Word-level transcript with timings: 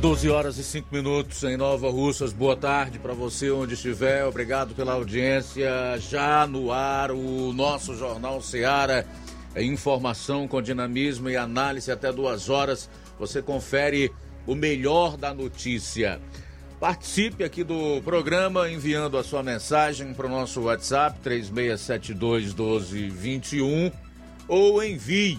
12 0.00 0.28
horas 0.28 0.58
e 0.58 0.64
5 0.64 0.88
minutos 0.90 1.44
em 1.44 1.56
Nova 1.56 1.88
Russas. 1.90 2.32
Boa 2.32 2.56
tarde 2.56 2.98
para 2.98 3.12
você 3.12 3.50
onde 3.50 3.74
estiver. 3.74 4.24
Obrigado 4.24 4.74
pela 4.74 4.94
audiência. 4.94 5.70
Já 5.98 6.46
no 6.46 6.72
ar 6.72 7.12
o 7.12 7.52
nosso 7.52 7.94
Jornal 7.94 8.42
Seara. 8.42 9.06
Informação 9.56 10.48
com 10.48 10.60
dinamismo 10.60 11.30
e 11.30 11.36
análise 11.36 11.92
até 11.92 12.12
duas 12.12 12.48
horas. 12.48 12.90
Você 13.18 13.40
confere 13.40 14.10
o 14.46 14.54
melhor 14.54 15.16
da 15.16 15.32
notícia. 15.32 16.20
Participe 16.80 17.44
aqui 17.44 17.62
do 17.62 18.00
programa 18.02 18.68
enviando 18.70 19.18
a 19.18 19.22
sua 19.22 19.42
mensagem 19.42 20.14
para 20.14 20.26
o 20.26 20.30
nosso 20.30 20.62
WhatsApp 20.62 21.20
3672 21.20 22.54
1221 22.54 23.92
ou 24.48 24.82
envie 24.82 25.38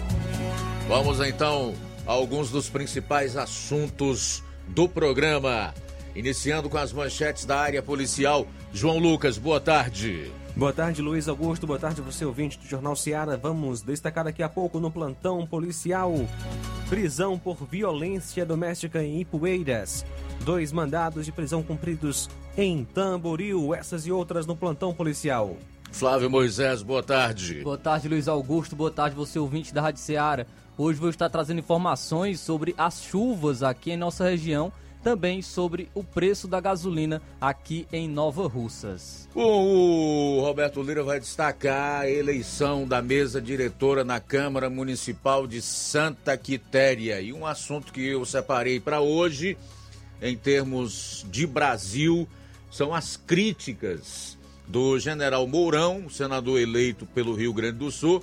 Vamos 0.88 1.20
então 1.20 1.74
a 2.06 2.12
alguns 2.12 2.50
dos 2.50 2.70
principais 2.70 3.36
assuntos 3.36 4.42
do 4.68 4.88
programa. 4.88 5.74
Iniciando 6.16 6.70
com 6.70 6.78
as 6.78 6.94
manchetes 6.94 7.44
da 7.44 7.60
área 7.60 7.82
policial. 7.82 8.46
João 8.72 8.98
Lucas, 8.98 9.36
boa 9.36 9.60
tarde. 9.60 10.32
Boa 10.56 10.72
tarde, 10.72 11.02
Luiz 11.02 11.28
Augusto. 11.28 11.66
Boa 11.66 11.78
tarde, 11.78 12.00
você 12.00 12.24
ouvinte 12.24 12.58
do 12.58 12.64
Jornal 12.64 12.96
Seara. 12.96 13.36
Vamos 13.36 13.82
destacar 13.82 14.24
daqui 14.24 14.42
a 14.42 14.48
pouco 14.48 14.80
no 14.80 14.90
plantão 14.90 15.46
policial. 15.46 16.14
Prisão 16.88 17.38
por 17.38 17.66
violência 17.66 18.46
doméstica 18.46 19.04
em 19.04 19.20
Ipueiras. 19.20 20.06
Dois 20.40 20.72
mandados 20.72 21.26
de 21.26 21.32
prisão 21.32 21.62
cumpridos 21.62 22.30
em 22.56 22.82
Tamboril. 22.82 23.74
Essas 23.74 24.06
e 24.06 24.10
outras 24.10 24.46
no 24.46 24.56
plantão 24.56 24.94
policial. 24.94 25.54
Flávio 25.92 26.30
Moisés, 26.30 26.82
boa 26.82 27.02
tarde. 27.02 27.60
Boa 27.62 27.78
tarde, 27.78 28.08
Luiz 28.08 28.26
Augusto. 28.26 28.74
Boa 28.74 28.90
tarde, 28.90 29.14
você 29.14 29.38
ouvinte 29.38 29.72
da 29.72 29.82
Rádio 29.82 30.00
Seara. 30.00 30.46
Hoje 30.80 31.00
vou 31.00 31.10
estar 31.10 31.28
trazendo 31.28 31.58
informações 31.58 32.38
sobre 32.38 32.72
as 32.78 33.02
chuvas 33.02 33.64
aqui 33.64 33.90
em 33.90 33.96
nossa 33.96 34.30
região, 34.30 34.72
também 35.02 35.42
sobre 35.42 35.90
o 35.92 36.04
preço 36.04 36.46
da 36.46 36.60
gasolina 36.60 37.20
aqui 37.40 37.84
em 37.92 38.08
Nova 38.08 38.46
Russas. 38.46 39.28
O 39.34 40.40
Roberto 40.40 40.80
Lira 40.80 41.02
vai 41.02 41.18
destacar 41.18 42.02
a 42.02 42.08
eleição 42.08 42.86
da 42.86 43.02
mesa 43.02 43.42
diretora 43.42 44.04
na 44.04 44.20
Câmara 44.20 44.70
Municipal 44.70 45.48
de 45.48 45.60
Santa 45.60 46.36
Quitéria. 46.36 47.20
E 47.20 47.32
um 47.32 47.44
assunto 47.44 47.92
que 47.92 48.06
eu 48.06 48.24
separei 48.24 48.78
para 48.78 49.00
hoje, 49.00 49.58
em 50.22 50.36
termos 50.36 51.26
de 51.28 51.44
Brasil, 51.44 52.28
são 52.70 52.94
as 52.94 53.16
críticas 53.16 54.38
do 54.68 54.96
general 55.00 55.44
Mourão, 55.48 56.08
senador 56.08 56.60
eleito 56.60 57.04
pelo 57.04 57.34
Rio 57.34 57.52
Grande 57.52 57.78
do 57.78 57.90
Sul, 57.90 58.22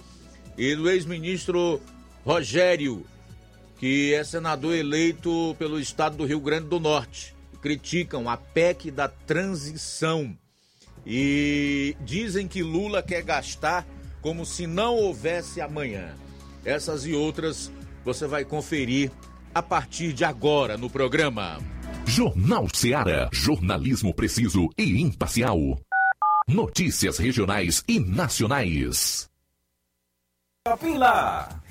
e 0.57 0.73
do 0.73 0.89
ex-ministro 0.89 1.81
Rogério, 2.25 3.05
que 3.77 4.13
é 4.15 4.23
senador 4.23 4.73
eleito 4.73 5.55
pelo 5.59 5.79
estado 5.79 6.17
do 6.17 6.25
Rio 6.25 6.39
Grande 6.39 6.67
do 6.67 6.79
Norte, 6.79 7.35
criticam 7.61 8.27
a 8.27 8.35
PEC 8.35 8.89
da 8.89 9.07
transição 9.07 10.35
e 11.05 11.95
dizem 12.01 12.47
que 12.47 12.63
Lula 12.63 13.03
quer 13.03 13.21
gastar 13.21 13.85
como 14.21 14.43
se 14.43 14.65
não 14.65 14.95
houvesse 14.95 15.61
amanhã. 15.61 16.15
Essas 16.65 17.05
e 17.05 17.13
outras 17.13 17.71
você 18.03 18.25
vai 18.25 18.43
conferir 18.43 19.11
a 19.53 19.61
partir 19.61 20.11
de 20.11 20.25
agora 20.25 20.77
no 20.77 20.89
programa. 20.89 21.59
Jornal 22.07 22.67
Ceará. 22.73 23.29
Jornalismo 23.31 24.13
preciso 24.15 24.67
e 24.75 24.99
imparcial. 24.99 25.79
Notícias 26.47 27.19
regionais 27.19 27.83
e 27.87 27.99
nacionais. 27.99 29.29
Lá. 30.97 31.61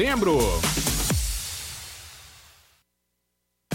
novembro. 0.00 0.99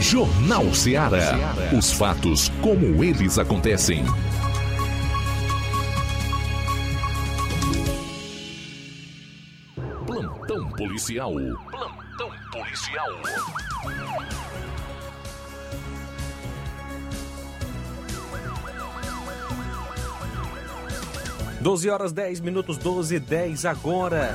Jornal 0.00 0.72
Ceará. 0.74 1.54
Os 1.76 1.92
fatos 1.92 2.50
como 2.62 3.04
eles 3.04 3.38
acontecem. 3.38 4.02
Plantão 10.06 10.70
policial. 10.70 11.34
Plantão 11.70 12.30
policial. 12.50 13.08
12 21.60 21.90
horas 21.90 22.12
10 22.12 22.40
minutos, 22.40 22.78
12 22.78 23.16
e 23.16 23.20
10 23.20 23.66
agora. 23.66 24.32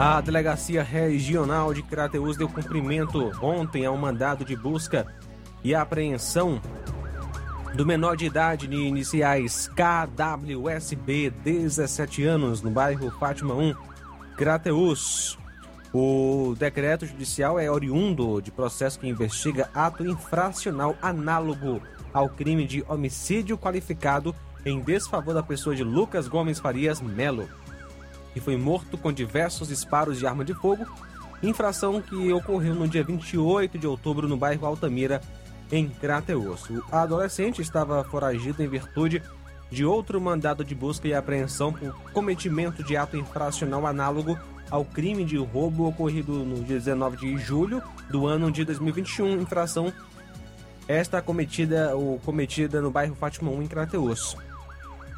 A 0.00 0.20
Delegacia 0.20 0.80
Regional 0.80 1.74
de 1.74 1.82
Crateus 1.82 2.36
deu 2.36 2.48
cumprimento 2.48 3.32
ontem 3.42 3.84
ao 3.84 3.96
mandado 3.96 4.44
de 4.44 4.54
busca 4.54 5.12
e 5.64 5.74
apreensão 5.74 6.62
do 7.74 7.84
menor 7.84 8.16
de 8.16 8.24
idade 8.24 8.68
de 8.68 8.76
iniciais 8.76 9.68
KWSB, 9.74 11.30
17 11.42 12.22
anos, 12.22 12.62
no 12.62 12.70
bairro 12.70 13.10
Fátima 13.18 13.54
1, 13.54 13.74
Crateus. 14.36 15.36
O 15.92 16.54
decreto 16.56 17.04
judicial 17.04 17.58
é 17.58 17.68
oriundo 17.68 18.40
de 18.40 18.52
processo 18.52 19.00
que 19.00 19.08
investiga 19.08 19.68
ato 19.74 20.06
infracional 20.06 20.94
análogo 21.02 21.82
ao 22.14 22.28
crime 22.28 22.68
de 22.68 22.84
homicídio 22.86 23.58
qualificado 23.58 24.32
em 24.64 24.80
desfavor 24.80 25.34
da 25.34 25.42
pessoa 25.42 25.74
de 25.74 25.82
Lucas 25.82 26.28
Gomes 26.28 26.60
Farias 26.60 27.00
Melo 27.00 27.48
que 28.38 28.44
foi 28.44 28.56
morto 28.56 28.96
com 28.96 29.12
diversos 29.12 29.66
disparos 29.66 30.16
de 30.16 30.26
arma 30.26 30.44
de 30.44 30.54
fogo, 30.54 30.86
infração 31.42 32.00
que 32.00 32.32
ocorreu 32.32 32.72
no 32.72 32.86
dia 32.86 33.02
28 33.02 33.76
de 33.76 33.86
outubro 33.86 34.28
no 34.28 34.36
bairro 34.36 34.64
Altamira, 34.64 35.20
em 35.72 35.88
Crateus. 35.88 36.70
O 36.70 36.84
adolescente 36.92 37.60
estava 37.60 38.02
foragido 38.04 38.62
em 38.62 38.68
virtude 38.68 39.20
de 39.70 39.84
outro 39.84 40.20
mandado 40.20 40.64
de 40.64 40.74
busca 40.74 41.08
e 41.08 41.12
apreensão 41.12 41.72
por 41.72 41.92
cometimento 42.12 42.82
de 42.82 42.96
ato 42.96 43.16
infracional 43.16 43.86
análogo 43.86 44.38
ao 44.70 44.84
crime 44.84 45.24
de 45.24 45.36
roubo 45.36 45.88
ocorrido 45.88 46.32
no 46.44 46.62
dia 46.62 46.76
19 46.76 47.16
de 47.16 47.38
julho 47.38 47.82
do 48.08 48.26
ano 48.26 48.52
de 48.52 48.64
2021, 48.64 49.42
infração 49.42 49.92
esta 50.86 51.20
cometida, 51.20 51.94
ou 51.94 52.18
cometida 52.20 52.80
no 52.80 52.90
bairro 52.90 53.14
Fátima 53.14 53.50
1 53.50 53.62
em 53.62 53.66
Crateus. 53.66 54.36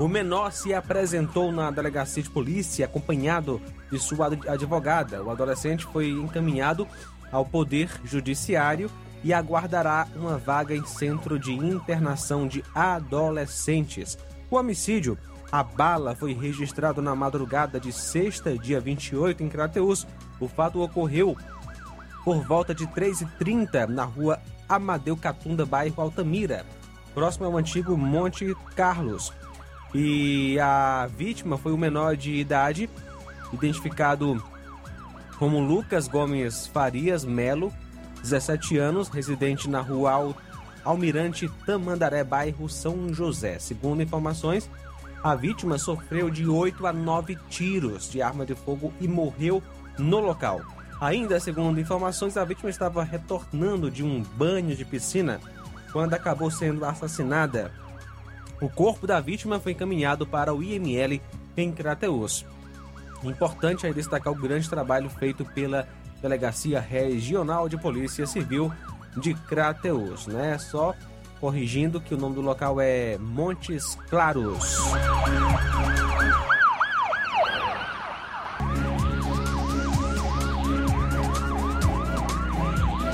O 0.01 0.09
menor 0.09 0.51
se 0.51 0.73
apresentou 0.73 1.53
na 1.53 1.71
delegacia 1.71 2.23
de 2.23 2.31
polícia 2.31 2.87
acompanhado 2.87 3.61
de 3.93 3.99
sua 3.99 4.29
advogada. 4.49 5.23
O 5.23 5.31
adolescente 5.31 5.85
foi 5.85 6.09
encaminhado 6.09 6.89
ao 7.31 7.45
Poder 7.45 8.01
Judiciário 8.03 8.91
e 9.23 9.35
aguardará 9.35 10.09
uma 10.17 10.39
vaga 10.39 10.75
em 10.75 10.87
centro 10.87 11.39
de 11.39 11.53
internação 11.53 12.49
de 12.49 12.65
adolescentes. 12.75 14.17
O 14.51 14.57
homicídio, 14.57 15.19
a 15.53 15.63
bala, 15.63 16.17
foi 16.17 16.33
registrado 16.33 17.03
na 17.03 17.15
madrugada 17.15 17.79
de 17.79 17.93
sexta, 17.93 18.57
dia 18.57 18.81
28, 18.81 19.43
em 19.43 19.51
Crateus. 19.51 20.07
O 20.41 20.49
fato 20.49 20.81
ocorreu 20.81 21.37
por 22.25 22.43
volta 22.43 22.75
de 22.75 22.87
3h30 22.87 23.87
na 23.87 24.05
rua 24.05 24.41
Amadeu 24.67 25.15
Catunda, 25.15 25.67
bairro 25.67 26.01
Altamira, 26.01 26.65
próximo 27.13 27.45
ao 27.45 27.59
antigo 27.59 27.99
Monte 27.99 28.57
Carlos. 28.75 29.31
E 29.95 30.59
a 30.61 31.09
vítima 31.17 31.59
foi 31.59 31.73
um 31.73 31.77
menor 31.77 32.17
de 32.17 32.33
idade, 32.35 32.89
identificado 33.53 34.43
como 35.39 35.59
Lucas 35.59 36.07
Gomes 36.07 36.67
Farias 36.67 37.25
Melo, 37.25 37.73
17 38.23 38.77
anos, 38.79 39.09
residente 39.09 39.69
na 39.69 39.81
rua 39.81 40.35
Almirante 40.85 41.49
Tamandaré, 41.67 42.23
bairro 42.23 42.69
São 42.69 43.13
José. 43.13 43.59
Segundo 43.59 44.03
informações, 44.03 44.71
a 45.23 45.35
vítima 45.35 45.77
sofreu 45.79 46.31
de 46.31 46.47
8 46.47 46.87
a 46.87 46.93
9 46.93 47.37
tiros 47.49 48.11
de 48.11 48.23
arma 48.23 48.47
de 48.47 48.55
fogo 48.55 48.93
e 49.01 49.09
morreu 49.09 49.63
no 49.99 50.21
local. 50.21 50.61
Ainda 51.01 51.41
segundo 51.41 51.81
informações, 51.81 52.37
a 52.37 52.45
vítima 52.45 52.71
estava 52.71 53.03
retornando 53.03 53.91
de 53.91 54.05
um 54.05 54.23
banho 54.23 54.77
de 54.77 54.85
piscina 54.85 55.41
quando 55.93 56.15
acabou 56.15 56.51
sendo 56.51 56.85
assassinada 56.85 57.73
o 58.61 58.69
corpo 58.69 59.07
da 59.07 59.21
vítima 59.21 59.59
foi 59.59 59.73
encaminhado 59.73 60.27
para 60.27 60.55
o 60.55 60.63
IML 60.63 61.21
em 61.57 61.73
Crateus. 61.73 62.45
Importante 63.23 63.87
é 63.87 63.93
destacar 63.93 64.33
o 64.33 64.37
grande 64.37 64.69
trabalho 64.69 65.11
feito 65.11 65.45
pela 65.45 65.89
Delegacia 66.23 66.81
Regional 66.81 67.69
de 67.69 67.77
Polícia 67.77 68.27
Civil 68.27 68.73
de 69.17 69.35
Crateus, 69.35 70.27
né? 70.27 70.59
Só 70.59 70.95
corrigindo 71.41 72.01
que 72.01 72.15
o 72.15 72.19
nome 72.19 72.35
do 72.35 72.43
local 72.43 72.81
é 72.81 73.17
Montes 73.19 73.95
Claros. 74.09 74.79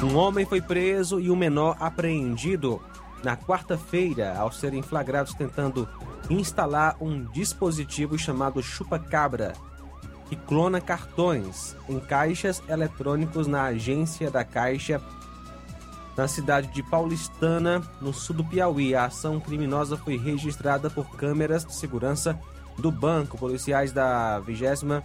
Um 0.02 0.16
homem 0.16 0.46
foi 0.46 0.60
preso 0.60 1.20
e 1.20 1.30
um 1.30 1.36
menor 1.36 1.76
apreendido 1.80 2.80
na 3.26 3.36
quarta-feira 3.36 4.38
ao 4.38 4.52
serem 4.52 4.82
flagrados 4.82 5.34
tentando 5.34 5.88
instalar 6.30 6.96
um 7.00 7.24
dispositivo 7.24 8.16
chamado 8.16 8.62
chupa-cabra 8.62 9.52
que 10.28 10.36
clona 10.36 10.80
cartões 10.80 11.76
em 11.88 11.98
caixas 11.98 12.62
eletrônicos 12.68 13.48
na 13.48 13.64
agência 13.64 14.30
da 14.30 14.44
Caixa 14.44 15.02
na 16.16 16.28
cidade 16.28 16.68
de 16.68 16.84
Paulistana, 16.84 17.82
no 18.00 18.12
sul 18.12 18.36
do 18.36 18.44
Piauí. 18.44 18.94
A 18.94 19.06
ação 19.06 19.40
criminosa 19.40 19.96
foi 19.96 20.16
registrada 20.16 20.88
por 20.88 21.10
câmeras 21.16 21.64
de 21.64 21.74
segurança 21.74 22.38
do 22.78 22.92
banco. 22.92 23.36
Policiais 23.36 23.90
da 23.90 24.38
20 24.38 25.02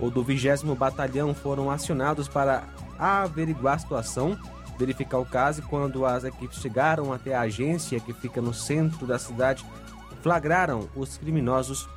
ou 0.00 0.10
do 0.10 0.24
20 0.24 0.64
Batalhão 0.76 1.34
foram 1.34 1.70
acionados 1.70 2.26
para 2.26 2.64
averiguar 2.98 3.74
a 3.74 3.78
situação 3.78 4.38
verificar 4.82 5.18
o 5.18 5.24
caso 5.24 5.60
e 5.60 5.62
quando 5.62 6.04
as 6.04 6.24
equipes 6.24 6.58
chegaram 6.58 7.12
até 7.12 7.34
a 7.34 7.42
agência 7.42 8.00
que 8.00 8.12
fica 8.12 8.42
no 8.42 8.52
centro 8.52 9.06
da 9.06 9.16
cidade, 9.16 9.64
flagraram 10.20 10.88
os 10.96 11.16
criminosos 11.16 11.88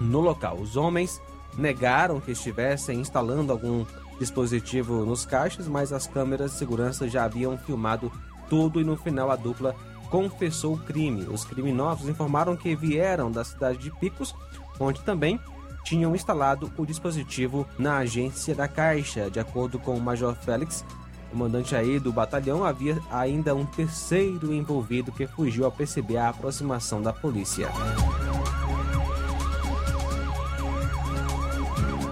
no 0.00 0.20
local. 0.20 0.56
Os 0.56 0.76
homens 0.76 1.20
negaram 1.58 2.20
que 2.20 2.30
estivessem 2.30 3.00
instalando 3.00 3.52
algum 3.52 3.84
dispositivo 4.20 5.04
nos 5.04 5.26
caixas, 5.26 5.66
mas 5.66 5.92
as 5.92 6.06
câmeras 6.06 6.52
de 6.52 6.58
segurança 6.58 7.08
já 7.08 7.24
haviam 7.24 7.58
filmado 7.58 8.12
tudo 8.48 8.80
e 8.80 8.84
no 8.84 8.96
final 8.96 9.30
a 9.30 9.36
dupla 9.36 9.74
confessou 10.08 10.74
o 10.74 10.78
crime. 10.78 11.26
Os 11.26 11.44
criminosos 11.44 12.08
informaram 12.08 12.56
que 12.56 12.76
vieram 12.76 13.32
da 13.32 13.42
cidade 13.42 13.78
de 13.78 13.90
Picos, 13.90 14.32
onde 14.78 15.00
também 15.00 15.40
tinham 15.84 16.14
instalado 16.14 16.72
o 16.76 16.86
dispositivo 16.86 17.66
na 17.76 17.98
agência 17.98 18.54
da 18.54 18.68
Caixa. 18.68 19.28
De 19.28 19.40
acordo 19.40 19.78
com 19.78 19.96
o 19.96 20.00
Major 20.00 20.36
Félix, 20.36 20.84
comandante 21.32 21.74
aí 21.74 21.98
do 21.98 22.12
batalhão, 22.12 22.62
havia 22.62 23.00
ainda 23.10 23.54
um 23.54 23.64
terceiro 23.64 24.52
envolvido 24.52 25.10
que 25.10 25.26
fugiu 25.26 25.64
ao 25.64 25.72
perceber 25.72 26.18
a 26.18 26.28
aproximação 26.28 27.00
da 27.00 27.12
polícia. 27.12 27.70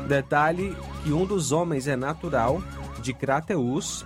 Detalhe 0.09 0.75
que 1.05 1.13
um 1.13 1.27
dos 1.27 1.53
homens 1.53 1.87
é 1.87 1.95
natural 1.95 2.63
de 3.03 3.13
Crateus, 3.13 4.05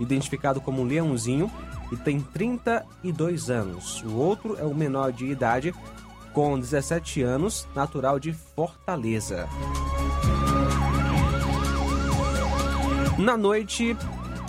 identificado 0.00 0.60
como 0.60 0.84
Leãozinho, 0.84 1.50
e 1.92 1.96
tem 1.96 2.20
32 2.20 3.48
anos. 3.48 4.02
O 4.02 4.16
outro 4.16 4.58
é 4.58 4.64
o 4.64 4.74
menor 4.74 5.12
de 5.12 5.26
idade, 5.26 5.72
com 6.32 6.58
17 6.58 7.22
anos, 7.22 7.66
natural 7.74 8.18
de 8.18 8.32
Fortaleza. 8.32 9.48
Na 13.16 13.36
noite 13.36 13.96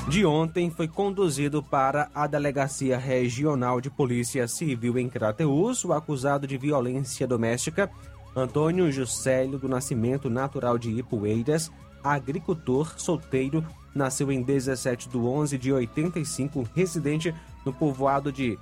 de 0.09 0.25
ontem 0.25 0.69
foi 0.69 0.87
conduzido 0.87 1.61
para 1.61 2.09
a 2.15 2.25
Delegacia 2.27 2.97
Regional 2.97 3.81
de 3.81 3.89
Polícia 3.89 4.47
Civil 4.47 4.97
em 4.97 5.09
Crateus, 5.09 5.83
o 5.83 5.91
acusado 5.91 6.47
de 6.47 6.57
violência 6.57 7.27
doméstica, 7.27 7.91
Antônio 8.33 8.89
Juscelio 8.89 9.59
do 9.59 9.67
Nascimento, 9.67 10.29
natural 10.29 10.77
de 10.77 10.91
Ipueiras, 10.91 11.69
agricultor, 12.01 12.93
solteiro, 12.97 13.65
nasceu 13.93 14.31
em 14.31 14.41
17 14.41 15.09
de 15.09 15.17
11 15.17 15.57
de 15.57 15.73
85, 15.73 16.69
residente 16.73 17.35
no 17.65 17.73
povoado 17.73 18.31
de 18.31 18.57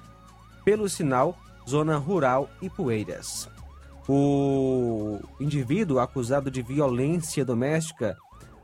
Pelo 0.64 0.90
Sinal, 0.90 1.38
zona 1.70 1.98
rural 1.98 2.50
Ipueiras. 2.60 3.48
O 4.08 5.20
indivíduo 5.40 6.00
acusado 6.00 6.50
de 6.50 6.64
violência 6.64 7.46
doméstica, 7.46 8.18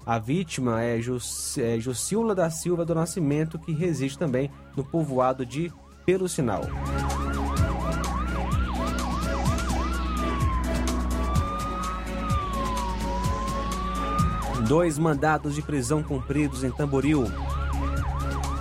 a 0.05 0.17
vítima 0.17 0.81
é, 0.81 1.00
Jus, 1.00 1.58
é 1.58 1.77
da 2.36 2.50
Silva 2.50 2.84
do 2.84 2.96
Nascimento, 2.96 3.60
que 3.60 3.72
reside 3.72 4.17
também 4.17 4.50
no 4.75 4.84
povoado 4.84 5.46
de 5.46 5.72
Pelo 6.05 6.27
Sinal. 6.27 6.63
Dois 14.67 14.98
mandados 14.98 15.53
de 15.55 15.62
prisão 15.62 16.01
cumpridos 16.01 16.63
em 16.63 16.72
Tamboril. 16.72 17.25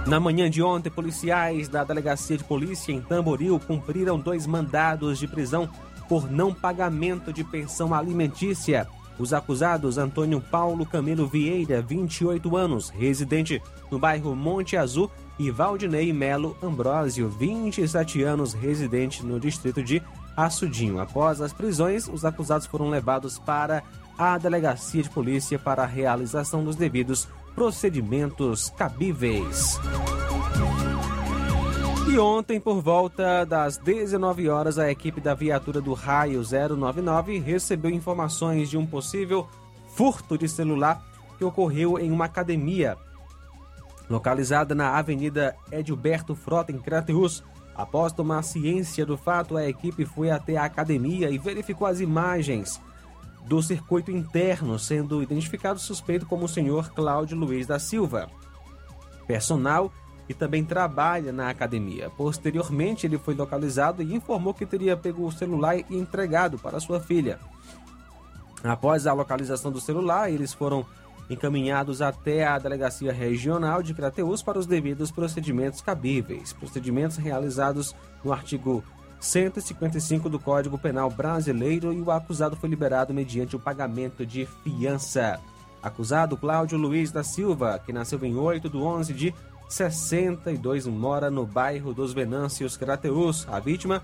Na 0.07 0.19
manhã 0.19 0.51
de 0.51 0.63
ontem, 0.63 0.91
policiais 0.91 1.69
da 1.69 1.85
Delegacia 1.85 2.37
de 2.37 2.43
Polícia 2.43 2.93
em 2.93 3.01
Tamboril 3.01 3.61
cumpriram 3.61 4.19
dois 4.19 4.47
mandados 4.47 5.19
de 5.19 5.29
prisão 5.29 5.71
por 6.09 6.29
não 6.29 6.53
pagamento 6.53 7.33
de 7.33 7.45
pensão 7.45 7.95
alimentícia. 7.95 8.89
Os 9.19 9.33
acusados 9.33 9.99
Antônio 9.99 10.41
Paulo 10.41 10.87
Camilo 10.87 11.27
Vieira, 11.27 11.83
28 11.83 12.57
anos, 12.57 12.89
residente 12.89 13.63
no 13.91 13.99
bairro 13.99 14.35
Monte 14.35 14.77
Azul, 14.77 15.11
e 15.39 15.51
Valdinei 15.51 16.13
Melo 16.13 16.55
Ambrósio, 16.63 17.29
27 17.29 18.23
anos, 18.23 18.53
residente 18.53 19.25
no 19.25 19.41
distrito 19.41 19.83
de 19.83 20.03
Açudinho. 20.37 21.01
Após 21.01 21.41
as 21.41 21.53
prisões, 21.53 22.09
os 22.09 22.27
acusados 22.27 22.67
foram 22.67 22.91
levados 22.91 23.39
para 23.39 23.83
a 24.19 24.37
Delegacia 24.37 25.03
de 25.03 25.09
Polícia 25.09 25.59
para 25.59 25.83
a 25.83 25.87
realização 25.87 26.63
dos 26.63 26.77
devidos 26.77 27.27
procedimentos 27.55 28.71
cabíveis. 28.77 29.79
E 32.11 32.19
ontem, 32.19 32.59
por 32.59 32.83
volta 32.83 33.45
das 33.47 33.77
19 33.77 34.49
horas, 34.49 34.81
a 34.81 34.91
equipe 34.91 35.21
da 35.21 35.33
viatura 35.33 35.81
do 35.81 35.95
Raio 35.95 36.43
099 36.43 37.39
recebeu 37.39 37.89
informações 37.89 38.69
de 38.69 38.77
um 38.77 38.85
possível 38.85 39.49
furto 39.95 40.37
de 40.37 40.49
celular 40.49 41.01
que 41.39 41.45
ocorreu 41.45 42.01
em 42.01 42.11
uma 42.11 42.25
academia 42.25 42.99
localizada 44.09 44.75
na 44.75 44.99
Avenida 44.99 45.55
Edilberto 45.71 46.35
Frota, 46.35 46.73
em 46.73 46.81
Crateus. 46.81 47.45
Após 47.77 48.13
tomar 48.13 48.43
ciência 48.43 49.07
do 49.07 49.17
fato, 49.17 49.57
a 49.57 49.69
equipe 49.69 50.05
foi 50.05 50.33
até 50.33 50.57
a 50.57 50.65
academia 50.65 51.31
e 51.31 51.39
verificou 51.39 51.87
as 51.87 52.01
imagens 52.01 52.81
do 53.47 53.63
circuito 53.63 54.11
interno, 54.11 54.81
sendo 54.81 55.23
identificado 55.23 55.79
suspeito 55.79 56.27
como 56.27 56.47
o 56.47 56.49
senhor 56.49 56.91
Cláudio 56.91 57.39
Luiz 57.39 57.69
da 57.69 57.79
Silva, 57.79 58.29
personal 59.29 59.93
e 60.31 60.35
também 60.35 60.65
trabalha 60.65 61.33
na 61.33 61.51
academia. 61.51 62.09
Posteriormente, 62.09 63.05
ele 63.05 63.19
foi 63.19 63.35
localizado 63.35 64.01
e 64.01 64.15
informou 64.15 64.55
que 64.55 64.65
teria 64.65 64.97
pego 64.97 65.27
o 65.27 65.33
celular 65.33 65.77
e 65.77 65.85
entregado 65.91 66.57
para 66.57 66.79
sua 66.79 67.01
filha. 67.01 67.41
Após 68.63 69.09
a 69.09 69.13
localização 69.13 69.73
do 69.73 69.81
celular, 69.81 70.31
eles 70.31 70.53
foram 70.53 70.87
encaminhados 71.29 72.01
até 72.01 72.47
a 72.47 72.61
Delegacia 72.61 73.13
Regional 73.13 73.83
de 73.83 73.93
Crateus 73.93 74.41
para 74.41 74.57
os 74.57 74.67
devidos 74.67 75.11
procedimentos 75.11 75.81
cabíveis, 75.81 76.53
procedimentos 76.53 77.17
realizados 77.17 77.93
no 78.23 78.33
artigo 78.33 78.85
155 79.19 80.29
do 80.29 80.39
Código 80.39 80.79
Penal 80.79 81.11
Brasileiro 81.11 81.93
e 81.93 82.01
o 82.01 82.09
acusado 82.09 82.55
foi 82.55 82.69
liberado 82.69 83.13
mediante 83.13 83.57
o 83.57 83.61
pagamento 83.61 84.25
de 84.25 84.47
fiança. 84.63 85.41
Acusado 85.83 86.37
Cláudio 86.37 86.79
Luiz 86.79 87.11
da 87.11 87.25
Silva, 87.25 87.81
que 87.85 87.93
nasceu 87.93 88.23
em 88.25 88.37
8 88.37 88.69
de 88.69 88.77
11 88.77 89.15
de 89.15 89.35
62, 89.71 90.87
mora 90.87 91.31
no 91.31 91.47
bairro 91.47 91.95
dos 91.95 92.13
Venâncios, 92.13 92.77
Crateus. 92.77 93.47
A 93.49 93.61
vítima, 93.61 94.03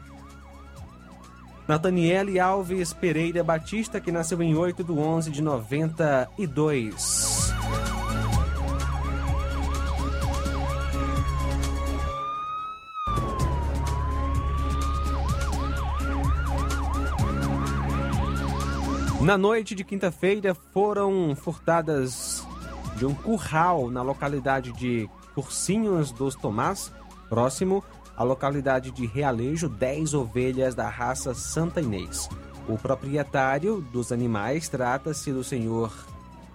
Nathaniele 1.66 2.38
Alves 2.38 2.92
Pereira 2.92 3.42
Batista, 3.42 4.00
que 4.00 4.12
nasceu 4.12 4.40
em 4.40 4.54
8 4.54 4.84
de 4.84 4.92
11 4.92 5.30
de 5.30 5.42
92. 5.42 7.52
Na 19.20 19.36
noite 19.36 19.74
de 19.74 19.82
quinta-feira 19.82 20.54
foram 20.72 21.34
furtadas 21.34 22.46
de 22.94 23.04
um 23.04 23.12
curral 23.12 23.90
na 23.90 24.00
localidade 24.00 24.72
de 24.74 25.10
Cursinhos 25.36 26.10
dos 26.12 26.34
Tomás, 26.34 26.90
próximo 27.28 27.84
à 28.16 28.22
localidade 28.22 28.90
de 28.90 29.04
Realejo, 29.04 29.68
10 29.68 30.14
ovelhas 30.14 30.74
da 30.74 30.88
raça 30.88 31.34
Santa 31.34 31.82
Inês. 31.82 32.26
O 32.66 32.78
proprietário 32.78 33.82
dos 33.92 34.10
animais 34.12 34.66
trata-se 34.66 35.30
do 35.30 35.44
senhor 35.44 35.92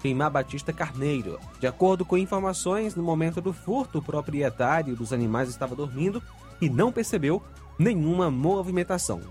Queimar 0.02 0.32
Batista 0.32 0.74
Carneiro. 0.74 1.40
De 1.60 1.68
acordo 1.68 2.04
com 2.04 2.18
informações, 2.18 2.96
no 2.96 3.04
momento 3.04 3.40
do 3.40 3.54
furto, 3.54 4.00
o 4.00 4.02
proprietário 4.02 4.96
dos 4.96 5.14
animais 5.14 5.48
estava 5.48 5.76
dormindo 5.76 6.20
e 6.60 6.68
não 6.68 6.92
percebeu 6.92 7.40
nenhuma 7.78 8.32
movimentação. 8.32 9.22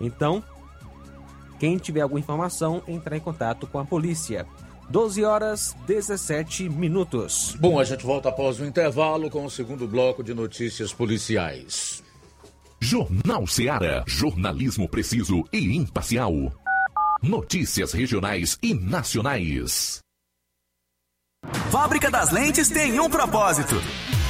Então, 0.00 0.42
quem 1.60 1.78
tiver 1.78 2.00
alguma 2.00 2.18
informação, 2.18 2.82
entrar 2.88 3.16
em 3.16 3.20
contato 3.20 3.68
com 3.68 3.78
a 3.78 3.84
polícia. 3.84 4.44
12 4.88 5.24
horas 5.24 5.76
17 5.86 6.68
minutos. 6.68 7.56
Bom, 7.58 7.78
a 7.78 7.84
gente 7.84 8.04
volta 8.04 8.28
após 8.28 8.60
o 8.60 8.64
intervalo 8.64 9.30
com 9.30 9.44
o 9.44 9.50
segundo 9.50 9.86
bloco 9.86 10.22
de 10.22 10.34
notícias 10.34 10.92
policiais. 10.92 12.02
Jornal 12.80 13.46
Seara. 13.46 14.04
Jornalismo 14.06 14.88
preciso 14.88 15.44
e 15.52 15.76
imparcial. 15.76 16.32
Notícias 17.22 17.92
regionais 17.92 18.58
e 18.62 18.74
nacionais. 18.74 20.00
Fábrica 21.70 22.10
das 22.10 22.30
Lentes 22.30 22.68
tem 22.68 22.98
um 23.00 23.08
propósito 23.08 23.74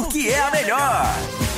porque 0.00 0.28
é 0.28 0.38
a 0.40 0.50
melhor. 0.52 1.57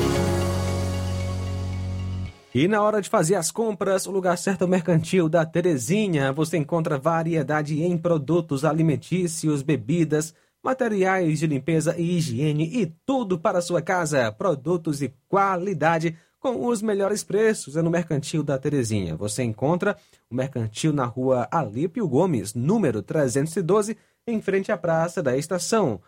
E 2.53 2.67
na 2.67 2.81
hora 2.81 3.01
de 3.01 3.07
fazer 3.07 3.35
as 3.35 3.49
compras, 3.49 4.05
o 4.05 4.11
lugar 4.11 4.37
certo 4.37 4.63
é 4.63 4.65
o 4.65 4.69
Mercantil 4.69 5.29
da 5.29 5.45
Terezinha. 5.45 6.33
Você 6.33 6.57
encontra 6.57 6.97
variedade 6.97 7.81
em 7.81 7.97
produtos 7.97 8.65
alimentícios, 8.65 9.61
bebidas, 9.61 10.33
materiais 10.61 11.39
de 11.39 11.47
limpeza 11.47 11.95
e 11.97 12.17
higiene 12.17 12.81
e 12.81 12.87
tudo 13.05 13.39
para 13.39 13.59
a 13.59 13.61
sua 13.61 13.81
casa. 13.81 14.29
Produtos 14.33 14.99
de 14.99 15.13
qualidade 15.29 16.17
com 16.41 16.67
os 16.67 16.81
melhores 16.81 17.23
preços 17.23 17.77
é 17.77 17.81
no 17.81 17.89
Mercantil 17.89 18.43
da 18.43 18.57
Terezinha. 18.57 19.15
Você 19.15 19.43
encontra 19.43 19.95
o 20.29 20.35
Mercantil 20.35 20.91
na 20.91 21.05
rua 21.05 21.47
Alípio 21.49 22.05
Gomes, 22.05 22.53
número 22.53 23.01
312, 23.01 23.95
em 24.27 24.41
frente 24.41 24.73
à 24.73 24.77
Praça 24.77 25.23
da 25.23 25.37
Estação. 25.37 26.01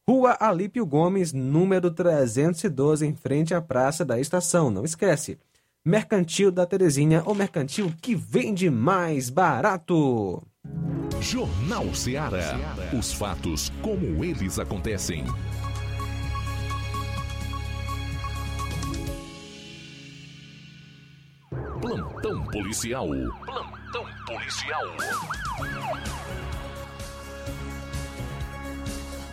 Rua 0.07 0.37
Alípio 0.39 0.85
Gomes, 0.85 1.33
número 1.33 1.89
312, 1.89 3.07
em 3.07 3.15
frente 3.15 3.55
à 3.55 3.61
Praça 3.61 4.05
da 4.05 4.19
Estação. 4.19 4.69
Não 4.69 4.85
esquece. 4.85 5.39
Mercantil 5.83 6.51
da 6.51 6.63
Terezinha, 6.65 7.23
o 7.25 7.33
mercantil 7.33 7.91
que 8.01 8.15
vende 8.15 8.69
mais 8.69 9.29
barato. 9.29 10.41
Jornal 11.19 11.93
Ceará. 11.93 12.57
Os 12.97 13.11
fatos 13.13 13.71
como 13.81 14.23
eles 14.23 14.57
acontecem. 14.59 15.25
Plantão 21.81 22.45
policial. 22.45 23.07
Plantão 23.07 23.84
policial. 24.25 24.85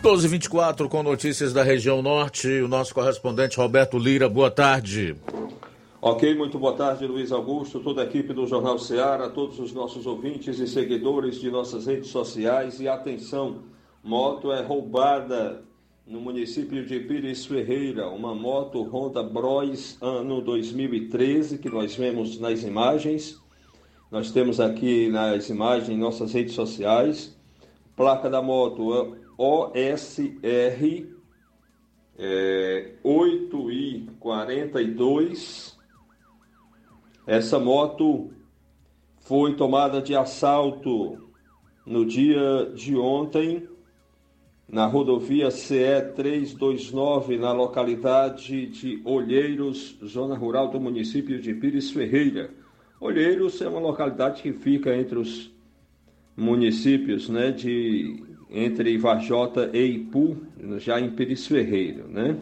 1224 0.01 0.89
com 0.89 1.01
notícias 1.01 1.53
da 1.53 1.63
região 1.63 2.01
norte. 2.01 2.47
O 2.61 2.67
nosso 2.67 2.93
correspondente 2.93 3.57
Roberto 3.57 3.97
Lira, 3.97 4.27
boa 4.27 4.51
tarde. 4.51 5.15
Ok, 6.01 6.35
muito 6.35 6.59
boa 6.59 6.73
tarde, 6.73 7.07
Luiz 7.07 7.31
Augusto, 7.31 7.79
toda 7.79 8.01
a 8.01 8.03
equipe 8.03 8.33
do 8.33 8.45
Jornal 8.45 8.77
Ceará, 8.77 9.29
todos 9.29 9.57
os 9.59 9.71
nossos 9.71 10.05
ouvintes 10.05 10.59
e 10.59 10.67
seguidores 10.67 11.39
de 11.39 11.49
nossas 11.49 11.85
redes 11.85 12.09
sociais. 12.09 12.81
E 12.81 12.89
atenção, 12.89 13.63
moto 14.03 14.51
é 14.51 14.61
roubada 14.61 15.63
no 16.05 16.19
município 16.19 16.85
de 16.85 16.99
Pires 16.99 17.45
Ferreira, 17.45 18.09
uma 18.09 18.35
moto 18.35 18.83
Honda 18.83 19.23
Bros 19.23 19.97
ano 20.01 20.41
2013 20.41 21.57
que 21.57 21.69
nós 21.69 21.95
vemos 21.95 22.37
nas 22.37 22.63
imagens. 22.63 23.41
Nós 24.13 24.31
temos 24.31 24.59
aqui 24.59 25.09
nas 25.09 25.49
imagens, 25.49 25.89
em 25.89 25.97
nossas 25.97 26.33
redes 26.33 26.53
sociais, 26.53 27.35
placa 27.95 28.29
da 28.29 28.43
moto 28.43 29.17
OSR 29.35 31.07
é, 32.19 32.91
8i42. 33.03 35.75
Essa 37.25 37.57
moto 37.57 38.29
foi 39.17 39.55
tomada 39.55 39.99
de 39.99 40.15
assalto 40.15 41.31
no 41.83 42.05
dia 42.05 42.71
de 42.75 42.95
ontem 42.95 43.67
na 44.69 44.85
rodovia 44.85 45.49
CE 45.49 46.13
329, 46.15 47.39
na 47.39 47.51
localidade 47.51 48.67
de 48.67 49.01
Olheiros, 49.03 49.97
zona 50.05 50.37
rural 50.37 50.69
do 50.69 50.79
município 50.79 51.41
de 51.41 51.55
Pires 51.55 51.89
Ferreira. 51.89 52.61
Olheiros 53.03 53.61
é 53.61 53.67
uma 53.67 53.81
localidade 53.81 54.41
que 54.41 54.53
fica 54.53 54.95
entre 54.95 55.19
os 55.19 55.51
municípios 56.37 57.27
né, 57.27 57.51
de 57.51 58.23
entre 58.49 58.97
Varjota 58.97 59.69
e 59.73 59.95
Ipu, 59.95 60.37
já 60.77 61.01
em 61.01 61.09
Pires 61.09 61.45
Ferreira, 61.45 62.05
né? 62.07 62.37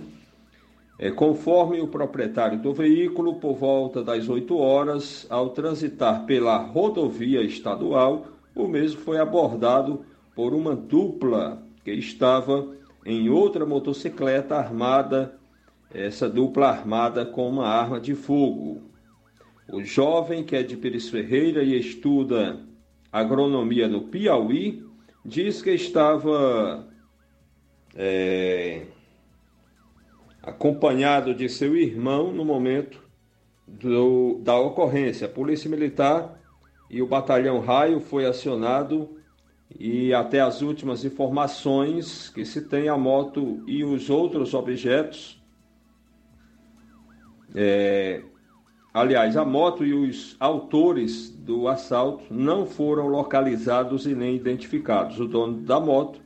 É, 1.00 1.10
conforme 1.10 1.82
o 1.82 1.88
proprietário 1.88 2.60
do 2.60 2.74
veículo, 2.74 3.40
por 3.40 3.56
volta 3.56 4.04
das 4.04 4.30
8 4.30 4.56
horas, 4.56 5.26
ao 5.32 5.50
transitar 5.50 6.28
pela 6.28 6.58
rodovia 6.58 7.42
estadual, 7.42 8.28
o 8.54 8.68
mesmo 8.68 9.02
foi 9.02 9.18
abordado 9.18 10.06
por 10.36 10.54
uma 10.54 10.76
dupla 10.76 11.64
que 11.84 11.92
estava 11.92 12.68
em 13.04 13.32
outra 13.32 13.66
motocicleta 13.66 14.58
armada, 14.58 15.40
essa 15.92 16.30
dupla 16.30 16.68
armada 16.68 17.26
com 17.26 17.50
uma 17.50 17.68
arma 17.68 18.00
de 18.00 18.14
fogo. 18.14 18.91
O 19.72 19.82
jovem, 19.86 20.44
que 20.44 20.54
é 20.54 20.64
de 20.64 20.76
Pires 20.76 21.10
Ferreira 21.10 21.64
e 21.64 21.80
estuda 21.80 22.60
agronomia 23.10 23.88
no 23.88 24.02
Piauí, 24.02 24.86
diz 25.24 25.62
que 25.62 25.72
estava 25.72 26.90
é, 27.96 28.86
acompanhado 30.44 31.34
de 31.34 31.48
seu 31.48 31.78
irmão 31.78 32.34
no 32.34 32.44
momento 32.44 33.02
do, 33.66 34.42
da 34.44 34.60
ocorrência. 34.60 35.28
A 35.28 35.30
Polícia 35.30 35.70
Militar 35.70 36.38
e 36.90 37.02
o 37.02 37.08
Batalhão 37.08 37.62
Raio 37.62 38.02
foi 38.02 38.26
acionado 38.26 39.18
e 39.80 40.14
até 40.14 40.42
as 40.42 40.62
últimas 40.62 41.06
informações 41.06 42.28
que 42.28 42.44
se 42.44 42.68
tem 42.68 42.90
a 42.90 42.98
moto 42.98 43.64
e 43.66 43.86
os 43.86 44.10
outros 44.10 44.54
objetos. 44.54 45.42
É, 47.56 48.24
aliás, 48.94 49.38
a 49.38 49.46
moto 49.46 49.86
e 49.86 49.94
os 49.94 50.36
autores 50.40 51.30
do 51.30 51.68
assalto 51.68 52.26
não 52.30 52.66
foram 52.66 53.08
localizados 53.08 54.06
e 54.06 54.14
nem 54.14 54.36
identificados. 54.36 55.20
O 55.20 55.28
dono 55.28 55.62
da 55.62 55.80
moto 55.80 56.22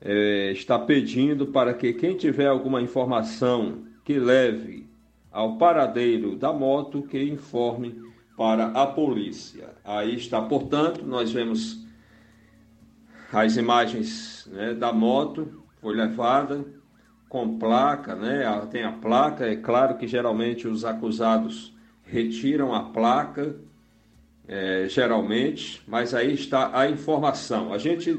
é, 0.00 0.52
está 0.52 0.78
pedindo 0.78 1.46
para 1.48 1.74
que 1.74 1.92
quem 1.92 2.16
tiver 2.16 2.46
alguma 2.46 2.80
informação 2.80 3.84
que 4.04 4.18
leve 4.18 4.88
ao 5.30 5.56
paradeiro 5.56 6.36
da 6.36 6.52
moto 6.52 7.02
que 7.02 7.22
informe 7.22 8.02
para 8.36 8.66
a 8.68 8.86
polícia. 8.86 9.70
Aí 9.84 10.14
está, 10.14 10.40
portanto, 10.40 11.04
nós 11.04 11.32
vemos 11.32 11.84
as 13.32 13.56
imagens 13.56 14.48
né, 14.50 14.72
da 14.74 14.92
moto, 14.92 15.64
foi 15.80 15.94
levada 15.94 16.64
com 17.28 17.58
placa, 17.58 18.14
né? 18.14 18.44
Tem 18.70 18.84
a 18.84 18.92
placa, 18.92 19.46
é 19.46 19.56
claro 19.56 19.96
que 19.96 20.06
geralmente 20.06 20.66
os 20.66 20.84
acusados 20.84 21.74
retiram 22.02 22.74
a 22.74 22.84
placa, 22.84 23.56
é, 24.46 24.86
geralmente, 24.88 25.82
mas 25.86 26.14
aí 26.14 26.32
está 26.32 26.70
a 26.78 26.88
informação. 26.88 27.72
A 27.72 27.78
gente 27.78 28.18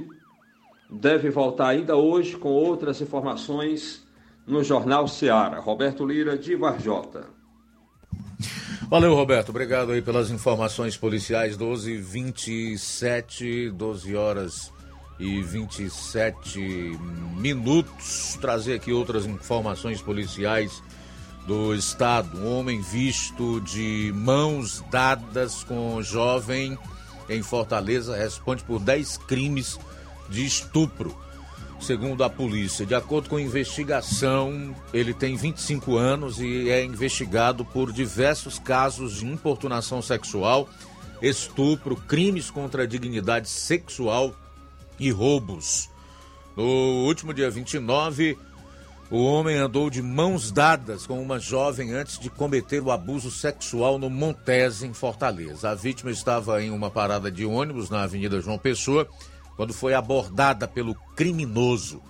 deve 0.89 1.29
voltar 1.29 1.69
ainda 1.69 1.95
hoje 1.95 2.37
com 2.37 2.49
outras 2.49 3.01
informações 3.01 4.05
no 4.45 4.63
Jornal 4.63 5.07
Seara. 5.07 5.59
Roberto 5.59 6.05
Lira, 6.05 6.37
de 6.37 6.55
Varjota. 6.55 7.27
Valeu, 8.89 9.13
Roberto. 9.13 9.49
Obrigado 9.49 9.91
aí 9.91 10.01
pelas 10.01 10.31
informações 10.31 10.97
policiais. 10.97 11.55
12 11.55 11.97
27 11.97 13.69
12 13.69 14.15
horas 14.15 14.71
e 15.19 15.41
27 15.41 16.59
minutos. 17.35 18.37
Trazer 18.39 18.75
aqui 18.75 18.93
outras 18.93 19.25
informações 19.25 20.01
policiais 20.01 20.81
do 21.45 21.73
estado. 21.75 22.37
Um 22.39 22.59
homem 22.59 22.81
visto 22.81 23.59
de 23.61 24.11
mãos 24.15 24.83
dadas 24.89 25.63
com 25.63 26.01
jovem 26.01 26.77
em 27.27 27.43
Fortaleza 27.43 28.15
responde 28.15 28.63
por 28.63 28.79
10 28.79 29.17
crimes 29.17 29.79
de 30.29 30.45
estupro. 30.45 31.15
Segundo 31.79 32.23
a 32.23 32.29
polícia, 32.29 32.85
de 32.85 32.93
acordo 32.93 33.29
com 33.29 33.37
a 33.37 33.41
investigação, 33.41 34.75
ele 34.93 35.13
tem 35.13 35.37
25 35.37 35.95
anos 35.95 36.39
e 36.39 36.69
é 36.69 36.83
investigado 36.83 37.63
por 37.63 37.93
diversos 37.93 38.59
casos 38.59 39.19
de 39.19 39.25
importunação 39.25 40.01
sexual, 40.01 40.67
estupro, 41.21 41.95
crimes 41.95 42.51
contra 42.51 42.83
a 42.83 42.85
dignidade 42.85 43.47
sexual 43.47 44.35
e 44.99 45.11
roubos. 45.11 45.89
No 46.55 47.05
último 47.05 47.33
dia 47.33 47.49
29, 47.49 48.37
o 49.09 49.23
homem 49.23 49.57
andou 49.57 49.89
de 49.89 50.01
mãos 50.01 50.51
dadas 50.51 51.07
com 51.07 51.21
uma 51.21 51.39
jovem 51.39 51.93
antes 51.93 52.19
de 52.19 52.29
cometer 52.29 52.81
o 52.81 52.91
abuso 52.91 53.31
sexual 53.31 53.97
no 53.97 54.09
Montese, 54.09 54.85
em 54.85 54.93
Fortaleza. 54.93 55.69
A 55.69 55.75
vítima 55.75 56.11
estava 56.11 56.61
em 56.61 56.69
uma 56.69 56.91
parada 56.91 57.31
de 57.31 57.45
ônibus 57.45 57.89
na 57.89 58.03
Avenida 58.03 58.39
João 58.39 58.59
Pessoa 58.59 59.07
quando 59.55 59.73
foi 59.73 59.93
abordada 59.93 60.67
pelo 60.67 60.93
criminoso. 61.15 62.01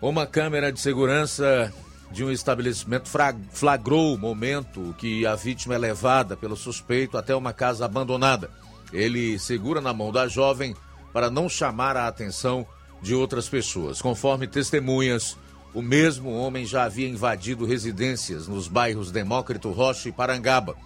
Uma 0.00 0.26
câmera 0.26 0.72
de 0.72 0.80
segurança 0.80 1.72
de 2.12 2.22
um 2.22 2.30
estabelecimento 2.30 3.08
flagrou 3.50 4.14
o 4.14 4.18
momento 4.18 4.94
que 4.98 5.26
a 5.26 5.34
vítima 5.34 5.74
é 5.74 5.78
levada 5.78 6.36
pelo 6.36 6.56
suspeito 6.56 7.18
até 7.18 7.34
uma 7.34 7.52
casa 7.52 7.84
abandonada. 7.84 8.50
Ele 8.92 9.38
segura 9.38 9.80
na 9.80 9.92
mão 9.92 10.12
da 10.12 10.28
jovem 10.28 10.76
para 11.12 11.30
não 11.30 11.48
chamar 11.48 11.96
a 11.96 12.06
atenção 12.06 12.66
de 13.00 13.14
outras 13.14 13.48
pessoas. 13.48 14.00
Conforme 14.00 14.46
testemunhas, 14.46 15.36
o 15.74 15.82
mesmo 15.82 16.30
homem 16.32 16.64
já 16.64 16.84
havia 16.84 17.08
invadido 17.08 17.64
residências 17.64 18.46
nos 18.46 18.68
bairros 18.68 19.10
Demócrito 19.10 19.70
Rocha 19.70 20.08
e 20.08 20.12
Parangaba. 20.12 20.76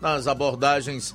Nas 0.00 0.26
abordagens, 0.26 1.14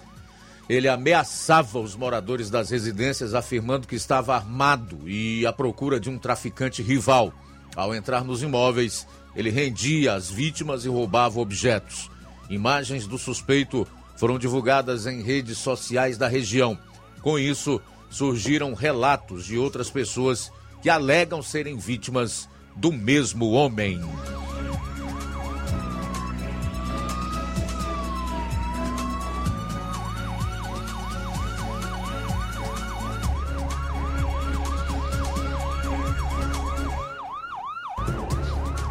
ele 0.69 0.87
ameaçava 0.87 1.79
os 1.79 1.95
moradores 1.95 2.49
das 2.49 2.69
residências, 2.69 3.33
afirmando 3.33 3.87
que 3.87 3.95
estava 3.95 4.35
armado 4.35 4.97
e 5.07 5.45
à 5.45 5.51
procura 5.51 5.99
de 5.99 6.09
um 6.09 6.17
traficante 6.17 6.81
rival. 6.81 7.33
Ao 7.75 7.95
entrar 7.95 8.23
nos 8.23 8.43
imóveis, 8.43 9.07
ele 9.35 9.49
rendia 9.49 10.13
as 10.13 10.29
vítimas 10.29 10.85
e 10.85 10.89
roubava 10.89 11.39
objetos. 11.39 12.09
Imagens 12.49 13.07
do 13.07 13.17
suspeito 13.17 13.87
foram 14.17 14.37
divulgadas 14.37 15.07
em 15.07 15.21
redes 15.21 15.57
sociais 15.57 16.17
da 16.17 16.27
região. 16.27 16.77
Com 17.21 17.39
isso, 17.39 17.81
surgiram 18.11 18.75
relatos 18.75 19.45
de 19.45 19.57
outras 19.57 19.89
pessoas 19.89 20.51
que 20.81 20.89
alegam 20.89 21.41
serem 21.41 21.77
vítimas 21.77 22.47
do 22.75 22.91
mesmo 22.91 23.51
homem. 23.51 23.99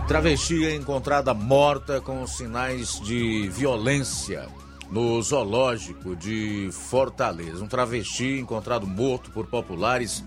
Travesti 0.08 0.66
é 0.66 0.74
encontrada 0.74 1.32
morta 1.32 2.00
com 2.00 2.26
sinais 2.26 2.98
de 3.00 3.48
violência 3.48 4.48
no 4.90 5.22
zoológico 5.22 6.16
de 6.16 6.68
Fortaleza. 6.72 7.62
Um 7.62 7.68
travesti 7.68 8.38
encontrado 8.38 8.86
morto 8.86 9.30
por 9.30 9.46
populares 9.46 10.24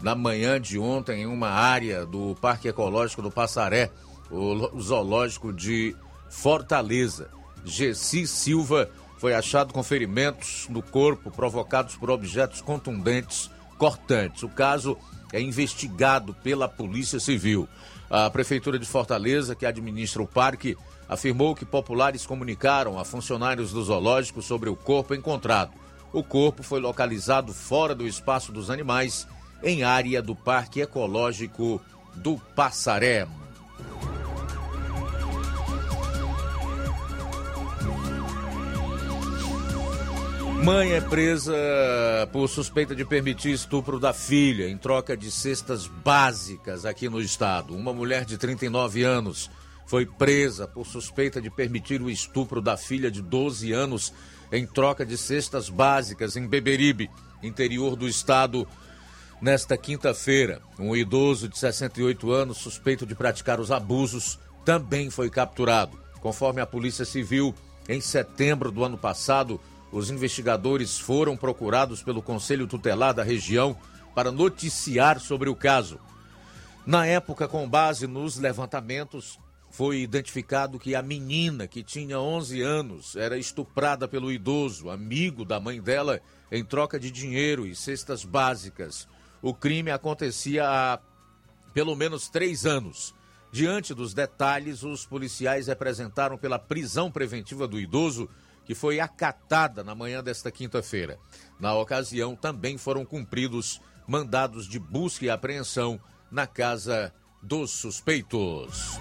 na 0.00 0.14
manhã 0.14 0.60
de 0.60 0.78
ontem 0.78 1.22
em 1.22 1.26
uma 1.26 1.48
área 1.48 2.06
do 2.06 2.34
Parque 2.40 2.68
Ecológico 2.68 3.22
do 3.22 3.30
Passaré, 3.30 3.90
o 4.30 4.80
zoológico 4.80 5.52
de 5.52 5.94
Fortaleza. 6.30 7.30
Gessi 7.64 8.26
Silva 8.26 8.88
foi 9.18 9.34
achado 9.34 9.72
com 9.72 9.82
ferimentos 9.82 10.66
no 10.68 10.82
corpo 10.82 11.30
provocados 11.30 11.96
por 11.96 12.10
objetos 12.10 12.60
contundentes 12.60 13.50
cortantes. 13.78 14.42
O 14.42 14.48
caso 14.48 14.96
é 15.32 15.40
investigado 15.40 16.34
pela 16.42 16.68
Polícia 16.68 17.18
Civil. 17.18 17.68
A 18.08 18.30
Prefeitura 18.30 18.78
de 18.78 18.86
Fortaleza, 18.86 19.54
que 19.54 19.66
administra 19.66 20.22
o 20.22 20.26
parque, 20.26 20.76
afirmou 21.08 21.54
que 21.54 21.64
populares 21.64 22.26
comunicaram 22.26 22.98
a 22.98 23.04
funcionários 23.04 23.72
do 23.72 23.82
zoológico 23.82 24.42
sobre 24.42 24.68
o 24.68 24.76
corpo 24.76 25.14
encontrado. 25.14 25.72
O 26.12 26.22
corpo 26.22 26.62
foi 26.62 26.80
localizado 26.80 27.52
fora 27.52 27.94
do 27.94 28.06
espaço 28.06 28.52
dos 28.52 28.70
animais, 28.70 29.26
em 29.62 29.82
área 29.82 30.22
do 30.22 30.34
Parque 30.34 30.80
Ecológico 30.80 31.80
do 32.14 32.38
Passaré. 32.54 33.26
Mãe 40.66 40.94
é 40.94 41.00
presa 41.00 41.54
por 42.32 42.48
suspeita 42.48 42.92
de 42.92 43.04
permitir 43.04 43.52
estupro 43.52 44.00
da 44.00 44.12
filha 44.12 44.68
em 44.68 44.76
troca 44.76 45.16
de 45.16 45.30
cestas 45.30 45.86
básicas 45.86 46.84
aqui 46.84 47.08
no 47.08 47.20
estado. 47.20 47.72
Uma 47.72 47.92
mulher 47.92 48.24
de 48.24 48.36
39 48.36 49.04
anos 49.04 49.48
foi 49.86 50.04
presa 50.04 50.66
por 50.66 50.84
suspeita 50.84 51.40
de 51.40 51.48
permitir 51.48 52.02
o 52.02 52.10
estupro 52.10 52.60
da 52.60 52.76
filha 52.76 53.10
de 53.10 53.22
12 53.22 53.72
anos 53.72 54.12
em 54.52 54.66
troca 54.66 55.06
de 55.06 55.16
cestas 55.16 55.68
básicas 55.68 56.36
em 56.36 56.46
Beberibe, 56.46 57.10
interior 57.42 57.96
do 57.96 58.08
estado, 58.08 58.66
nesta 59.40 59.76
quinta-feira. 59.76 60.60
Um 60.78 60.94
idoso 60.94 61.48
de 61.48 61.58
68 61.58 62.30
anos, 62.32 62.58
suspeito 62.58 63.06
de 63.06 63.14
praticar 63.14 63.60
os 63.60 63.70
abusos, 63.70 64.38
também 64.64 65.10
foi 65.10 65.30
capturado. 65.30 65.98
Conforme 66.20 66.60
a 66.60 66.66
Polícia 66.66 67.04
Civil, 67.04 67.54
em 67.88 68.00
setembro 68.00 68.72
do 68.72 68.84
ano 68.84 68.98
passado, 68.98 69.60
os 69.92 70.10
investigadores 70.10 70.98
foram 70.98 71.36
procurados 71.36 72.02
pelo 72.02 72.20
Conselho 72.20 72.66
Tutelar 72.66 73.14
da 73.14 73.22
região 73.22 73.76
para 74.14 74.32
noticiar 74.32 75.20
sobre 75.20 75.48
o 75.48 75.54
caso. 75.54 76.00
Na 76.84 77.06
época, 77.06 77.46
com 77.46 77.68
base 77.68 78.06
nos 78.06 78.38
levantamentos, 78.38 79.38
foi 79.76 79.98
identificado 79.98 80.78
que 80.78 80.94
a 80.94 81.02
menina, 81.02 81.68
que 81.68 81.82
tinha 81.82 82.18
11 82.18 82.62
anos, 82.62 83.14
era 83.14 83.36
estuprada 83.36 84.08
pelo 84.08 84.32
idoso, 84.32 84.88
amigo 84.88 85.44
da 85.44 85.60
mãe 85.60 85.82
dela, 85.82 86.18
em 86.50 86.64
troca 86.64 86.98
de 86.98 87.10
dinheiro 87.10 87.66
e 87.66 87.76
cestas 87.76 88.24
básicas. 88.24 89.06
O 89.42 89.52
crime 89.52 89.90
acontecia 89.90 90.64
há 90.66 90.98
pelo 91.74 91.94
menos 91.94 92.30
três 92.30 92.64
anos. 92.64 93.14
Diante 93.52 93.92
dos 93.92 94.14
detalhes, 94.14 94.82
os 94.82 95.04
policiais 95.04 95.66
representaram 95.66 96.38
pela 96.38 96.58
prisão 96.58 97.10
preventiva 97.10 97.68
do 97.68 97.78
idoso, 97.78 98.30
que 98.64 98.74
foi 98.74 98.98
acatada 98.98 99.84
na 99.84 99.94
manhã 99.94 100.24
desta 100.24 100.50
quinta-feira. 100.50 101.18
Na 101.60 101.74
ocasião, 101.74 102.34
também 102.34 102.78
foram 102.78 103.04
cumpridos 103.04 103.78
mandados 104.08 104.66
de 104.66 104.78
busca 104.78 105.26
e 105.26 105.28
apreensão 105.28 106.00
na 106.30 106.46
casa 106.46 107.12
dos 107.42 107.72
suspeitos. 107.72 108.98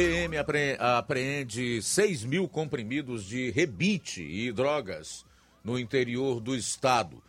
PM 0.00 0.34
apreende 0.78 1.82
6 1.82 2.24
mil 2.24 2.48
comprimidos 2.48 3.22
de 3.22 3.50
rebite 3.50 4.22
e 4.22 4.50
drogas 4.50 5.26
no 5.62 5.78
interior 5.78 6.40
do 6.40 6.56
estado. 6.56 7.22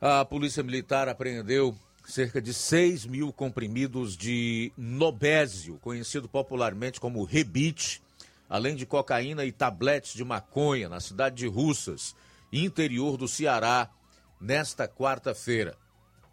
A 0.00 0.24
Polícia 0.24 0.64
Militar 0.64 1.08
apreendeu 1.08 1.78
cerca 2.04 2.42
de 2.42 2.52
6 2.52 3.06
mil 3.06 3.32
comprimidos 3.32 4.16
de 4.16 4.72
nobésio, 4.76 5.78
conhecido 5.78 6.28
popularmente 6.28 6.98
como 6.98 7.22
rebite, 7.22 8.02
além 8.50 8.74
de 8.74 8.84
cocaína 8.84 9.44
e 9.44 9.52
tabletes 9.52 10.12
de 10.12 10.24
maconha 10.24 10.88
na 10.88 10.98
cidade 10.98 11.36
de 11.36 11.46
Russas, 11.46 12.16
interior 12.52 13.16
do 13.16 13.28
Ceará, 13.28 13.88
nesta 14.40 14.88
quarta-feira. 14.88 15.76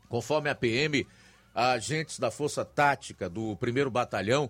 Conforme 0.08 0.50
a 0.50 0.56
PM, 0.56 1.06
agentes 1.54 2.18
da 2.18 2.32
Força 2.32 2.66
Tática 2.66 3.30
do 3.30 3.52
1 3.52 3.92
Batalhão 3.92 4.50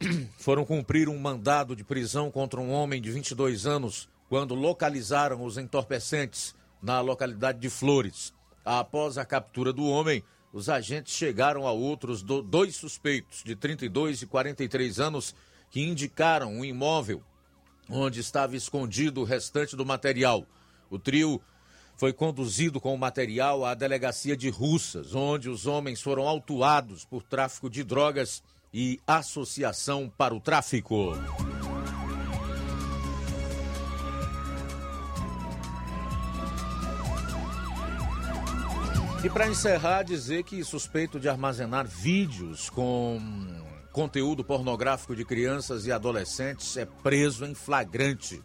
foram 0.38 0.64
cumprir 0.64 1.08
um 1.08 1.18
mandado 1.18 1.74
de 1.74 1.82
prisão 1.82 2.30
contra 2.30 2.60
um 2.60 2.70
homem 2.70 3.00
de 3.00 3.10
22 3.10 3.66
anos 3.66 4.08
quando 4.28 4.54
localizaram 4.54 5.44
os 5.44 5.58
entorpecentes 5.58 6.54
na 6.82 7.00
localidade 7.00 7.58
de 7.58 7.68
Flores. 7.68 8.32
Após 8.64 9.18
a 9.18 9.24
captura 9.24 9.72
do 9.72 9.84
homem, 9.86 10.22
os 10.52 10.68
agentes 10.68 11.14
chegaram 11.14 11.66
a 11.66 11.72
outros 11.72 12.22
do, 12.22 12.42
dois 12.42 12.76
suspeitos 12.76 13.42
de 13.42 13.56
32 13.56 14.22
e 14.22 14.26
43 14.26 15.00
anos 15.00 15.34
que 15.70 15.82
indicaram 15.82 16.52
um 16.52 16.64
imóvel 16.64 17.22
onde 17.90 18.20
estava 18.20 18.54
escondido 18.54 19.22
o 19.22 19.24
restante 19.24 19.74
do 19.74 19.84
material. 19.84 20.46
O 20.90 20.98
trio 20.98 21.40
foi 21.96 22.12
conduzido 22.12 22.80
com 22.80 22.94
o 22.94 22.98
material 22.98 23.64
à 23.64 23.74
delegacia 23.74 24.36
de 24.36 24.48
Russas, 24.50 25.14
onde 25.14 25.48
os 25.48 25.66
homens 25.66 26.00
foram 26.00 26.28
autuados 26.28 27.04
por 27.04 27.22
tráfico 27.22 27.68
de 27.68 27.82
drogas 27.82 28.42
e 28.72 29.00
Associação 29.06 30.12
para 30.16 30.34
o 30.34 30.40
Tráfico. 30.40 31.14
E 39.24 39.28
para 39.28 39.48
encerrar, 39.48 40.04
dizer 40.04 40.44
que 40.44 40.62
suspeito 40.62 41.18
de 41.18 41.28
armazenar 41.28 41.86
vídeos 41.86 42.70
com 42.70 43.20
conteúdo 43.92 44.44
pornográfico 44.44 45.16
de 45.16 45.24
crianças 45.24 45.86
e 45.86 45.92
adolescentes 45.92 46.76
é 46.76 46.84
preso 46.84 47.44
em 47.44 47.52
flagrante 47.52 48.40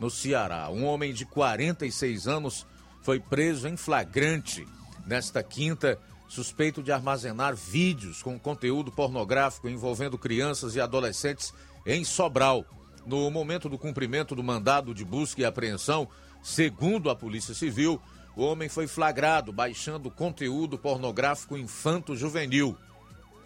no 0.00 0.10
Ceará. 0.10 0.68
Um 0.68 0.84
homem 0.84 1.14
de 1.14 1.24
46 1.24 2.26
anos 2.26 2.66
foi 3.02 3.20
preso 3.20 3.68
em 3.68 3.76
flagrante 3.76 4.66
nesta 5.06 5.44
quinta 5.44 5.96
suspeito 6.28 6.82
de 6.82 6.92
armazenar 6.92 7.54
vídeos 7.54 8.22
com 8.22 8.38
conteúdo 8.38 8.90
pornográfico 8.90 9.68
envolvendo 9.68 10.18
crianças 10.18 10.74
e 10.74 10.80
adolescentes 10.80 11.52
em 11.84 12.04
Sobral. 12.04 12.64
No 13.06 13.30
momento 13.30 13.68
do 13.68 13.78
cumprimento 13.78 14.34
do 14.34 14.42
mandado 14.42 14.92
de 14.92 15.04
busca 15.04 15.40
e 15.40 15.44
apreensão, 15.44 16.08
segundo 16.42 17.08
a 17.08 17.14
Polícia 17.14 17.54
Civil, 17.54 18.00
o 18.34 18.42
homem 18.42 18.68
foi 18.68 18.86
flagrado 18.86 19.52
baixando 19.52 20.10
conteúdo 20.10 20.76
pornográfico 20.76 21.56
infanto-juvenil. 21.56 22.76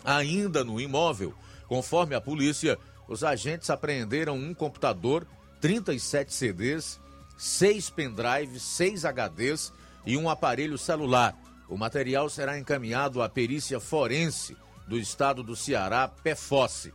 Ainda 0.05 0.65
no 0.65 0.81
imóvel, 0.81 1.35
conforme 1.69 2.15
a 2.15 2.21
polícia, 2.21 2.79
os 3.07 3.23
agentes 3.23 3.71
apreenderam 3.71 4.37
um 4.37 4.55
computador, 4.55 5.27
37 5.61 6.33
CDs, 6.33 6.99
seis 7.37 7.91
pendrives, 7.91 8.63
seis 8.63 9.05
HDs 9.05 9.73
e 10.07 10.17
um 10.17 10.29
aparelho 10.29 10.79
celular. 10.79 11.37
O 11.71 11.77
material 11.77 12.29
será 12.29 12.59
encaminhado 12.59 13.23
à 13.23 13.29
perícia 13.29 13.79
forense 13.79 14.57
do 14.89 14.99
estado 14.99 15.41
do 15.41 15.55
Ceará, 15.55 16.09
PEFOSSE. 16.09 16.93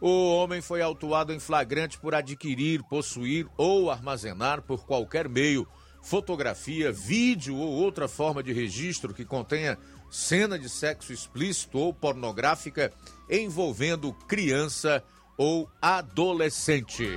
O 0.00 0.34
homem 0.34 0.60
foi 0.60 0.82
autuado 0.82 1.32
em 1.32 1.38
flagrante 1.38 1.96
por 1.96 2.12
adquirir, 2.12 2.82
possuir 2.82 3.46
ou 3.56 3.88
armazenar 3.88 4.60
por 4.62 4.84
qualquer 4.84 5.28
meio 5.28 5.66
fotografia, 6.02 6.92
vídeo 6.92 7.56
ou 7.56 7.72
outra 7.72 8.08
forma 8.08 8.42
de 8.42 8.52
registro 8.52 9.14
que 9.14 9.24
contenha 9.24 9.78
cena 10.10 10.58
de 10.58 10.68
sexo 10.68 11.12
explícito 11.12 11.78
ou 11.78 11.94
pornográfica 11.94 12.92
envolvendo 13.30 14.12
criança 14.26 15.02
ou 15.38 15.70
adolescente. 15.80 17.08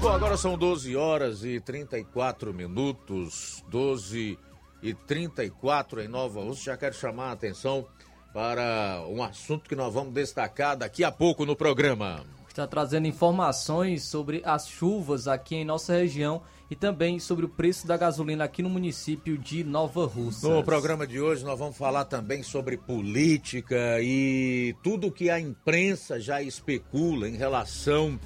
Bom, 0.00 0.08
agora 0.08 0.34
são 0.38 0.56
12 0.56 0.96
horas 0.96 1.44
e 1.44 1.60
34 1.60 2.54
minutos, 2.54 3.62
12 3.68 4.38
e 4.82 4.94
34 4.94 6.00
em 6.00 6.08
Nova 6.08 6.40
Rússia. 6.40 6.72
Já 6.72 6.76
quero 6.78 6.94
chamar 6.94 7.28
a 7.28 7.32
atenção 7.32 7.86
para 8.32 9.04
um 9.10 9.22
assunto 9.22 9.68
que 9.68 9.76
nós 9.76 9.92
vamos 9.92 10.14
destacar 10.14 10.74
daqui 10.74 11.04
a 11.04 11.12
pouco 11.12 11.44
no 11.44 11.54
programa. 11.54 12.24
Está 12.48 12.66
trazendo 12.66 13.08
informações 13.08 14.02
sobre 14.04 14.40
as 14.42 14.66
chuvas 14.66 15.28
aqui 15.28 15.56
em 15.56 15.66
nossa 15.66 15.92
região 15.92 16.40
e 16.70 16.74
também 16.74 17.18
sobre 17.18 17.44
o 17.44 17.48
preço 17.48 17.86
da 17.86 17.98
gasolina 17.98 18.44
aqui 18.44 18.62
no 18.62 18.70
município 18.70 19.36
de 19.36 19.62
Nova 19.62 20.06
Rússia. 20.06 20.48
No 20.48 20.64
programa 20.64 21.06
de 21.06 21.20
hoje 21.20 21.44
nós 21.44 21.58
vamos 21.58 21.76
falar 21.76 22.06
também 22.06 22.42
sobre 22.42 22.78
política 22.78 24.00
e 24.00 24.74
tudo 24.82 25.12
que 25.12 25.28
a 25.28 25.38
imprensa 25.38 26.18
já 26.18 26.40
especula 26.40 27.28
em 27.28 27.36
relação 27.36 28.18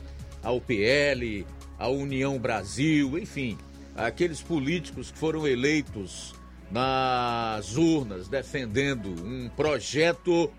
ao 0.44 0.60
PL, 0.60 1.46
a 1.78 1.88
União 1.88 2.38
Brasil, 2.38 3.18
enfim, 3.18 3.58
aqueles 3.96 4.40
políticos 4.40 5.10
que 5.10 5.18
foram 5.18 5.46
eleitos 5.46 6.34
nas 6.70 7.76
urnas 7.76 8.28
defendendo 8.28 9.08
um 9.24 9.48
projeto 9.50 10.50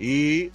e, 0.00 0.50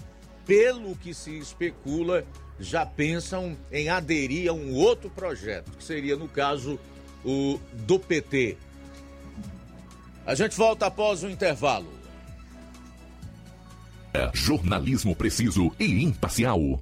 pelo 0.45 0.95
que 0.95 1.13
se 1.13 1.37
especula, 1.37 2.25
já 2.59 2.85
pensam 2.85 3.57
em 3.71 3.89
aderir 3.89 4.49
a 4.49 4.53
um 4.53 4.73
outro 4.73 5.09
projeto, 5.09 5.71
que 5.71 5.83
seria, 5.83 6.15
no 6.15 6.27
caso, 6.27 6.79
o 7.23 7.59
do 7.85 7.99
PT. 7.99 8.57
A 10.25 10.35
gente 10.35 10.55
volta 10.55 10.85
após 10.85 11.23
o 11.23 11.29
intervalo. 11.29 11.99
Jornalismo 14.33 15.15
preciso 15.15 15.71
e 15.79 16.03
imparcial. 16.03 16.81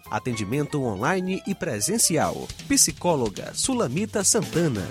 Atendimento 0.11 0.83
online 0.83 1.41
e 1.47 1.55
presencial. 1.55 2.45
Psicóloga 2.67 3.53
Sulamita 3.53 4.25
Santana. 4.25 4.85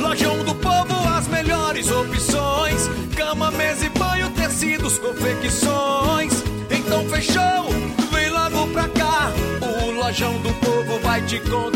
Lojão 0.00 0.44
do 0.44 0.54
Povo, 0.54 0.94
as 1.18 1.26
melhores 1.26 1.90
opções: 1.90 2.88
cama, 3.16 3.50
mesa 3.50 3.86
e 3.86 3.88
banho, 3.90 4.30
tecidos, 4.30 5.00
confecções. 5.00 6.32
Então 6.70 7.08
fechou, 7.08 7.68
vem 8.12 8.30
logo 8.30 8.68
pra 8.72 8.88
cá. 8.88 9.32
O 9.60 9.90
Lojão 9.90 10.40
do 10.42 10.54
Povo 10.60 11.00
vai 11.00 11.20
te 11.26 11.40
conquistar. 11.40 11.75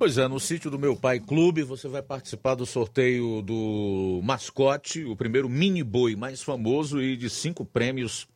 Pois 0.00 0.16
é, 0.16 0.26
no 0.26 0.40
sítio 0.40 0.70
do 0.70 0.78
meu 0.78 0.96
pai 0.96 1.20
Clube, 1.20 1.62
você 1.62 1.86
vai 1.86 2.00
participar 2.00 2.54
do 2.54 2.64
sorteio 2.64 3.42
do 3.42 4.18
mascote, 4.24 5.04
o 5.04 5.14
primeiro 5.14 5.46
mini 5.46 5.82
boi 5.82 6.16
mais 6.16 6.42
famoso 6.42 7.02
e 7.02 7.18
de 7.18 7.28
cinco 7.28 7.66
prêmios 7.66 8.26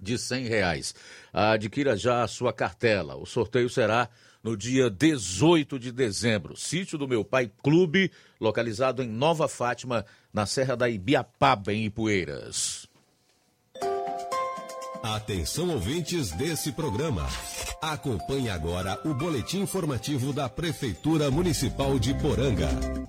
de 0.00 0.16
cem 0.16 0.46
reais. 0.46 0.94
Adquira 1.30 1.98
já 1.98 2.22
a 2.22 2.26
sua 2.26 2.50
cartela. 2.50 3.14
O 3.14 3.26
sorteio 3.26 3.68
será 3.68 4.08
no 4.42 4.56
dia 4.56 4.88
18 4.88 5.78
de 5.78 5.92
dezembro. 5.92 6.56
Sítio 6.56 6.96
do 6.96 7.06
meu 7.06 7.22
pai 7.22 7.52
Clube, 7.62 8.10
localizado 8.40 9.02
em 9.02 9.06
Nova 9.06 9.46
Fátima, 9.48 10.06
na 10.32 10.46
Serra 10.46 10.74
da 10.74 10.88
Ibiapaba, 10.88 11.74
em 11.74 11.84
Ipueiras. 11.84 12.81
Atenção 15.02 15.68
ouvintes 15.70 16.30
desse 16.30 16.70
programa. 16.70 17.26
Acompanhe 17.80 18.48
agora 18.48 19.00
o 19.04 19.12
boletim 19.12 19.62
informativo 19.62 20.32
da 20.32 20.48
Prefeitura 20.48 21.28
Municipal 21.28 21.98
de 21.98 22.14
Poranga. 22.14 22.68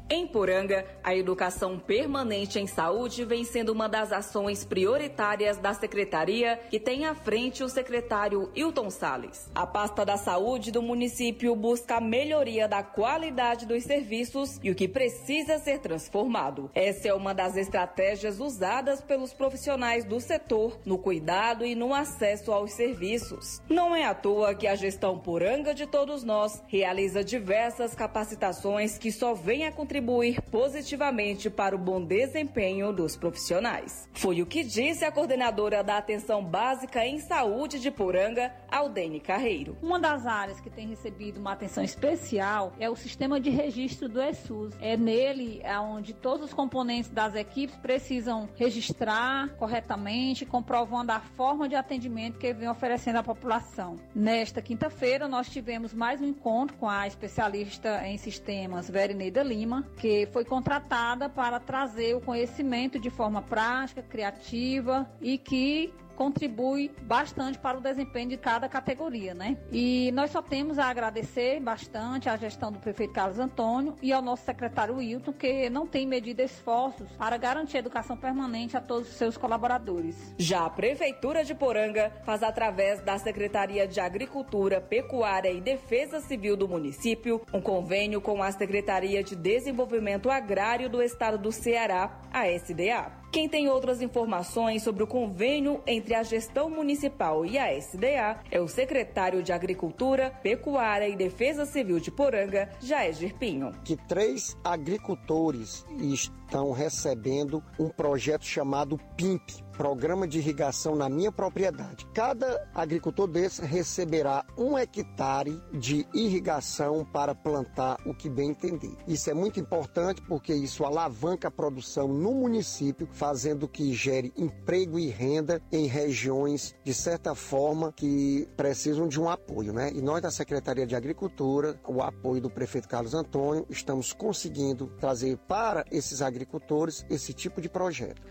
Em 0.10 0.26
Poranga, 0.26 0.84
a 1.04 1.16
educação 1.16 1.78
permanente 1.78 2.58
em 2.58 2.66
saúde 2.66 3.24
vem 3.24 3.44
sendo 3.44 3.72
uma 3.72 3.88
das 3.88 4.12
ações 4.12 4.66
prioritárias 4.66 5.60
da 5.60 5.76
secretaria 5.76 6.60
que 6.72 6.80
tem 6.80 7.06
à 7.06 7.14
frente 7.14 7.64
o 7.64 7.70
secretário 7.70 8.50
Hilton 8.56 8.90
Salles. 8.90 9.52
A 9.54 9.68
pasta 9.68 10.04
da 10.04 10.18
saúde 10.18 10.72
do 10.72 10.82
município 10.82 11.56
busca 11.56 11.98
a 11.98 12.02
melhoria 12.02 12.68
da 12.68 12.82
qualidade 12.82 13.68
dos 13.68 13.84
serviços 13.84 14.60
e 14.64 14.72
o 14.72 14.76
que 14.76 14.88
precisa 14.88 15.60
ser 15.60 15.78
transformado. 15.78 16.72
Essa 16.74 17.10
é 17.10 17.14
uma 17.14 17.36
das 17.36 17.56
estratégias 17.56 18.40
usadas 18.40 19.00
pelos 19.02 19.32
profissionais 19.32 20.04
do 20.04 20.20
setor 20.20 20.80
no 20.84 20.98
cuidado 20.98 21.64
e 21.64 21.76
no 21.76 21.83
acesso 21.92 22.52
aos 22.52 22.74
serviços. 22.74 23.60
Não 23.68 23.96
é 23.96 24.06
à 24.06 24.14
toa 24.14 24.54
que 24.54 24.68
a 24.68 24.76
gestão 24.76 25.18
Poranga 25.18 25.74
de 25.74 25.88
Todos 25.88 26.24
Nós 26.24 26.62
realiza 26.68 27.24
diversas 27.24 27.96
capacitações 27.96 29.00
que 29.00 29.12
só 29.12 29.34
vêm 29.34 29.66
a 29.66 29.72
contribuir 29.72 30.40
positivamente 30.52 31.50
para 31.50 31.76
o 31.76 31.80
bom 31.80 32.00
desempenho 32.06 32.94
dos 32.94 33.16
profissionais. 33.16 34.08
Foi 34.14 34.40
o 34.40 34.46
que 34.46 34.64
disse 34.64 35.04
a 35.04 35.12
coordenadora 35.12 35.84
da 35.84 35.98
Atenção 35.98 36.44
Básica 36.44 37.04
em 37.04 37.20
Saúde 37.20 37.80
de 37.80 37.90
Poranga, 37.90 38.54
Aldene 38.70 39.20
Carreiro. 39.20 39.76
Uma 39.82 40.00
das 40.00 40.28
áreas 40.28 40.60
que 40.60 40.70
tem 40.70 40.88
recebido 40.88 41.40
uma 41.40 41.54
atenção 41.54 41.84
especial 41.84 42.74
é 42.80 42.90
o 42.90 42.96
sistema 42.96 43.40
de 43.40 43.50
registro 43.50 44.08
do 44.08 44.22
ESUS. 44.22 44.76
É 44.80 44.96
nele 44.96 45.64
onde 45.82 46.14
todos 46.14 46.46
os 46.46 46.54
componentes 46.54 47.10
das 47.10 47.34
equipes 47.34 47.76
precisam 47.78 48.50
registrar 48.56 49.50
corretamente, 49.56 50.46
comprovando 50.46 51.12
a 51.12 51.20
forma 51.20 51.70
de 51.70 51.73
atendimento 51.76 52.38
que 52.38 52.54
vem 52.54 52.70
oferecendo 52.70 53.18
à 53.18 53.24
população. 53.24 53.98
Nesta 54.14 54.62
quinta-feira, 54.62 55.28
nós 55.28 55.50
tivemos 55.50 55.94
mais 55.94 56.22
um 56.22 56.26
encontro 56.26 56.76
com 56.78 56.90
a 56.90 57.08
especialista 57.08 58.08
em 58.08 58.18
sistemas 58.18 58.90
Verineida 58.90 59.44
Lima, 59.44 59.88
que 59.98 60.28
foi 60.32 60.46
contratada 60.46 61.30
para 61.30 61.60
trazer 61.60 62.16
o 62.16 62.22
conhecimento 62.22 63.00
de 63.00 63.10
forma 63.10 63.42
prática, 63.42 64.02
criativa 64.02 65.10
e 65.22 65.38
que 65.38 65.94
contribui 66.16 66.92
bastante 67.02 67.58
para 67.58 67.78
o 67.78 67.82
desempenho 67.82 68.30
de 68.30 68.38
cada 68.38 68.70
categoria, 68.70 69.34
né? 69.34 69.58
E 69.72 70.12
nós 70.14 70.32
só 70.32 70.42
temos 70.42 70.80
a 70.80 70.86
agradecer 70.86 71.60
bastante 71.60 72.30
à 72.30 72.38
gestão 72.38 72.72
do 72.72 72.80
prefeito 72.80 73.14
Carlos 73.14 73.40
Antônio 73.40 73.96
e 74.02 74.12
ao 74.12 74.22
nosso 74.22 74.46
secretário 74.46 74.96
Wilton, 74.96 75.34
que 75.34 75.70
não 75.70 75.88
tem 75.88 76.08
medido 76.08 76.42
esforços 76.42 77.12
para 77.14 77.38
garantir 77.38 77.78
educação 77.78 78.18
permanente 78.18 78.78
a 78.78 78.82
todos 78.82 79.10
os 79.10 79.16
seus 79.16 79.38
colaboradores. 79.38 80.34
Já 80.38 80.66
a 80.66 80.70
Prefeitura 80.70 81.44
de 81.44 81.56
Poranga 81.56 82.12
faz 82.26 82.44
através 82.44 83.02
da 83.02 83.18
Secretaria 83.18 83.88
de 83.88 84.00
Agricultura, 84.00 84.82
Pecuária 84.82 85.52
e 85.52 85.62
Defesa 85.62 86.20
Civil 86.20 86.56
do 86.56 86.68
município 86.68 87.42
um 87.54 87.62
convênio 87.62 88.22
com 88.22 88.42
a 88.42 88.52
Secretaria 88.52 89.24
de 89.24 89.36
Desenvolvimento 89.36 90.30
Agrário 90.30 90.90
do 90.90 91.02
Estado 91.02 91.38
do 91.38 91.52
Ceará, 91.52 92.22
a 92.32 92.48
SDA. 92.48 93.23
Quem 93.34 93.50
tem 93.50 93.68
outras 93.68 94.00
informações 94.00 94.84
sobre 94.84 95.02
o 95.02 95.08
convênio 95.08 95.82
entre 95.88 96.14
a 96.14 96.22
gestão 96.22 96.70
municipal 96.70 97.44
e 97.44 97.58
a 97.58 97.76
SDA 97.76 98.40
é 98.52 98.62
o 98.62 98.68
secretário 98.68 99.42
de 99.42 99.52
Agricultura, 99.52 100.30
Pecuária 100.44 101.10
e 101.10 101.16
Defesa 101.16 101.66
Civil 101.66 102.00
de 102.00 102.12
Poranga, 102.12 102.70
Jair 102.80 103.36
Pinho. 103.40 103.72
Que 103.84 103.98
três 103.98 104.56
agricultores 104.64 105.84
estão 106.00 106.72
recebendo 106.72 107.64
um 107.80 107.90
projeto 107.90 108.46
chamado 108.46 109.00
PIMP, 109.18 109.63
Programa 109.74 110.28
de 110.28 110.38
Irrigação 110.38 110.96
na 110.96 111.10
Minha 111.10 111.32
Propriedade. 111.32 112.06
Cada 112.14 112.68
agricultor 112.74 113.28
desse 113.28 113.62
receberá 113.66 114.46
um 114.58 114.78
hectare 114.78 115.60
de 115.74 116.08
irrigação 116.14 117.04
para 117.04 117.36
plantar 117.36 117.98
o 118.06 118.14
que 118.14 118.30
bem 118.30 118.52
entender. 118.52 118.96
Isso 119.08 119.30
é 119.30 119.34
muito 119.34 119.60
importante 119.60 120.22
porque 120.22 120.54
isso 120.54 120.86
alavanca 120.86 121.48
a 121.48 121.52
produção 121.52 122.08
no 122.08 122.34
município, 122.34 123.08
fazendo 123.12 123.68
que 123.68 123.94
gere 123.94 124.32
emprego 124.38 125.00
e 125.00 125.10
renda 125.10 125.62
em 125.72 125.88
regiões, 125.88 126.76
de 126.84 126.94
certa 126.94 127.34
forma, 127.34 127.92
que 127.92 128.48
precisam 128.56 129.08
de 129.08 129.20
um 129.20 129.30
apoio, 129.30 129.74
né? 129.74 129.92
E 129.94 130.02
nós 130.02 130.22
da 130.22 130.32
Secretaria 130.32 130.86
de 130.86 130.96
Agricultura, 130.96 131.80
o 131.88 132.02
apoio 132.02 132.42
do 132.42 132.50
prefeito 132.50 132.88
Carlos 132.88 133.14
Antônio, 133.14 133.66
estamos 133.70 134.14
conseguindo 134.14 134.88
trazer 135.00 135.38
para 135.48 135.84
esses 135.92 136.22
agricultores 136.22 137.06
esse 137.10 137.34
tipo 137.34 137.60
de 137.60 137.70
projeto. 137.70 138.22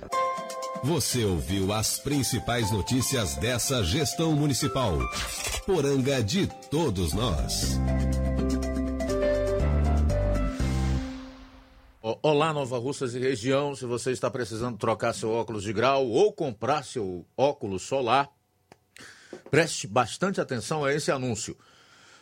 Você 0.84 1.24
ouviu 1.32 1.72
as 1.72 1.98
principais 1.98 2.70
notícias 2.70 3.36
dessa 3.36 3.82
gestão 3.82 4.32
municipal. 4.32 4.98
Poranga 5.64 6.22
de 6.22 6.46
todos 6.70 7.14
nós. 7.14 7.78
Olá, 12.22 12.52
Nova 12.52 12.78
Russas 12.78 13.14
e 13.14 13.18
região. 13.18 13.74
Se 13.74 13.86
você 13.86 14.10
está 14.10 14.30
precisando 14.30 14.76
trocar 14.76 15.14
seu 15.14 15.30
óculos 15.30 15.62
de 15.62 15.72
grau 15.72 16.06
ou 16.06 16.32
comprar 16.34 16.84
seu 16.84 17.24
óculos 17.34 17.82
solar, 17.82 18.28
preste 19.50 19.86
bastante 19.86 20.38
atenção 20.38 20.84
a 20.84 20.92
esse 20.92 21.10
anúncio. 21.10 21.56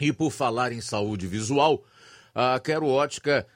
E 0.00 0.12
por 0.12 0.30
falar 0.30 0.72
em 0.72 0.80
saúde 0.80 1.26
visual, 1.26 1.84
a 2.34 2.58
Quero 2.58 2.86
Ótica 2.86 3.46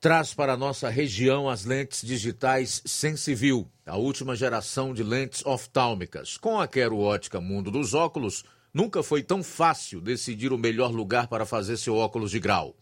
traz 0.00 0.32
para 0.32 0.54
a 0.54 0.56
nossa 0.56 0.88
região 0.88 1.48
as 1.48 1.64
lentes 1.66 2.00
digitais 2.00 2.80
Sensivil, 2.86 3.70
a 3.84 3.96
última 3.96 4.34
geração 4.34 4.94
de 4.94 5.02
lentes 5.02 5.44
oftálmicas. 5.44 6.38
Com 6.38 6.58
a 6.58 6.66
Quero 6.66 6.98
Ótica 6.98 7.38
Mundo 7.38 7.70
dos 7.70 7.92
Óculos, 7.92 8.44
nunca 8.72 9.02
foi 9.02 9.22
tão 9.22 9.42
fácil 9.42 10.00
decidir 10.00 10.52
o 10.52 10.58
melhor 10.58 10.90
lugar 10.90 11.26
para 11.26 11.44
fazer 11.44 11.76
seu 11.76 11.96
óculos 11.96 12.30
de 12.30 12.40
grau. 12.40 12.74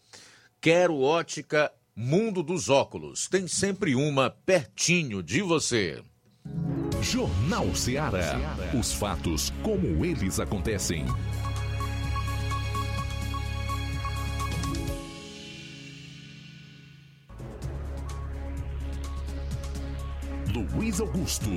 Quero 0.61 1.01
Ótica 1.01 1.71
Mundo 1.93 2.41
dos 2.41 2.69
Óculos. 2.69 3.27
Tem 3.27 3.47
sempre 3.47 3.95
uma 3.95 4.29
pertinho 4.29 5.21
de 5.21 5.41
você. 5.41 6.01
Jornal 7.01 7.75
Ceará. 7.75 8.37
Os 8.77 8.93
fatos 8.93 9.51
como 9.61 10.05
eles 10.05 10.39
acontecem. 10.39 11.05
Luiz 20.75 20.99
Augusto. 20.99 21.49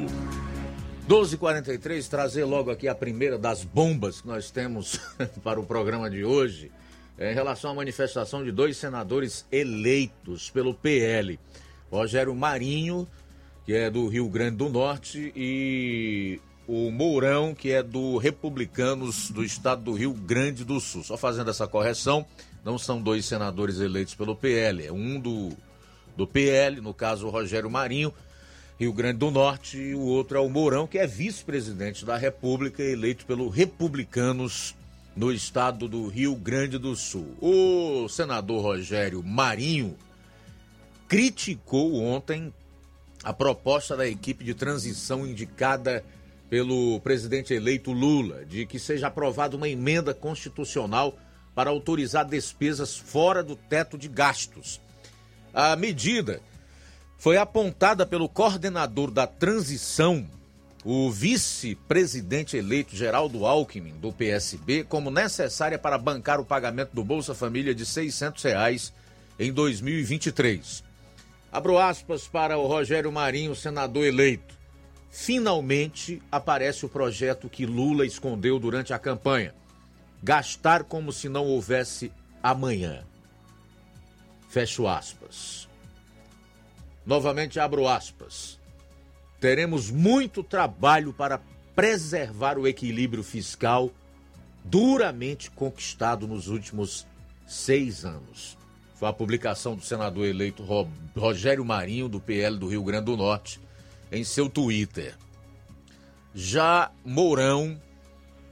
12h43, 1.09 2.09
trazer 2.09 2.44
logo 2.44 2.70
aqui 2.70 2.86
a 2.86 2.94
primeira 2.94 3.36
das 3.36 3.64
bombas 3.64 4.20
que 4.20 4.26
nós 4.26 4.50
temos 4.50 5.00
para 5.42 5.61
o 5.61 5.66
programa 5.66 6.09
de 6.09 6.24
hoje, 6.24 6.70
é 7.18 7.32
em 7.32 7.34
relação 7.34 7.72
à 7.72 7.74
manifestação 7.74 8.44
de 8.44 8.53
dois 8.53 8.76
senadores 8.76 9.44
eleitos 9.50 10.50
pelo 10.50 10.74
PL. 10.74 11.38
Rogério 11.90 12.34
Marinho, 12.34 13.07
que 13.66 13.74
é 13.74 13.90
do 13.90 14.09
Rio 14.09 14.28
Grande 14.28 14.57
do 14.57 14.68
Norte, 14.68 15.32
e 15.36 16.40
o 16.66 16.90
Mourão, 16.90 17.55
que 17.55 17.72
é 17.72 17.82
do 17.82 18.16
Republicanos 18.16 19.30
do 19.30 19.44
Estado 19.44 19.82
do 19.82 19.92
Rio 19.92 20.12
Grande 20.12 20.64
do 20.64 20.80
Sul. 20.80 21.03
Só 21.03 21.16
fazendo 21.16 21.50
essa 21.50 21.66
correção, 21.66 22.24
não 22.64 22.78
são 22.78 23.03
dois 23.03 23.24
senadores 23.24 23.80
eleitos 23.80 24.14
pelo 24.14 24.36
PL, 24.36 24.86
é 24.86 24.92
um 24.92 25.18
do, 25.18 25.50
do 26.16 26.26
PL, 26.26 26.80
no 26.80 26.94
caso 26.94 27.26
o 27.26 27.30
Rogério 27.30 27.70
Marinho, 27.70 28.12
Rio 28.83 28.93
Grande 28.93 29.18
do 29.18 29.30
Norte, 29.30 29.78
e 29.78 29.95
o 29.95 30.01
outro 30.01 30.37
é 30.37 30.41
o 30.41 30.49
Mourão, 30.49 30.89
que 30.89 30.99
é 30.99 31.07
vice-presidente 31.07 32.05
da 32.05 32.16
República, 32.16 32.83
eleito 32.83 33.24
pelo 33.24 33.49
Republicanos 33.49 34.74
no 35.14 35.33
estado 35.33 35.87
do 35.87 36.09
Rio 36.09 36.35
Grande 36.35 36.78
do 36.78 36.97
Sul. 36.97 37.37
O 37.41 38.09
senador 38.09 38.61
Rogério 38.61 39.22
Marinho 39.22 39.97
criticou 41.07 42.03
ontem 42.03 42.53
a 43.22 43.33
proposta 43.33 43.97
da 43.97 44.05
equipe 44.05 44.43
de 44.43 44.53
transição 44.53 45.24
indicada 45.24 46.05
pelo 46.51 46.99
presidente 47.03 47.55
eleito 47.55 47.93
Lula 47.93 48.45
de 48.45 48.66
que 48.66 48.80
seja 48.80 49.07
aprovada 49.07 49.57
uma 49.57 49.68
emenda 49.68 50.12
constitucional 50.12 51.16
para 51.55 51.70
autorizar 51.70 52.24
despesas 52.24 52.97
fora 52.97 53.45
do 53.45 53.55
teto 53.55 53.97
de 53.97 54.09
gastos. 54.09 54.80
A 55.55 55.76
medida 55.76 56.43
foi 57.23 57.37
apontada 57.37 58.05
pelo 58.05 58.29
coordenador 58.29 59.09
da 59.09 59.29
transição, 59.29 60.29
o 60.85 61.09
vice-presidente 61.09 62.57
eleito 62.57 62.97
Geraldo 62.97 63.47
Alckmin, 63.47 63.93
do 63.93 64.12
PSB, 64.12 64.83
como 64.83 65.09
necessária 65.09 65.79
para 65.79 65.97
bancar 65.97 66.41
o 66.41 66.45
pagamento 66.45 66.91
do 66.93 67.05
Bolsa 67.05 67.33
Família 67.33 67.73
de 67.73 67.87
600 67.87 68.43
reais 68.43 68.93
em 69.39 69.53
2023. 69.53 70.83
Abro 71.53 71.79
aspas 71.79 72.27
para 72.27 72.59
o 72.59 72.66
Rogério 72.66 73.12
Marinho, 73.12 73.55
senador 73.55 74.05
eleito. 74.05 74.59
Finalmente 75.09 76.20
aparece 76.29 76.85
o 76.85 76.89
projeto 76.89 77.49
que 77.49 77.64
Lula 77.64 78.05
escondeu 78.05 78.59
durante 78.59 78.93
a 78.93 78.99
campanha. 78.99 79.55
Gastar 80.20 80.83
como 80.83 81.12
se 81.12 81.29
não 81.29 81.47
houvesse 81.47 82.11
amanhã. 82.43 83.05
Fecho 84.49 84.89
aspas. 84.89 85.70
Novamente 87.05 87.59
abro 87.59 87.88
aspas. 87.88 88.59
Teremos 89.40 89.90
muito 89.90 90.42
trabalho 90.42 91.12
para 91.12 91.40
preservar 91.74 92.59
o 92.59 92.66
equilíbrio 92.66 93.22
fiscal 93.22 93.90
duramente 94.64 95.50
conquistado 95.50 96.28
nos 96.28 96.48
últimos 96.48 97.07
seis 97.46 98.05
anos. 98.05 98.57
Foi 98.94 99.09
a 99.09 99.12
publicação 99.12 99.74
do 99.74 99.82
senador 99.82 100.26
eleito 100.26 100.64
Rogério 101.16 101.64
Marinho, 101.64 102.09
do 102.09 102.20
PL 102.20 102.57
do 102.57 102.68
Rio 102.68 102.84
Grande 102.84 103.07
do 103.07 103.16
Norte, 103.16 103.61
em 104.12 104.22
seu 104.22 104.48
Twitter. 104.48 105.16
Já 106.32 106.92
Mourão, 107.05 107.80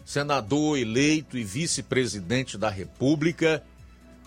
senador 0.05 0.77
eleito 0.77 1.39
e 1.39 1.45
vice-presidente 1.45 2.59
da 2.59 2.69
República, 2.69 3.63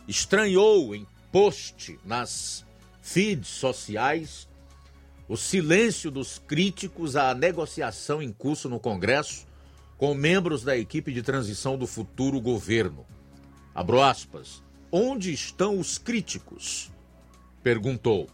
estranhou 0.08 0.96
em 0.96 1.06
post 1.32 2.00
nas 2.06 2.66
feeds 3.04 3.50
sociais 3.50 4.48
o 5.28 5.38
silêncio 5.38 6.10
dos 6.10 6.40
críticos 6.40 7.16
à 7.16 7.34
negociação 7.34 8.22
em 8.22 8.32
curso 8.32 8.68
no 8.68 8.80
Congresso 8.80 9.46
com 9.98 10.14
membros 10.14 10.64
da 10.64 10.78
equipe 10.78 11.14
de 11.14 11.22
transição 11.22 11.78
do 11.78 11.88
futuro 11.88 12.42
governo. 12.42 13.06
Abro 13.74 14.02
aspas. 14.02 14.62
Onde 14.92 15.32
estão 15.34 15.80
os 15.80 15.98
críticos? 15.98 16.92
Perguntou. 17.64 18.30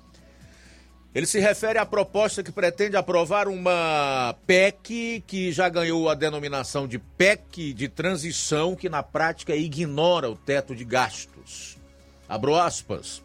Ele 1.14 1.26
se 1.26 1.40
refere 1.40 1.80
à 1.80 1.86
proposta 1.86 2.44
que 2.44 2.52
pretende 2.52 2.96
aprovar 2.96 3.48
uma 3.48 4.36
PEC 4.46 5.24
que 5.26 5.52
já 5.52 5.70
ganhou 5.70 6.10
a 6.10 6.16
denominação 6.16 6.88
de 6.88 7.00
PEC 7.00 7.74
de 7.74 7.88
transição, 7.88 8.76
que 8.76 8.90
na 8.90 9.02
prática 9.02 9.56
ignora 9.56 10.30
o 10.30 10.36
teto 10.36 10.76
de 10.76 10.84
gastos. 10.84 11.78
Abro 12.28 12.56
aspas. 12.56 13.24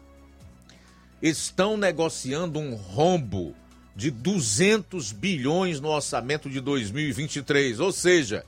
Estão 1.27 1.75
negociando 1.75 2.59
um 2.59 2.75
rombo 2.75 3.55
de 3.95 4.11
200 4.11 5.11
bilhões 5.11 5.79
no 5.79 5.89
orçamento 5.89 6.47
de 6.47 6.59
2023, 6.59 7.79
ou 7.79 7.91
seja, 7.91 8.45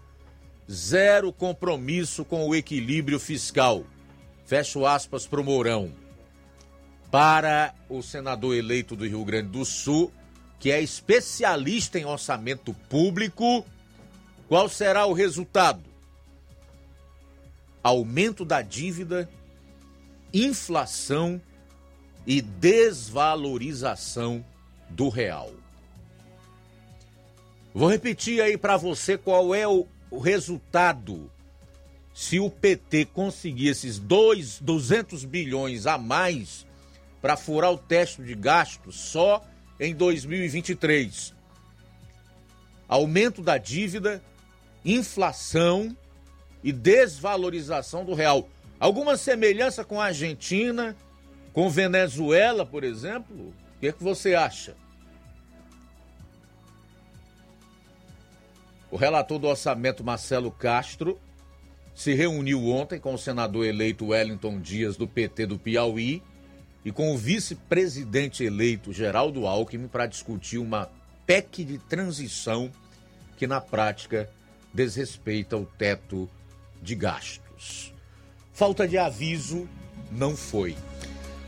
zero 0.69 1.33
compromisso 1.33 2.23
com 2.23 2.47
o 2.47 2.53
equilíbrio 2.53 3.19
fiscal. 3.19 3.83
Fecho 4.45 4.85
aspas 4.85 5.25
para 5.25 5.41
o 5.41 5.43
Mourão 5.43 5.91
para 7.09 7.73
o 7.89 8.03
senador 8.03 8.55
eleito 8.55 8.95
do 8.95 9.07
Rio 9.07 9.25
Grande 9.25 9.49
do 9.49 9.65
Sul, 9.65 10.11
que 10.59 10.71
é 10.71 10.79
especialista 10.79 11.97
em 11.97 12.05
orçamento 12.05 12.75
público, 12.89 13.65
qual 14.47 14.67
será 14.69 15.05
o 15.07 15.13
resultado? 15.13 15.81
Aumento 17.81 18.43
da 18.43 18.61
dívida, 18.61 19.27
inflação 20.33 21.41
e 22.27 22.41
desvalorização 22.41 24.45
do 24.89 25.07
real. 25.07 25.53
Vou 27.73 27.89
repetir 27.89 28.41
aí 28.41 28.57
para 28.57 28.75
você 28.75 29.17
qual 29.17 29.55
é 29.55 29.65
o, 29.65 29.87
resultado 30.11 31.31
se 32.13 32.39
o 32.39 32.49
PT 32.49 33.05
conseguir 33.05 33.69
esses 33.69 33.99
dois, 33.99 34.59
200 34.59 35.23
bilhões 35.23 35.85
a 35.85 35.97
mais 35.97 36.65
para 37.21 37.37
furar 37.37 37.71
o 37.71 37.77
teto 37.77 38.23
de 38.23 38.35
gastos 38.35 38.95
só 38.95 39.45
em 39.79 39.95
2023. 39.95 41.33
Aumento 42.87 43.41
da 43.41 43.57
dívida, 43.57 44.21
inflação 44.83 45.95
e 46.63 46.71
desvalorização 46.71 48.03
do 48.03 48.13
real. 48.13 48.49
Alguma 48.79 49.17
semelhança 49.17 49.83
com 49.83 50.01
a 50.01 50.05
Argentina, 50.05 50.95
com 51.57 51.71
Venezuela, 51.71 52.63
por 52.63 52.83
exemplo? 52.83 53.47
O 53.47 53.79
que, 53.79 53.87
é 53.87 53.91
que 53.91 54.03
você 54.03 54.35
acha? 54.35 54.75
O 58.91 58.95
relator 58.95 59.39
do 59.39 59.47
orçamento, 59.47 60.03
Marcelo 60.03 60.51
Castro, 60.51 61.19
se 61.95 62.13
reuniu 62.13 62.67
ontem 62.67 62.99
com 62.99 63.11
o 63.11 63.17
senador 63.17 63.65
eleito 63.65 64.09
Wellington 64.09 64.59
Dias, 64.59 64.97
do 64.97 65.07
PT 65.07 65.47
do 65.47 65.57
Piauí, 65.57 66.21
e 66.85 66.91
com 66.91 67.11
o 67.11 67.17
vice-presidente 67.17 68.43
eleito 68.43 68.93
Geraldo 68.93 69.47
Alckmin 69.47 69.87
para 69.87 70.05
discutir 70.05 70.59
uma 70.59 70.91
PEC 71.25 71.65
de 71.65 71.79
transição 71.79 72.71
que, 73.35 73.47
na 73.47 73.59
prática, 73.59 74.29
desrespeita 74.71 75.57
o 75.57 75.65
teto 75.65 76.29
de 76.83 76.93
gastos. 76.93 77.91
Falta 78.53 78.87
de 78.87 78.99
aviso 78.99 79.67
não 80.11 80.37
foi. 80.37 80.75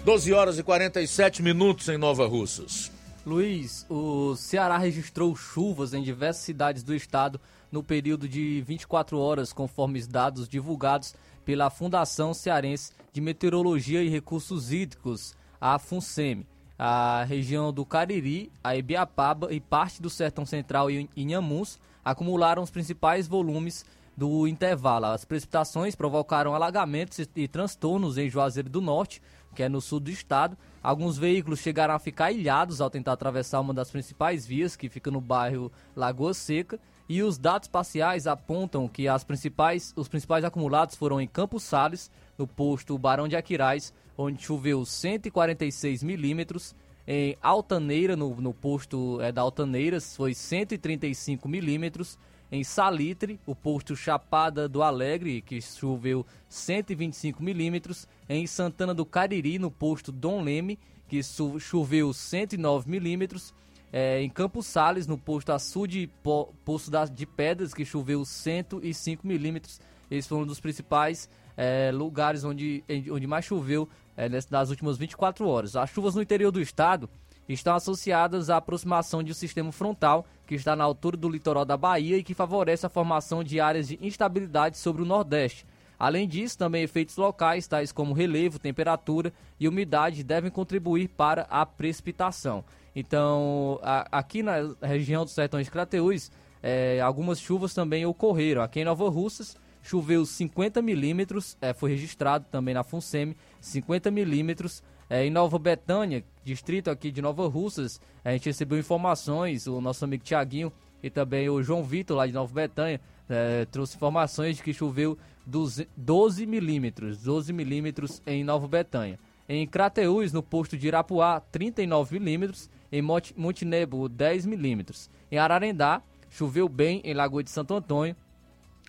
12 0.05 0.33
horas 0.33 0.57
e 0.57 0.63
47 0.63 1.43
minutos 1.43 1.89
em 1.89 1.97
Nova 1.97 2.25
Russas. 2.25 2.89
Luiz, 3.25 3.85
o 3.89 4.33
Ceará 4.35 4.77
registrou 4.77 5.35
chuvas 5.35 5.93
em 5.93 6.01
diversas 6.01 6.43
cidades 6.43 6.83
do 6.83 6.95
estado 6.95 7.39
no 7.69 7.83
período 7.83 8.27
de 8.27 8.61
24 8.61 9.19
horas, 9.19 9.51
conforme 9.51 9.99
os 9.99 10.07
dados 10.07 10.47
divulgados 10.47 11.13
pela 11.43 11.69
Fundação 11.69 12.33
Cearense 12.33 12.93
de 13.11 13.19
Meteorologia 13.19 14.01
e 14.01 14.09
Recursos 14.09 14.71
Hídricos, 14.71 15.35
a 15.59 15.77
FUNSEMI. 15.77 16.47
A 16.77 17.25
região 17.25 17.73
do 17.73 17.85
Cariri, 17.85 18.49
a 18.63 18.77
Ibiapaba 18.77 19.53
e 19.53 19.59
parte 19.59 20.01
do 20.01 20.09
Sertão 20.09 20.45
Central 20.45 20.89
e 20.89 21.09
Inhamuns 21.13 21.77
acumularam 22.05 22.63
os 22.63 22.71
principais 22.71 23.27
volumes 23.27 23.85
do 24.15 24.47
intervalo. 24.47 25.07
As 25.07 25.25
precipitações 25.25 25.95
provocaram 25.95 26.53
alagamentos 26.53 27.19
e 27.35 27.47
transtornos 27.47 28.17
em 28.17 28.29
Juazeiro 28.29 28.69
do 28.69 28.81
Norte, 28.81 29.21
que 29.55 29.63
é 29.63 29.69
no 29.69 29.81
sul 29.81 29.99
do 29.99 30.09
estado. 30.09 30.57
Alguns 30.81 31.17
veículos 31.17 31.59
chegaram 31.59 31.93
a 31.93 31.99
ficar 31.99 32.31
ilhados 32.31 32.79
ao 32.79 32.89
tentar 32.89 33.13
atravessar 33.13 33.59
uma 33.59 33.73
das 33.73 33.91
principais 33.91 34.45
vias, 34.45 34.75
que 34.75 34.89
fica 34.89 35.11
no 35.11 35.19
bairro 35.19 35.71
Lagoa 35.95 36.33
Seca. 36.33 36.79
E 37.07 37.23
os 37.23 37.37
dados 37.37 37.67
parciais 37.67 38.27
apontam 38.27 38.87
que 38.87 39.07
as 39.07 39.23
principais, 39.23 39.93
os 39.95 40.07
principais 40.07 40.45
acumulados 40.45 40.95
foram 40.95 41.19
em 41.19 41.27
Campos 41.27 41.63
Sales, 41.63 42.11
no 42.37 42.47
posto 42.47 42.97
Barão 42.97 43.27
de 43.27 43.35
Aquirais, 43.35 43.93
onde 44.17 44.43
choveu 44.43 44.85
146 44.85 46.03
milímetros. 46.03 46.75
Em 47.07 47.35
Altaneira, 47.41 48.15
no, 48.15 48.39
no 48.39 48.53
posto 48.53 49.19
é, 49.21 49.31
da 49.31 49.41
Altaneiras, 49.41 50.15
foi 50.15 50.35
135 50.35 51.49
milímetros. 51.49 52.19
Em 52.51 52.63
Salitre, 52.63 53.39
o 53.45 53.55
posto 53.55 53.95
Chapada 53.95 54.67
do 54.67 54.81
Alegre, 54.81 55.41
que 55.41 55.61
choveu 55.61 56.25
125 56.47 57.43
milímetros. 57.43 58.07
Em 58.27 58.47
Santana 58.47 58.93
do 58.93 59.05
Cariri, 59.05 59.59
no 59.59 59.69
posto 59.69 60.11
Dom 60.11 60.41
Leme, 60.41 60.79
que 61.07 61.21
choveu 61.59 62.11
109 62.11 62.89
milímetros 62.89 63.53
é, 63.91 64.21
em 64.21 64.29
Campos 64.29 64.67
Sales, 64.67 65.07
no 65.07 65.17
posto 65.17 65.51
Açude 65.51 66.09
po, 66.21 66.53
Poço 66.63 66.91
das, 66.91 67.09
de 67.09 67.25
Pedras, 67.25 67.73
que 67.73 67.83
choveu 67.83 68.23
105 68.23 69.25
milímetros. 69.25 69.79
Esse 70.09 70.27
foi 70.27 70.37
um 70.37 70.45
dos 70.45 70.59
principais 70.59 71.29
é, 71.57 71.91
lugares 71.91 72.43
onde, 72.43 72.83
onde 73.11 73.27
mais 73.27 73.45
choveu 73.45 73.89
é, 74.15 74.29
nas 74.29 74.69
últimas 74.69 74.97
24 74.97 75.47
horas. 75.47 75.75
As 75.75 75.89
chuvas 75.89 76.15
no 76.15 76.21
interior 76.21 76.51
do 76.51 76.61
estado 76.61 77.09
estão 77.53 77.75
associadas 77.75 78.49
à 78.49 78.57
aproximação 78.57 79.23
de 79.23 79.31
um 79.31 79.35
sistema 79.35 79.71
frontal 79.71 80.25
que 80.45 80.55
está 80.55 80.75
na 80.75 80.83
altura 80.83 81.17
do 81.17 81.29
litoral 81.29 81.65
da 81.65 81.75
Bahia 81.75 82.17
e 82.17 82.23
que 82.23 82.33
favorece 82.33 82.85
a 82.85 82.89
formação 82.89 83.43
de 83.43 83.59
áreas 83.59 83.87
de 83.87 83.99
instabilidade 84.01 84.77
sobre 84.77 85.01
o 85.01 85.05
Nordeste. 85.05 85.65
Além 85.99 86.27
disso, 86.27 86.57
também 86.57 86.83
efeitos 86.83 87.17
locais, 87.17 87.67
tais 87.67 87.91
como 87.91 88.13
relevo, 88.13 88.57
temperatura 88.57 89.33
e 89.59 89.67
umidade, 89.67 90.23
devem 90.23 90.49
contribuir 90.49 91.09
para 91.09 91.41
a 91.49 91.65
precipitação. 91.65 92.63
Então, 92.95 93.79
a, 93.83 94.19
aqui 94.19 94.41
na 94.41 94.75
região 94.81 95.25
dos 95.25 95.33
Sertões 95.33 95.67
Crateús, 95.67 96.31
é, 96.63 97.01
algumas 97.01 97.39
chuvas 97.39 97.73
também 97.73 98.05
ocorreram. 98.05 98.61
Aqui 98.61 98.79
em 98.79 98.85
Nova 98.85 99.09
Russas, 99.09 99.57
choveu 99.81 100.25
50 100.25 100.81
milímetros, 100.81 101.57
é, 101.61 101.73
foi 101.73 101.91
registrado 101.91 102.45
também 102.49 102.73
na 102.73 102.83
FUNSEMI, 102.83 103.35
50 103.59 104.09
milímetros. 104.09 104.81
É, 105.09 105.25
em 105.25 105.31
Nova 105.31 105.57
Betânia, 105.57 106.23
distrito 106.43 106.89
aqui 106.89 107.09
de 107.09 107.21
Nova 107.21 107.47
Russas, 107.47 107.99
a 108.23 108.31
gente 108.31 108.45
recebeu 108.45 108.77
informações, 108.77 109.65
o 109.65 109.81
nosso 109.81 110.05
amigo 110.05 110.23
Tiaguinho 110.23 110.71
e 111.01 111.09
também 111.09 111.49
o 111.49 111.63
João 111.63 111.83
Vitor, 111.83 112.17
lá 112.17 112.27
de 112.27 112.33
Nova 112.33 112.53
Betânia, 112.53 113.01
é, 113.27 113.65
trouxe 113.65 113.95
informações 113.95 114.57
de 114.57 114.63
que 114.63 114.73
choveu 114.73 115.17
12 115.45 116.45
milímetros, 116.45 117.23
12 117.23 117.51
milímetros 117.51 118.21
em 118.27 118.43
Nova 118.43 118.67
Betânia. 118.67 119.19
Em 119.47 119.65
Crateús, 119.65 120.31
no 120.31 120.43
posto 120.43 120.77
de 120.77 120.87
Irapuá, 120.87 121.39
39 121.39 122.19
milímetros 122.19 122.69
em 122.91 123.01
Montenegro 123.01 124.07
10 124.07 124.45
milímetros. 124.45 125.09
Em 125.31 125.39
Ararendá, 125.39 126.03
choveu 126.29 126.69
bem 126.69 127.01
em 127.03 127.15
Lagoa 127.15 127.43
de 127.43 127.49
Santo 127.49 127.73
Antônio, 127.73 128.15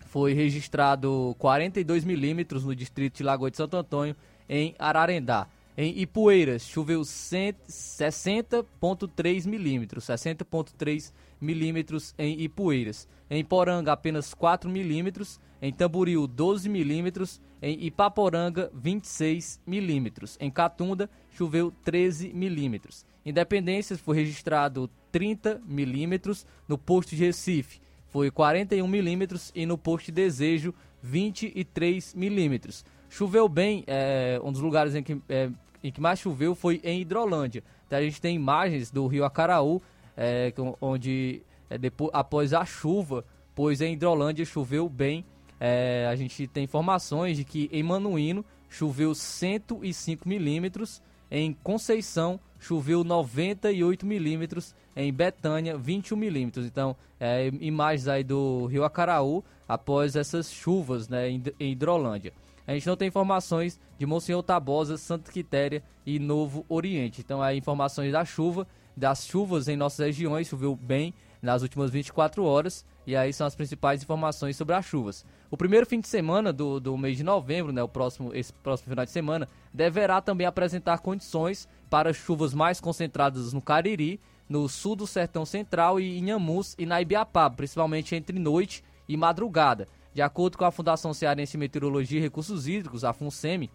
foi 0.05 0.33
registrado 0.33 1.35
42 1.39 2.03
milímetros 2.03 2.63
no 2.63 2.75
distrito 2.75 3.17
de 3.17 3.23
Lagoa 3.23 3.49
de 3.49 3.57
Santo 3.57 3.75
Antônio, 3.75 4.15
em 4.47 4.75
Ararendá. 4.77 5.47
Em 5.81 5.99
Ipueiras, 5.99 6.63
choveu 6.67 7.01
60,3 7.01 9.47
milímetros, 9.47 10.03
60,3 10.03 11.11
milímetros 11.41 12.13
em 12.19 12.39
Ipueiras. 12.39 13.07
Em 13.27 13.43
Poranga, 13.43 13.91
apenas 13.91 14.35
4 14.35 14.69
milímetros. 14.69 15.39
Em 15.59 15.73
Tamboril, 15.73 16.27
12 16.27 16.69
milímetros. 16.69 17.41
Em 17.59 17.83
Ipaporanga, 17.83 18.69
26 18.75 19.59
milímetros. 19.65 20.37
Em 20.39 20.51
Catunda, 20.51 21.09
choveu 21.31 21.73
13 21.83 22.31
milímetros. 22.31 23.03
Independência 23.25 23.97
foi 23.97 24.17
registrado 24.17 24.87
30 25.11 25.63
milímetros 25.65 26.45
no 26.67 26.77
posto 26.77 27.15
de 27.15 27.25
Recife, 27.25 27.81
foi 28.07 28.29
41 28.29 28.87
milímetros 28.87 29.51
e 29.55 29.65
no 29.65 29.79
posto 29.79 30.05
de 30.07 30.11
Desejo 30.11 30.75
23 31.01 32.13
milímetros. 32.13 32.85
Choveu 33.09 33.49
bem, 33.49 33.83
é, 33.87 34.39
um 34.43 34.51
dos 34.51 34.61
lugares 34.61 34.93
em 34.95 35.03
que, 35.03 35.19
é, 35.27 35.49
em 35.83 35.91
que 35.91 36.01
mais 36.01 36.19
choveu 36.19 36.55
foi 36.55 36.79
em 36.83 37.01
Hidrolândia. 37.01 37.63
Então, 37.87 37.99
a 37.99 38.01
gente 38.01 38.21
tem 38.21 38.35
imagens 38.35 38.91
do 38.91 39.07
rio 39.07 39.25
Acaraú, 39.25 39.81
é, 40.15 40.53
onde 40.79 41.41
é, 41.69 41.77
depois, 41.77 42.11
após 42.13 42.53
a 42.53 42.65
chuva, 42.65 43.25
pois 43.55 43.81
em 43.81 43.93
Hidrolândia 43.93 44.45
choveu 44.45 44.87
bem. 44.87 45.25
É, 45.59 46.07
a 46.09 46.15
gente 46.15 46.47
tem 46.47 46.63
informações 46.63 47.37
de 47.37 47.43
que 47.43 47.69
em 47.71 47.83
Manuíno 47.83 48.43
choveu 48.69 49.13
105 49.13 50.27
milímetros, 50.27 51.01
em 51.29 51.53
Conceição 51.53 52.39
choveu 52.59 53.03
98 53.03 54.05
milímetros, 54.05 54.75
em 54.95 55.11
Betânia 55.11 55.77
21 55.77 56.15
milímetros. 56.15 56.65
Então, 56.65 56.95
é, 57.19 57.47
imagens 57.59 58.07
aí 58.07 58.23
do 58.23 58.67
Rio 58.67 58.83
Acaraú 58.83 59.43
após 59.67 60.15
essas 60.15 60.51
chuvas 60.51 61.09
né, 61.09 61.29
em, 61.29 61.43
em 61.59 61.71
Hidrolândia. 61.71 62.31
A 62.71 62.73
gente 62.73 62.87
não 62.87 62.95
tem 62.95 63.09
informações 63.09 63.77
de 63.97 64.05
Monsenhor 64.05 64.41
Tabosa, 64.41 64.95
Santa 64.95 65.29
Quitéria 65.29 65.83
e 66.05 66.17
Novo 66.17 66.65
Oriente. 66.69 67.19
Então, 67.19 67.41
aí 67.41 67.57
informações 67.57 68.13
da 68.13 68.23
chuva 68.23 68.65
das 68.95 69.25
chuvas 69.25 69.67
em 69.67 69.75
nossas 69.75 70.05
regiões, 70.05 70.47
choveu 70.47 70.73
bem 70.73 71.13
nas 71.41 71.63
últimas 71.63 71.91
24 71.91 72.45
horas, 72.45 72.85
e 73.05 73.13
aí 73.13 73.33
são 73.33 73.45
as 73.45 73.55
principais 73.55 74.01
informações 74.03 74.55
sobre 74.55 74.73
as 74.73 74.85
chuvas. 74.85 75.25
O 75.49 75.57
primeiro 75.57 75.85
fim 75.85 75.99
de 75.99 76.07
semana 76.07 76.53
do, 76.53 76.79
do 76.79 76.97
mês 76.97 77.17
de 77.17 77.23
novembro, 77.23 77.73
né, 77.73 77.83
o 77.83 77.89
próximo, 77.89 78.33
esse 78.33 78.53
próximo 78.53 78.89
final 78.89 79.03
de 79.03 79.11
semana, 79.11 79.49
deverá 79.73 80.21
também 80.21 80.47
apresentar 80.47 80.99
condições 80.99 81.67
para 81.89 82.13
chuvas 82.13 82.53
mais 82.53 82.79
concentradas 82.79 83.51
no 83.51 83.61
Cariri, 83.61 84.17
no 84.47 84.69
sul 84.69 84.95
do 84.95 85.05
Sertão 85.05 85.45
Central 85.45 85.99
e 85.99 86.17
em 86.17 86.23
Inhamus 86.23 86.73
e 86.79 86.85
na 86.85 87.01
Ibiapaba, 87.01 87.53
principalmente 87.53 88.15
entre 88.15 88.39
noite 88.39 88.81
e 89.09 89.17
madrugada. 89.17 89.87
De 90.13 90.21
acordo 90.21 90.57
com 90.57 90.65
a 90.65 90.71
Fundação 90.71 91.13
Cearense 91.13 91.53
de 91.53 91.57
Meteorologia 91.57 92.19
e 92.19 92.21
Recursos 92.21 92.67
Hídricos, 92.67 93.03
a 93.03 93.13
FUNSEMI, 93.13 93.71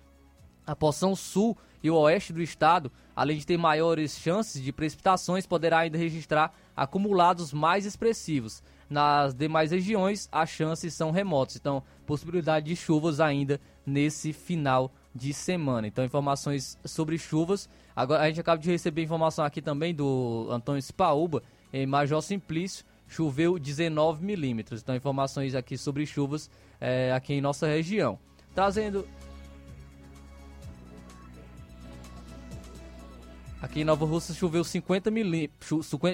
a 0.66 0.76
porção 0.76 1.14
sul 1.14 1.56
e 1.82 1.90
o 1.90 1.96
oeste 1.96 2.32
do 2.32 2.42
estado, 2.42 2.90
além 3.14 3.38
de 3.38 3.46
ter 3.46 3.56
maiores 3.56 4.18
chances 4.18 4.60
de 4.60 4.72
precipitações, 4.72 5.46
poderá 5.46 5.78
ainda 5.78 5.96
registrar 5.96 6.52
acumulados 6.76 7.52
mais 7.52 7.86
expressivos. 7.86 8.62
Nas 8.90 9.34
demais 9.34 9.70
regiões, 9.70 10.28
as 10.30 10.50
chances 10.50 10.92
são 10.92 11.10
remotas, 11.10 11.56
então 11.56 11.82
possibilidade 12.04 12.66
de 12.66 12.76
chuvas 12.76 13.20
ainda 13.20 13.60
nesse 13.84 14.32
final 14.32 14.92
de 15.14 15.32
semana. 15.32 15.86
Então, 15.86 16.04
informações 16.04 16.78
sobre 16.84 17.16
chuvas. 17.16 17.68
Agora, 17.94 18.22
a 18.22 18.28
gente 18.28 18.40
acaba 18.40 18.60
de 18.60 18.70
receber 18.70 19.02
informação 19.02 19.44
aqui 19.44 19.62
também 19.62 19.94
do 19.94 20.48
Antônio 20.50 20.82
Spaúba, 20.82 21.42
em 21.72 21.86
Major 21.86 22.20
Simplício, 22.20 22.84
choveu 23.08 23.58
19 23.58 24.24
milímetros. 24.24 24.82
Então, 24.82 24.94
informações 24.94 25.54
aqui 25.54 25.76
sobre 25.78 26.06
chuvas 26.06 26.50
é, 26.80 27.12
aqui 27.12 27.34
em 27.34 27.40
nossa 27.40 27.66
região. 27.66 28.18
Trazendo 28.54 29.06
Aqui 33.60 33.80
em 33.80 33.84
Nova 33.84 34.04
Russas 34.04 34.36
choveu 34.36 34.62
50, 34.62 35.10
milí 35.10 35.50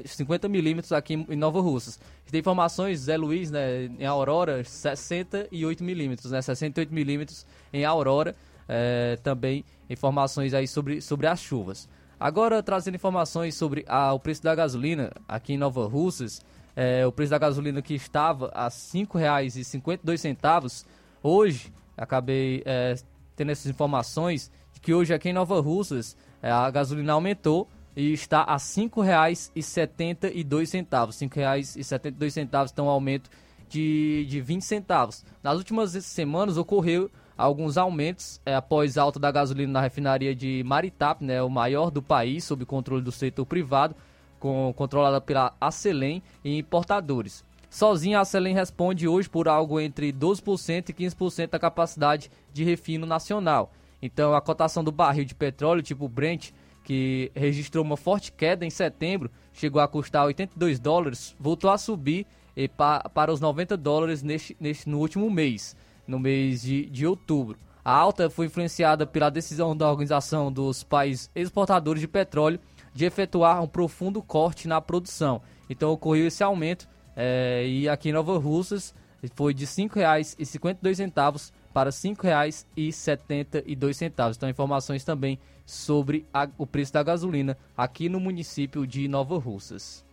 50 0.06 0.48
milímetros 0.48 0.92
aqui 0.92 1.14
em 1.14 1.36
Nova 1.36 1.60
Russas. 1.60 2.00
Tem 2.30 2.40
informações, 2.40 3.00
Zé 3.00 3.16
Luiz, 3.16 3.50
né, 3.50 3.90
em 3.98 4.06
Aurora, 4.06 4.64
68 4.64 5.84
milímetros, 5.84 6.30
né, 6.30 6.40
68 6.40 6.94
milímetros 6.94 7.44
em 7.72 7.84
Aurora. 7.84 8.34
É, 8.68 9.18
também 9.22 9.64
informações 9.90 10.54
aí 10.54 10.66
sobre, 10.66 11.02
sobre 11.02 11.26
as 11.26 11.40
chuvas. 11.40 11.88
Agora, 12.18 12.62
trazendo 12.62 12.94
informações 12.94 13.56
sobre 13.56 13.84
a, 13.88 14.12
o 14.12 14.20
preço 14.20 14.42
da 14.42 14.54
gasolina 14.54 15.12
aqui 15.28 15.52
em 15.54 15.58
Nova 15.58 15.86
Russas. 15.86 16.40
É, 16.74 17.06
o 17.06 17.12
preço 17.12 17.30
da 17.30 17.38
gasolina 17.38 17.82
que 17.82 17.94
estava 17.94 18.50
a 18.54 18.64
R$ 18.64 18.70
5,52, 18.70 20.86
hoje, 21.22 21.72
acabei 21.96 22.62
é, 22.64 22.94
tendo 23.36 23.52
essas 23.52 23.66
informações, 23.66 24.50
de 24.72 24.80
que 24.80 24.94
hoje 24.94 25.12
aqui 25.12 25.28
em 25.28 25.32
Nova 25.32 25.60
Russas 25.60 26.16
é, 26.42 26.50
a 26.50 26.70
gasolina 26.70 27.12
aumentou 27.12 27.68
e 27.94 28.12
está 28.12 28.40
a 28.40 28.54
R$ 28.54 28.58
5,72. 28.58 30.32
R$ 30.32 30.44
5,72, 30.44 32.70
então 32.72 32.86
um 32.86 32.90
aumento 32.90 33.30
de, 33.68 34.26
de 34.28 34.40
20 34.40 34.62
centavos. 34.62 35.24
Nas 35.42 35.58
últimas 35.58 35.92
semanas 36.04 36.56
ocorreu 36.56 37.10
alguns 37.36 37.76
aumentos 37.76 38.40
é, 38.44 38.54
após 38.54 38.98
alta 38.98 39.18
da 39.18 39.30
gasolina 39.30 39.72
na 39.72 39.80
refinaria 39.80 40.34
de 40.34 40.62
Maritap, 40.64 41.24
né, 41.24 41.42
o 41.42 41.48
maior 41.48 41.90
do 41.90 42.02
país, 42.02 42.44
sob 42.44 42.64
controle 42.64 43.02
do 43.02 43.10
setor 43.10 43.46
privado, 43.46 43.96
com, 44.42 44.74
controlada 44.76 45.20
pela 45.20 45.54
Acelen 45.60 46.20
e 46.44 46.58
importadores. 46.58 47.44
Sozinha, 47.70 48.18
a 48.18 48.22
Acelen 48.22 48.52
responde 48.52 49.06
hoje 49.06 49.30
por 49.30 49.46
algo 49.46 49.78
entre 49.78 50.12
12% 50.12 50.88
e 50.88 50.92
15% 50.92 51.50
da 51.50 51.60
capacidade 51.60 52.28
de 52.52 52.64
refino 52.64 53.06
nacional. 53.06 53.72
Então, 54.02 54.34
a 54.34 54.40
cotação 54.40 54.82
do 54.82 54.90
barril 54.90 55.24
de 55.24 55.32
petróleo 55.32 55.80
tipo 55.80 56.08
Brent, 56.08 56.50
que 56.82 57.30
registrou 57.36 57.84
uma 57.84 57.96
forte 57.96 58.32
queda 58.32 58.66
em 58.66 58.70
setembro, 58.70 59.30
chegou 59.52 59.80
a 59.80 59.86
custar 59.86 60.26
82 60.26 60.80
dólares, 60.80 61.36
voltou 61.38 61.70
a 61.70 61.78
subir 61.78 62.26
e 62.56 62.66
pa, 62.66 62.98
para 63.14 63.32
os 63.32 63.40
90 63.40 63.76
dólares 63.76 64.24
neste, 64.24 64.56
neste, 64.58 64.88
no 64.88 64.98
último 64.98 65.30
mês, 65.30 65.76
no 66.04 66.18
mês 66.18 66.62
de, 66.62 66.86
de 66.86 67.06
outubro. 67.06 67.56
A 67.84 67.92
alta 67.92 68.28
foi 68.28 68.46
influenciada 68.46 69.06
pela 69.06 69.30
decisão 69.30 69.76
da 69.76 69.88
Organização 69.88 70.52
dos 70.52 70.82
Países 70.82 71.30
Exportadores 71.32 72.00
de 72.00 72.08
Petróleo 72.08 72.58
de 72.94 73.04
efetuar 73.04 73.62
um 73.62 73.66
profundo 73.66 74.22
corte 74.22 74.68
na 74.68 74.80
produção. 74.80 75.42
Então 75.68 75.90
ocorreu 75.90 76.26
esse 76.26 76.42
aumento 76.42 76.88
é, 77.16 77.66
e 77.66 77.88
aqui 77.88 78.10
em 78.10 78.12
Nova 78.12 78.38
Russas 78.38 78.94
foi 79.34 79.54
de 79.54 79.64
R$ 79.64 79.70
5,52 79.70 81.52
para 81.72 81.90
R$ 81.90 81.96
5,72. 81.96 84.36
Então, 84.36 84.48
informações 84.48 85.04
também 85.04 85.38
sobre 85.64 86.26
a, 86.32 86.48
o 86.58 86.66
preço 86.66 86.92
da 86.92 87.00
gasolina 87.02 87.56
aqui 87.76 88.08
no 88.08 88.20
município 88.20 88.86
de 88.86 89.08
Nova 89.08 89.36
Russas. 89.38 90.04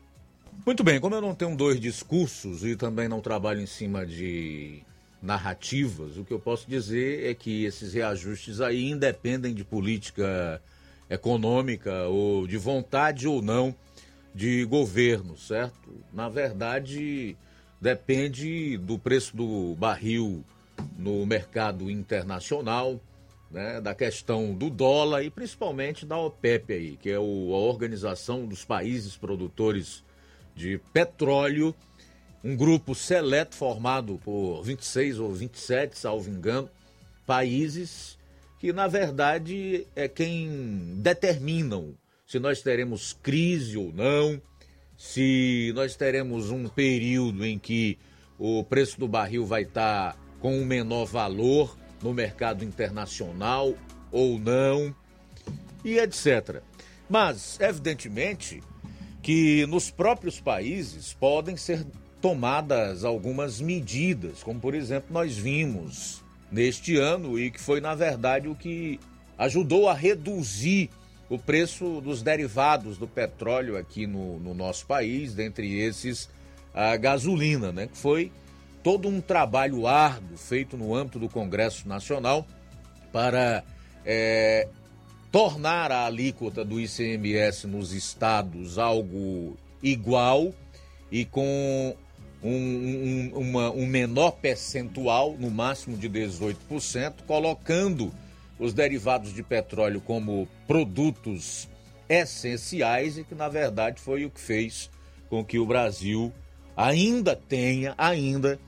Muito 0.65 0.83
bem, 0.83 0.99
como 0.99 1.15
eu 1.15 1.21
não 1.21 1.33
tenho 1.33 1.55
dois 1.55 1.79
discursos 1.79 2.65
e 2.65 2.75
também 2.75 3.07
não 3.07 3.21
trabalho 3.21 3.61
em 3.61 3.65
cima 3.65 4.05
de 4.05 4.83
narrativas, 5.21 6.17
o 6.17 6.23
que 6.23 6.31
eu 6.31 6.39
posso 6.39 6.69
dizer 6.69 7.25
é 7.25 7.33
que 7.33 7.65
esses 7.65 7.93
reajustes 7.93 8.61
aí 8.61 8.89
independem 8.89 9.53
de 9.53 9.65
política 9.65 10.61
econômica 11.09 12.07
ou 12.07 12.45
de 12.45 12.57
vontade 12.57 13.27
ou 13.27 13.41
não 13.41 13.75
de 14.33 14.63
governo, 14.65 15.35
certo? 15.37 15.89
Na 16.13 16.29
verdade, 16.29 17.35
depende 17.81 18.77
do 18.77 18.99
preço 18.99 19.35
do 19.35 19.75
barril 19.75 20.43
no 20.97 21.25
mercado 21.25 21.89
internacional, 21.89 22.99
né, 23.49 23.81
da 23.81 23.95
questão 23.95 24.53
do 24.53 24.69
dólar 24.69 25.23
e 25.23 25.29
principalmente 25.29 26.05
da 26.05 26.17
OPEP 26.17 26.73
aí, 26.73 26.97
que 26.97 27.09
é 27.09 27.15
a 27.15 27.21
organização 27.21 28.45
dos 28.45 28.63
países 28.63 29.17
produtores 29.17 30.03
de 30.55 30.79
petróleo, 30.93 31.73
um 32.43 32.55
grupo 32.55 32.93
seleto 32.93 33.55
formado 33.55 34.19
por 34.23 34.61
26 34.61 35.19
ou 35.19 35.33
27, 35.33 35.97
salvo 35.97 36.29
engano, 36.29 36.69
países 37.25 38.18
que 38.59 38.73
na 38.73 38.87
verdade 38.87 39.87
é 39.95 40.07
quem 40.07 40.95
determinam 40.97 41.95
se 42.27 42.37
nós 42.37 42.61
teremos 42.61 43.17
crise 43.23 43.75
ou 43.75 43.91
não, 43.91 44.39
se 44.95 45.71
nós 45.73 45.95
teremos 45.95 46.51
um 46.51 46.67
período 46.67 47.43
em 47.43 47.57
que 47.57 47.97
o 48.37 48.63
preço 48.63 48.99
do 48.99 49.07
barril 49.07 49.45
vai 49.45 49.63
estar 49.63 50.15
com 50.39 50.55
um 50.55 50.65
menor 50.65 51.05
valor 51.05 51.75
no 52.03 52.13
mercado 52.13 52.63
internacional 52.63 53.73
ou 54.11 54.37
não, 54.37 54.93
e 55.83 55.97
etc. 55.97 56.61
Mas, 57.09 57.59
evidentemente, 57.59 58.61
que 59.23 59.65
nos 59.65 59.89
próprios 59.89 60.39
países 60.39 61.13
podem 61.13 61.57
ser 61.57 61.83
tomadas 62.21 63.03
algumas 63.03 63.59
medidas, 63.59 64.43
como 64.43 64.59
por 64.59 64.75
exemplo 64.75 65.11
nós 65.11 65.37
vimos 65.37 66.23
neste 66.51 66.97
ano 66.97 67.37
e 67.39 67.51
que 67.51 67.59
foi 67.59 67.79
na 67.79 67.95
verdade 67.95 68.47
o 68.47 68.55
que 68.55 68.99
ajudou 69.37 69.87
a 69.87 69.93
reduzir 69.93 70.89
o 71.29 71.37
preço 71.37 72.01
dos 72.01 72.21
derivados 72.21 72.97
do 72.97 73.07
petróleo 73.07 73.77
aqui 73.77 74.07
no, 74.07 74.39
no 74.39 74.53
nosso 74.53 74.85
país, 74.85 75.33
dentre 75.33 75.79
esses 75.79 76.29
a 76.73 76.95
gasolina, 76.97 77.71
né? 77.71 77.87
Que 77.87 77.97
foi 77.97 78.31
todo 78.81 79.07
um 79.07 79.21
trabalho 79.21 79.85
árduo 79.85 80.37
feito 80.37 80.75
no 80.77 80.95
âmbito 80.95 81.19
do 81.19 81.29
Congresso 81.29 81.87
Nacional 81.87 82.47
para 83.11 83.63
é, 84.05 84.67
tornar 85.31 85.91
a 85.91 86.05
alíquota 86.05 86.65
do 86.65 86.79
ICMS 86.79 87.67
nos 87.67 87.93
estados 87.93 88.77
algo 88.77 89.57
igual 89.83 90.53
e 91.11 91.25
com 91.25 91.95
um, 92.43 92.51
um, 92.51 93.31
uma, 93.39 93.71
um 93.71 93.85
menor 93.85 94.31
percentual, 94.31 95.35
no 95.37 95.49
máximo 95.49 95.97
de 95.97 96.09
18%, 96.09 97.23
colocando 97.27 98.11
os 98.57 98.73
derivados 98.73 99.33
de 99.33 99.43
petróleo 99.43 100.01
como 100.01 100.47
produtos 100.67 101.67
essenciais 102.07 103.17
e 103.17 103.23
que, 103.23 103.35
na 103.35 103.47
verdade, 103.47 104.01
foi 104.01 104.25
o 104.25 104.29
que 104.29 104.39
fez 104.39 104.89
com 105.29 105.43
que 105.43 105.59
o 105.59 105.65
Brasil 105.65 106.33
ainda 106.75 107.35
tenha, 107.35 107.93
ainda 107.97 108.59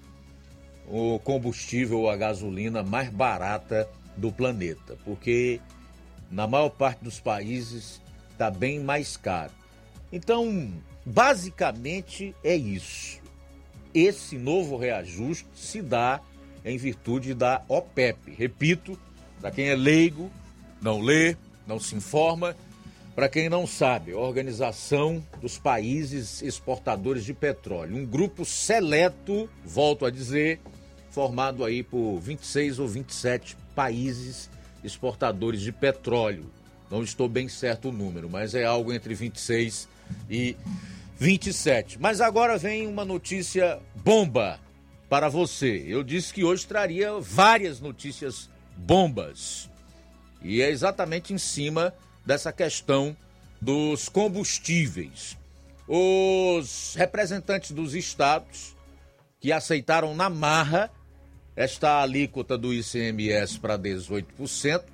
o 0.87 1.19
combustível, 1.19 2.09
a 2.09 2.15
gasolina 2.15 2.83
mais 2.83 3.09
barata 3.09 3.89
do 4.17 4.31
planeta, 4.31 4.97
porque 5.05 5.59
na 6.29 6.45
maior 6.45 6.69
parte 6.69 7.03
dos 7.03 7.19
países 7.19 8.01
está 8.31 8.51
bem 8.51 8.79
mais 8.79 9.15
caro. 9.15 9.51
Então, 10.11 10.71
basicamente 11.05 12.35
é 12.43 12.55
isso. 12.55 13.20
Esse 13.93 14.37
novo 14.37 14.77
reajuste 14.77 15.45
se 15.53 15.81
dá 15.81 16.21
em 16.63 16.77
virtude 16.77 17.33
da 17.33 17.63
OPEP. 17.67 18.31
Repito, 18.31 18.97
para 19.39 19.51
quem 19.51 19.69
é 19.69 19.75
leigo, 19.75 20.31
não 20.81 21.01
lê, 21.01 21.35
não 21.67 21.79
se 21.79 21.95
informa, 21.95 22.55
para 23.15 23.27
quem 23.27 23.49
não 23.49 23.67
sabe, 23.67 24.13
Organização 24.13 25.21
dos 25.41 25.57
Países 25.57 26.41
Exportadores 26.41 27.25
de 27.25 27.33
Petróleo, 27.33 27.97
um 27.97 28.05
grupo 28.05 28.45
seleto, 28.45 29.49
volto 29.65 30.05
a 30.05 30.09
dizer, 30.09 30.61
formado 31.09 31.65
aí 31.65 31.83
por 31.83 32.19
26 32.19 32.79
ou 32.79 32.87
27 32.87 33.57
países 33.75 34.49
exportadores 34.83 35.61
de 35.61 35.71
petróleo. 35.71 36.45
Não 36.89 37.03
estou 37.03 37.27
bem 37.27 37.47
certo 37.47 37.89
o 37.89 37.91
número, 37.91 38.29
mas 38.29 38.55
é 38.55 38.63
algo 38.63 38.93
entre 38.93 39.13
26 39.13 39.87
e 40.29 40.55
27. 41.21 41.99
Mas 42.01 42.19
agora 42.19 42.57
vem 42.57 42.87
uma 42.87 43.05
notícia 43.05 43.79
bomba 43.93 44.59
para 45.07 45.29
você. 45.29 45.85
Eu 45.87 46.03
disse 46.03 46.33
que 46.33 46.43
hoje 46.43 46.65
traria 46.65 47.13
várias 47.19 47.79
notícias 47.79 48.49
bombas. 48.75 49.69
E 50.41 50.63
é 50.63 50.69
exatamente 50.71 51.31
em 51.31 51.37
cima 51.37 51.93
dessa 52.25 52.51
questão 52.51 53.15
dos 53.61 54.09
combustíveis. 54.09 55.37
Os 55.87 56.95
representantes 56.97 57.69
dos 57.69 57.93
estados 57.93 58.75
que 59.39 59.51
aceitaram 59.51 60.15
na 60.15 60.27
marra 60.27 60.89
esta 61.55 62.01
alíquota 62.01 62.57
do 62.57 62.73
ICMS 62.73 63.59
para 63.59 63.77
18%, 63.77 64.85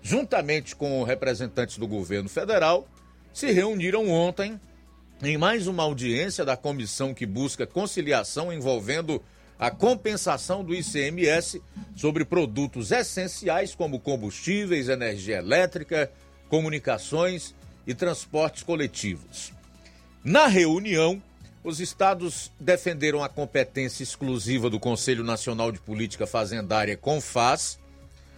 juntamente 0.00 0.74
com 0.74 1.02
representantes 1.02 1.76
do 1.76 1.86
governo 1.86 2.30
federal, 2.30 2.88
se 3.30 3.52
reuniram 3.52 4.08
ontem 4.08 4.58
em 5.22 5.38
mais 5.38 5.66
uma 5.66 5.82
audiência 5.82 6.44
da 6.44 6.56
comissão 6.56 7.14
que 7.14 7.24
busca 7.24 7.66
conciliação 7.66 8.52
envolvendo 8.52 9.22
a 9.58 9.70
compensação 9.70 10.62
do 10.62 10.74
ICMS 10.74 11.62
sobre 11.94 12.24
produtos 12.24 12.92
essenciais 12.92 13.74
como 13.74 13.98
combustíveis, 13.98 14.90
energia 14.90 15.38
elétrica, 15.38 16.10
comunicações 16.50 17.54
e 17.86 17.94
transportes 17.94 18.62
coletivos. 18.62 19.52
Na 20.22 20.46
reunião, 20.46 21.22
os 21.64 21.80
estados 21.80 22.52
defenderam 22.60 23.24
a 23.24 23.28
competência 23.28 24.02
exclusiva 24.02 24.68
do 24.68 24.78
Conselho 24.78 25.24
Nacional 25.24 25.72
de 25.72 25.80
Política 25.80 26.26
Fazendária, 26.26 26.96
CONFAS, 26.96 27.78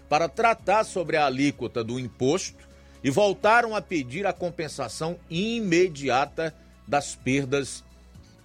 para 0.09 0.29
tratar 0.29 0.85
sobre 0.85 1.17
a 1.17 1.27
alíquota 1.27 1.83
do 1.83 1.99
imposto 1.99 2.69
e 3.03 3.11
voltaram 3.11 3.75
a 3.75 3.83
pedir 3.83 4.27
a 4.27 4.33
compensação 4.33 5.19
imediata 5.29 6.55
das 6.89 7.15
perdas 7.15 7.85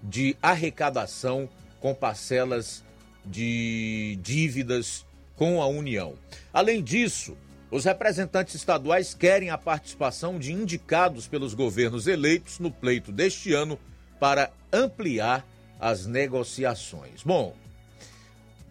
de 0.04 0.36
arrecadação 0.42 1.50
com 1.80 1.96
parcelas 1.96 2.84
de 3.26 4.20
dívidas 4.22 5.06
com 5.36 5.62
a 5.62 5.68
União. 5.68 6.16
Além 6.54 6.84
disso, 6.84 7.38
os 7.72 7.86
representantes 7.86 8.54
estaduais 8.54 9.14
querem 9.14 9.50
a 9.50 9.58
participação 9.58 10.38
de 10.38 10.52
indicados 10.52 11.26
pelos 11.26 11.54
governos 11.54 12.06
eleitos 12.06 12.60
no 12.60 12.70
pleito 12.70 13.12
deste 13.12 13.54
ano 13.54 13.80
para 14.20 14.52
ampliar 14.72 15.46
as 15.80 16.06
negociações. 16.06 17.24
Bom, 17.24 17.56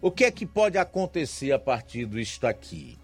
o 0.01 0.09
que 0.09 0.23
é 0.23 0.31
que 0.31 0.45
pode 0.45 0.77
acontecer 0.77 1.51
a 1.51 1.59
partir 1.59 2.05
disto 2.05 2.45
aqui? 2.45 2.97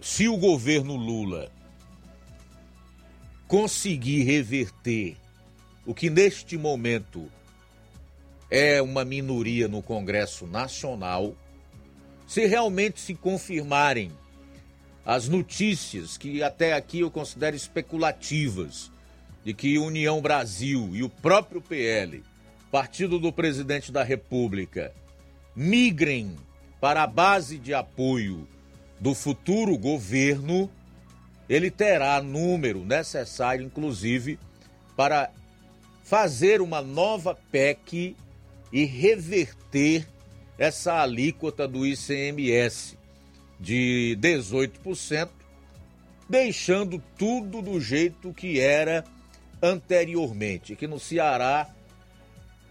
Se 0.00 0.28
o 0.28 0.36
governo 0.36 0.94
Lula 0.94 1.50
conseguir 3.48 4.22
reverter 4.24 5.16
o 5.84 5.94
que 5.94 6.10
neste 6.10 6.56
momento 6.56 7.30
é 8.50 8.82
uma 8.82 9.04
minoria 9.04 9.68
no 9.68 9.82
Congresso 9.82 10.46
Nacional, 10.46 11.34
se 12.26 12.46
realmente 12.46 13.00
se 13.00 13.14
confirmarem 13.14 14.10
as 15.04 15.28
notícias 15.28 16.18
que 16.18 16.42
até 16.42 16.72
aqui 16.72 17.00
eu 17.00 17.10
considero 17.10 17.54
especulativas 17.54 18.90
de 19.44 19.54
que 19.54 19.78
União 19.78 20.20
Brasil 20.20 20.90
e 20.92 21.04
o 21.04 21.08
próprio 21.08 21.60
PL, 21.60 22.24
partido 22.70 23.18
do 23.20 23.32
presidente 23.32 23.92
da 23.92 24.02
República, 24.02 24.92
migrem 25.54 26.34
para 26.80 27.04
a 27.04 27.06
base 27.06 27.56
de 27.58 27.72
apoio 27.72 28.48
do 28.98 29.14
futuro 29.14 29.78
governo, 29.78 30.68
ele 31.48 31.70
terá 31.70 32.20
número 32.20 32.84
necessário, 32.84 33.64
inclusive, 33.64 34.38
para 34.96 35.30
fazer 36.02 36.60
uma 36.60 36.80
nova 36.80 37.34
PEC 37.50 38.16
e 38.72 38.84
reverter 38.84 40.06
essa 40.58 41.00
alíquota 41.02 41.68
do 41.68 41.86
ICMS 41.86 42.96
de 43.58 44.16
18%, 44.20 45.28
deixando 46.28 47.02
tudo 47.16 47.62
do 47.62 47.80
jeito 47.80 48.32
que 48.32 48.60
era 48.60 49.04
anteriormente. 49.62 50.74
Que 50.74 50.86
no 50.86 50.98
Ceará, 50.98 51.68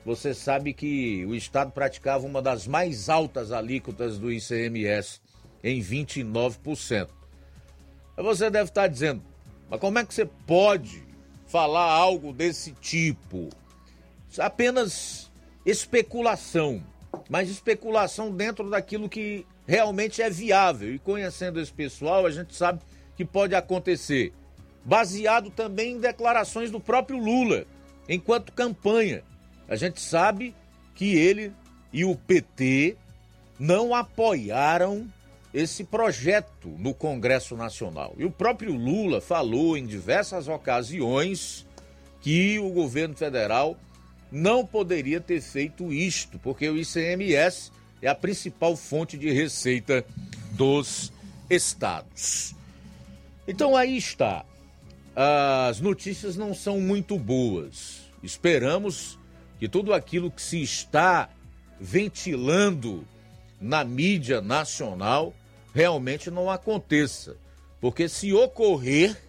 você 0.06 0.34
sabe 0.34 0.74
que 0.74 1.26
o 1.26 1.34
Estado 1.34 1.72
praticava 1.72 2.26
uma 2.26 2.42
das 2.42 2.68
mais 2.68 3.10
altas 3.10 3.52
alíquotas 3.52 4.20
do 4.20 4.32
ICMS, 4.32 5.22
em 5.64 5.82
29%. 5.82 7.08
Você 8.18 8.50
deve 8.50 8.70
estar 8.70 8.88
dizendo, 8.88 9.22
mas 9.70 9.80
como 9.80 10.00
é 10.00 10.06
que 10.06 10.14
você 10.14 10.26
pode 10.26 11.04
falar 11.48 11.92
algo 11.92 12.32
desse 12.32 12.72
tipo? 12.72 13.50
Isso 14.30 14.42
é 14.42 14.46
apenas 14.46 15.32
especulação, 15.66 16.84
mas 17.30 17.50
especulação 17.50 18.32
dentro 18.32 18.70
daquilo 18.70 19.10
que 19.10 19.46
realmente 19.68 20.22
é 20.22 20.30
viável. 20.30 20.94
E 20.94 21.00
conhecendo 21.00 21.60
esse 21.60 21.74
pessoal, 21.74 22.26
a 22.26 22.32
gente 22.32 22.56
sabe 22.56 22.80
que 23.16 23.26
pode 23.26 23.56
acontecer. 23.56 24.34
Baseado 24.84 25.50
também 25.50 25.94
em 25.94 26.00
declarações 26.00 26.70
do 26.70 26.80
próprio 26.80 27.18
Lula, 27.18 27.66
enquanto 28.08 28.52
campanha. 28.54 29.24
A 29.68 29.76
gente 29.76 30.00
sabe 30.00 30.56
que 30.94 31.16
ele 31.18 31.52
e 31.92 32.06
o 32.06 32.16
PT 32.16 32.96
não 33.60 33.96
apoiaram 33.96 35.08
esse 35.56 35.86
projeto 35.86 36.68
no 36.78 36.94
Congresso 36.94 37.56
Nacional. 37.56 38.14
E 38.18 38.26
o 38.26 38.30
próprio 38.30 38.74
Lula 38.74 39.22
falou 39.22 39.78
em 39.78 39.86
diversas 39.86 40.50
ocasiões 40.50 41.66
que 42.20 42.60
o 42.60 42.70
governo 42.72 43.16
federal 43.16 43.78
não 44.30 44.66
poderia 44.66 45.22
ter 45.22 45.40
feito 45.40 45.94
isto, 45.94 46.38
porque 46.40 46.70
o 46.70 46.78
ICMS 46.78 47.72
é 48.02 48.10
a 48.10 48.14
principal 48.14 48.76
fonte 48.76 49.18
de 49.18 49.32
receita 49.32 50.06
dos 50.52 51.14
estados. 51.50 52.54
Então 53.48 53.78
aí 53.78 53.96
está. 53.96 54.44
As 55.16 55.80
notícias 55.80 56.36
não 56.36 56.54
são 56.54 56.82
muito 56.82 57.18
boas. 57.18 58.12
Esperamos 58.22 59.18
que 59.58 59.70
tudo 59.70 59.94
aquilo 59.94 60.30
que 60.30 60.42
se 60.42 60.62
está 60.62 61.30
ventilando 61.80 63.08
na 63.62 63.86
mídia 63.86 64.42
nacional 64.42 65.34
realmente 65.76 66.32
não 66.32 66.50
aconteça. 66.50 67.36
Porque 67.82 68.08
se 68.08 68.32
ocorrer, 68.32 69.22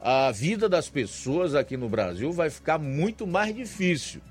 a 0.00 0.30
vida 0.30 0.68
das 0.68 0.88
pessoas 0.88 1.56
aqui 1.56 1.76
no 1.76 1.88
Brasil 1.88 2.32
vai 2.32 2.48
ficar 2.48 2.78
muito 2.78 3.26
mais 3.26 3.52
difícil. 3.52 4.22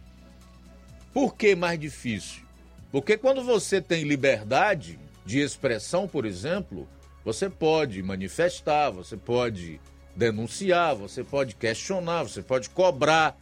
Por 1.14 1.36
que 1.36 1.56
mais 1.56 1.78
difícil? 1.78 2.44
Porque 2.90 3.18
quando 3.18 3.44
você 3.44 3.82
tem 3.82 4.04
liberdade 4.04 4.98
de 5.26 5.42
expressão, 5.42 6.08
por 6.08 6.26
exemplo, 6.26 6.88
você 7.26 7.50
pode 7.50 8.02
manifestar, 8.02 8.90
você 8.90 9.18
pode 9.18 9.82
denunciar, 10.16 10.96
você 10.96 11.22
pode 11.24 11.56
questionar, 11.56 12.24
você 12.24 12.42
pode 12.42 12.70
cobrar, 12.70 13.38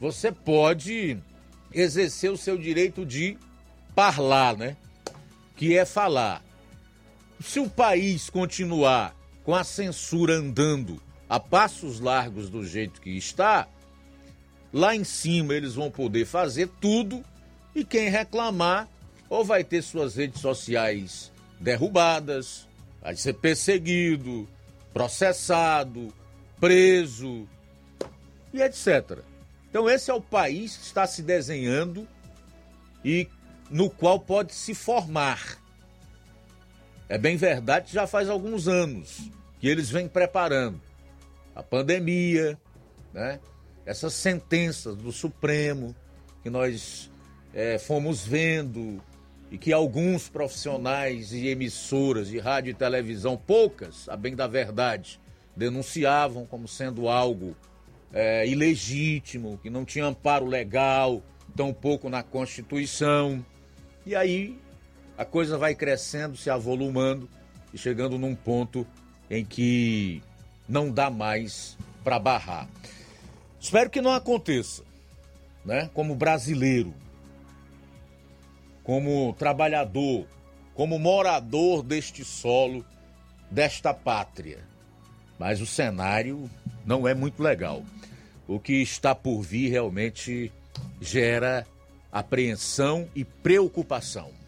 você 0.00 0.30
pode 0.30 1.18
exercer 1.74 2.30
o 2.30 2.36
seu 2.36 2.56
direito 2.56 3.04
de 3.04 3.36
falar, 3.94 4.56
né? 4.56 4.76
Que 5.56 5.76
é 5.76 5.84
falar 5.84 6.42
se 7.42 7.58
o 7.60 7.68
país 7.68 8.30
continuar 8.30 9.16
com 9.44 9.54
a 9.54 9.64
censura 9.64 10.34
andando 10.34 11.02
a 11.28 11.40
passos 11.40 11.98
largos 11.98 12.48
do 12.48 12.64
jeito 12.64 13.00
que 13.00 13.10
está, 13.16 13.66
lá 14.72 14.94
em 14.94 15.04
cima 15.04 15.54
eles 15.54 15.74
vão 15.74 15.90
poder 15.90 16.26
fazer 16.26 16.68
tudo 16.80 17.24
e 17.74 17.84
quem 17.84 18.08
reclamar 18.08 18.88
ou 19.28 19.44
vai 19.44 19.64
ter 19.64 19.82
suas 19.82 20.14
redes 20.14 20.40
sociais 20.40 21.32
derrubadas, 21.58 22.68
vai 23.00 23.16
ser 23.16 23.34
perseguido, 23.34 24.48
processado, 24.92 26.12
preso 26.60 27.48
e 28.52 28.60
etc. 28.60 29.20
Então 29.70 29.88
esse 29.88 30.10
é 30.10 30.14
o 30.14 30.20
país 30.20 30.76
que 30.76 30.84
está 30.84 31.06
se 31.06 31.22
desenhando 31.22 32.06
e 33.04 33.26
no 33.70 33.88
qual 33.88 34.20
pode 34.20 34.52
se 34.52 34.74
formar 34.74 35.61
é 37.12 37.18
bem 37.18 37.36
verdade 37.36 37.92
já 37.92 38.06
faz 38.06 38.30
alguns 38.30 38.66
anos 38.66 39.30
que 39.60 39.68
eles 39.68 39.90
vêm 39.90 40.08
preparando 40.08 40.80
a 41.54 41.62
pandemia, 41.62 42.58
né? 43.12 43.38
essas 43.84 44.14
sentenças 44.14 44.96
do 44.96 45.12
Supremo 45.12 45.94
que 46.42 46.48
nós 46.48 47.10
é, 47.52 47.78
fomos 47.78 48.24
vendo 48.24 48.98
e 49.50 49.58
que 49.58 49.74
alguns 49.74 50.30
profissionais 50.30 51.34
e 51.34 51.48
emissoras 51.48 52.28
de 52.28 52.38
rádio 52.38 52.70
e 52.70 52.74
televisão, 52.74 53.36
poucas, 53.36 54.08
a 54.08 54.16
bem 54.16 54.34
da 54.34 54.46
verdade, 54.46 55.20
denunciavam 55.54 56.46
como 56.46 56.66
sendo 56.66 57.10
algo 57.10 57.54
é, 58.10 58.48
ilegítimo, 58.48 59.60
que 59.62 59.68
não 59.68 59.84
tinha 59.84 60.06
amparo 60.06 60.46
legal, 60.46 61.22
tampouco 61.54 62.08
na 62.08 62.22
Constituição. 62.22 63.44
E 64.06 64.16
aí 64.16 64.58
a 65.22 65.24
coisa 65.24 65.56
vai 65.56 65.72
crescendo, 65.72 66.36
se 66.36 66.50
avolumando 66.50 67.28
e 67.72 67.78
chegando 67.78 68.18
num 68.18 68.34
ponto 68.34 68.84
em 69.30 69.44
que 69.44 70.20
não 70.68 70.90
dá 70.90 71.10
mais 71.10 71.78
para 72.02 72.18
barrar. 72.18 72.68
Espero 73.60 73.88
que 73.88 74.00
não 74.00 74.12
aconteça, 74.12 74.82
né? 75.64 75.88
Como 75.94 76.16
brasileiro, 76.16 76.92
como 78.82 79.32
trabalhador, 79.34 80.26
como 80.74 80.98
morador 80.98 81.84
deste 81.84 82.24
solo, 82.24 82.84
desta 83.48 83.94
pátria. 83.94 84.58
Mas 85.38 85.60
o 85.60 85.66
cenário 85.66 86.50
não 86.84 87.06
é 87.06 87.14
muito 87.14 87.40
legal. 87.40 87.84
O 88.48 88.58
que 88.58 88.82
está 88.82 89.14
por 89.14 89.40
vir 89.40 89.70
realmente 89.70 90.52
gera 91.00 91.64
apreensão 92.10 93.08
e 93.14 93.24
preocupação. 93.24 94.41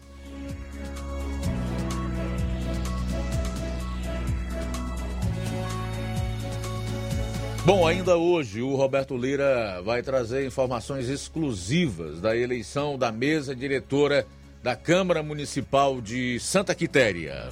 Bom, 7.65 7.87
ainda 7.87 8.15
hoje 8.15 8.61
o 8.61 8.75
Roberto 8.75 9.17
Lira 9.17 9.81
vai 9.81 10.03
trazer 10.03 10.45
informações 10.45 11.09
exclusivas 11.09 12.21
da 12.21 12.37
eleição 12.37 12.95
da 12.95 13.11
mesa 13.11 13.55
diretora 13.55 14.27
da 14.61 14.75
Câmara 14.75 15.23
Municipal 15.23 15.99
de 15.99 16.39
Santa 16.39 16.75
Quitéria. 16.75 17.49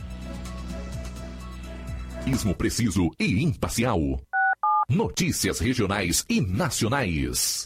Ismo 2.28 2.54
preciso 2.54 3.10
e 3.20 3.42
imparcial. 3.42 4.00
Notícias 4.88 5.60
regionais 5.60 6.24
e 6.30 6.40
nacionais. 6.40 7.66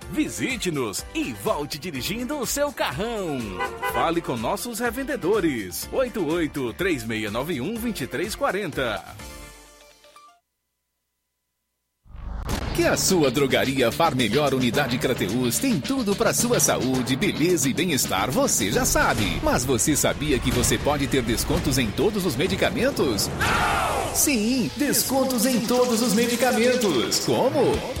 Visite-nos 0.11 1.05
e 1.13 1.33
volte 1.33 1.77
dirigindo 1.77 2.37
o 2.37 2.45
seu 2.45 2.71
carrão. 2.71 3.39
Fale 3.93 4.21
com 4.21 4.35
nossos 4.35 4.79
revendedores. 4.79 5.87
88 5.91 6.73
3691 6.73 7.73
2340. 7.75 9.31
Que 12.75 12.87
a 12.87 12.95
sua 12.95 13.29
drogaria 13.29 13.91
Far 13.91 14.15
Melhor 14.15 14.53
Unidade 14.53 14.97
Crateus 14.97 15.59
tem 15.59 15.79
tudo 15.79 16.15
para 16.15 16.33
sua 16.33 16.59
saúde, 16.59 17.17
beleza 17.17 17.67
e 17.67 17.73
bem-estar, 17.73 18.31
você 18.31 18.71
já 18.71 18.85
sabe. 18.85 19.41
Mas 19.43 19.65
você 19.65 19.95
sabia 19.95 20.39
que 20.39 20.51
você 20.51 20.77
pode 20.77 21.05
ter 21.05 21.21
descontos 21.21 21.77
em 21.77 21.91
todos 21.91 22.25
os 22.25 22.35
medicamentos? 22.35 23.27
Não! 23.27 23.91
Sim, 24.15 24.69
descontos 24.75 25.45
em 25.45 25.61
todos 25.61 26.01
os 26.01 26.13
medicamentos. 26.13 27.19
Como? 27.19 28.00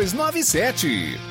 6297. 0.01 1.30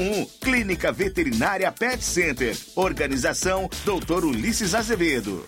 981658401. 0.01 0.27
Clínica 0.41 0.91
Veterinária 0.91 1.71
Pet 1.71 2.03
Center. 2.03 2.57
Organização 2.75 3.69
Dr. 3.85 4.25
Ulisses 4.25 4.73
Azevedo. 4.73 5.47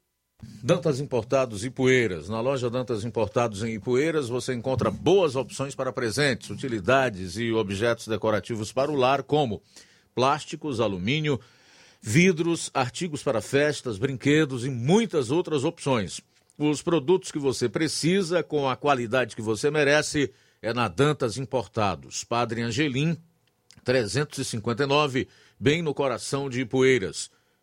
Dantas 0.63 0.99
Importados 0.99 1.67
Poeiras. 1.69 2.29
Na 2.29 2.39
loja 2.39 2.69
Dantas 2.69 3.03
Importados 3.03 3.63
em 3.63 3.73
Ipueiras 3.73 4.29
você 4.29 4.53
encontra 4.53 4.91
boas 4.91 5.35
opções 5.35 5.73
para 5.73 5.91
presentes, 5.91 6.51
utilidades 6.51 7.35
e 7.37 7.51
objetos 7.51 8.07
decorativos 8.07 8.71
para 8.71 8.91
o 8.91 8.95
lar, 8.95 9.23
como 9.23 9.61
plásticos, 10.13 10.79
alumínio, 10.79 11.39
vidros, 11.99 12.69
artigos 12.73 13.23
para 13.23 13.41
festas, 13.41 13.97
brinquedos 13.97 14.63
e 14.63 14.69
muitas 14.69 15.31
outras 15.31 15.63
opções. 15.63 16.21
Os 16.57 16.81
produtos 16.83 17.31
que 17.31 17.39
você 17.39 17.67
precisa, 17.67 18.43
com 18.43 18.69
a 18.69 18.75
qualidade 18.75 19.35
que 19.35 19.41
você 19.41 19.71
merece, 19.71 20.31
é 20.61 20.71
na 20.73 20.87
Dantas 20.87 21.37
Importados. 21.37 22.23
Padre 22.23 22.61
Angelim, 22.61 23.17
359, 23.83 25.27
bem 25.59 25.81
no 25.81 25.93
coração 25.93 26.49
de 26.49 26.61
Ipueiras 26.61 27.31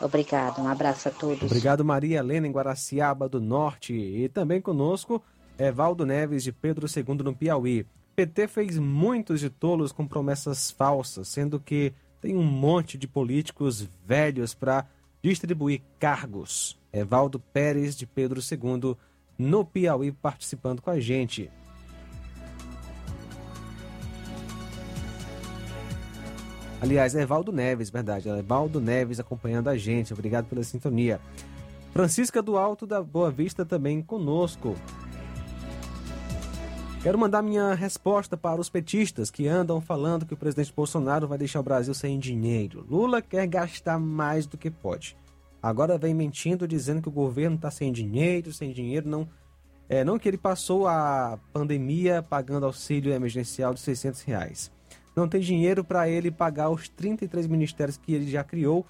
Obrigado, 0.00 0.60
um 0.60 0.68
abraço 0.68 1.08
a 1.08 1.10
todos. 1.10 1.42
Obrigado, 1.42 1.84
Maria 1.84 2.18
Helena 2.18 2.46
em 2.46 2.52
Guaraciaba 2.52 3.28
do 3.28 3.40
Norte. 3.40 3.92
E 3.92 4.28
também 4.28 4.60
conosco, 4.60 5.22
Evaldo 5.58 6.06
Neves 6.06 6.44
de 6.44 6.52
Pedro 6.52 6.86
II 6.86 7.24
no 7.24 7.34
Piauí. 7.34 7.86
PT 8.14 8.48
fez 8.48 8.78
muitos 8.78 9.40
de 9.40 9.48
tolos 9.48 9.92
com 9.92 10.06
promessas 10.06 10.70
falsas, 10.70 11.28
sendo 11.28 11.60
que 11.60 11.92
tem 12.20 12.36
um 12.36 12.42
monte 12.42 12.98
de 12.98 13.06
políticos 13.06 13.88
velhos 14.04 14.54
para 14.54 14.86
distribuir 15.22 15.82
cargos. 15.98 16.78
Evaldo 16.92 17.38
Pérez 17.38 17.96
de 17.96 18.06
Pedro 18.06 18.40
II 18.40 18.96
no 19.36 19.64
Piauí 19.64 20.10
participando 20.10 20.82
com 20.82 20.90
a 20.90 20.98
gente. 20.98 21.50
Aliás, 26.80 27.14
é 27.14 27.22
Evaldo 27.22 27.50
Neves, 27.50 27.90
verdade. 27.90 28.28
É 28.28 28.38
Evaldo 28.38 28.80
Neves 28.80 29.18
acompanhando 29.18 29.68
a 29.68 29.76
gente. 29.76 30.12
Obrigado 30.12 30.46
pela 30.46 30.62
sintonia. 30.62 31.20
Francisca 31.92 32.40
do 32.40 32.56
Alto 32.56 32.86
da 32.86 33.02
Boa 33.02 33.30
Vista 33.30 33.64
também 33.64 34.00
conosco. 34.00 34.76
Quero 37.02 37.18
mandar 37.18 37.42
minha 37.42 37.74
resposta 37.74 38.36
para 38.36 38.60
os 38.60 38.68
petistas 38.68 39.30
que 39.30 39.46
andam 39.46 39.80
falando 39.80 40.26
que 40.26 40.34
o 40.34 40.36
presidente 40.36 40.72
Bolsonaro 40.74 41.28
vai 41.28 41.38
deixar 41.38 41.60
o 41.60 41.62
Brasil 41.62 41.94
sem 41.94 42.18
dinheiro. 42.18 42.84
Lula 42.88 43.22
quer 43.22 43.46
gastar 43.46 43.98
mais 43.98 44.46
do 44.46 44.56
que 44.56 44.70
pode. 44.70 45.16
Agora 45.62 45.98
vem 45.98 46.14
mentindo, 46.14 46.68
dizendo 46.68 47.02
que 47.02 47.08
o 47.08 47.12
governo 47.12 47.56
está 47.56 47.70
sem 47.70 47.92
dinheiro, 47.92 48.52
sem 48.52 48.72
dinheiro. 48.72 49.08
Não, 49.08 49.28
é, 49.88 50.04
não 50.04 50.18
que 50.18 50.28
ele 50.28 50.38
passou 50.38 50.86
a 50.86 51.38
pandemia 51.52 52.22
pagando 52.22 52.66
auxílio 52.66 53.12
emergencial 53.12 53.74
de 53.74 53.80
600 53.80 54.22
reais. 54.22 54.77
Não 55.18 55.26
tem 55.26 55.40
dinheiro 55.40 55.82
para 55.82 56.08
ele 56.08 56.30
pagar 56.30 56.70
os 56.70 56.88
33 56.88 57.48
ministérios 57.48 57.96
que 57.96 58.14
ele 58.14 58.30
já 58.30 58.44
criou, 58.44 58.86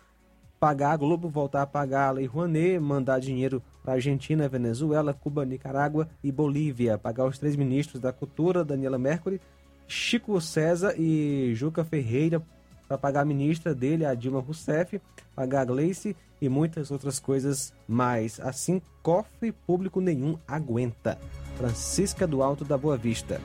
pagar 0.61 0.91
a 0.91 0.97
Globo, 0.99 1.26
voltar 1.26 1.62
a 1.62 1.66
pagar 1.66 2.09
a 2.09 2.11
Lei 2.11 2.26
Rouanet, 2.26 2.79
mandar 2.79 3.18
dinheiro 3.18 3.62
para 3.83 3.95
Argentina, 3.95 4.47
Venezuela, 4.47 5.14
Cuba, 5.14 5.47
Nicarágua 5.47 6.07
e 6.22 6.31
Bolívia, 6.31 6.99
pagar 6.99 7.24
os 7.24 7.39
três 7.39 7.57
ministros 7.57 7.99
da 7.99 8.12
Cultura, 8.12 8.62
Daniela 8.62 8.99
Mercury, 8.99 9.41
Chico 9.87 10.39
César 10.39 10.95
e 10.99 11.55
Juca 11.55 11.83
Ferreira, 11.83 12.43
para 12.87 12.99
pagar 12.99 13.22
a 13.22 13.24
ministra 13.24 13.74
dele, 13.74 14.05
a 14.05 14.12
Dilma 14.12 14.41
Rousseff, 14.41 15.01
pagar 15.35 15.62
a 15.62 15.64
Gleice 15.64 16.14
e 16.43 16.47
muitas 16.47 16.91
outras 16.91 17.18
coisas 17.18 17.72
mais. 17.89 18.39
Assim, 18.39 18.83
cofre 19.03 19.51
público 19.51 19.99
nenhum 19.99 20.37
aguenta. 20.47 21.18
Francisca 21.57 22.26
do 22.26 22.43
Alto 22.43 22.66
da 22.66 22.76
Boa 22.76 22.99
Vista. 22.99 23.41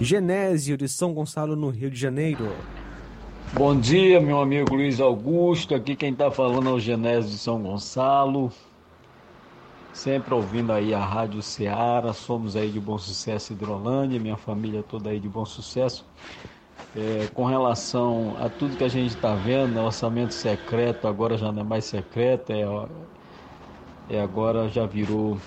Genésio 0.00 0.76
de 0.76 0.88
São 0.88 1.14
Gonçalo, 1.14 1.56
no 1.56 1.70
Rio 1.70 1.90
de 1.90 1.98
Janeiro. 1.98 2.52
Bom 3.54 3.78
dia, 3.78 4.20
meu 4.20 4.38
amigo 4.40 4.74
Luiz 4.74 5.00
Augusto. 5.00 5.74
Aqui 5.74 5.96
quem 5.96 6.12
está 6.12 6.30
falando 6.30 6.68
é 6.68 6.72
o 6.72 6.78
Genésio 6.78 7.30
de 7.30 7.38
São 7.38 7.62
Gonçalo. 7.62 8.52
Sempre 9.94 10.34
ouvindo 10.34 10.70
aí 10.70 10.92
a 10.92 11.02
Rádio 11.02 11.40
Ceará. 11.40 12.12
Somos 12.12 12.56
aí 12.56 12.70
de 12.70 12.78
Bom 12.78 12.98
Sucesso 12.98 13.54
Hidrolândia, 13.54 14.20
minha 14.20 14.36
família 14.36 14.82
toda 14.82 15.08
aí 15.08 15.18
de 15.18 15.28
Bom 15.28 15.46
Sucesso. 15.46 16.04
É, 16.94 17.28
com 17.32 17.46
relação 17.46 18.36
a 18.38 18.50
tudo 18.50 18.76
que 18.76 18.84
a 18.84 18.88
gente 18.88 19.14
está 19.14 19.34
vendo, 19.34 19.74
né, 19.74 19.80
orçamento 19.80 20.34
secreto 20.34 21.08
agora 21.08 21.38
já 21.38 21.50
não 21.50 21.62
é 21.62 21.64
mais 21.64 21.86
secreto, 21.86 22.52
é, 22.52 24.14
é 24.14 24.20
agora 24.20 24.68
já 24.68 24.86
virou 24.86 25.38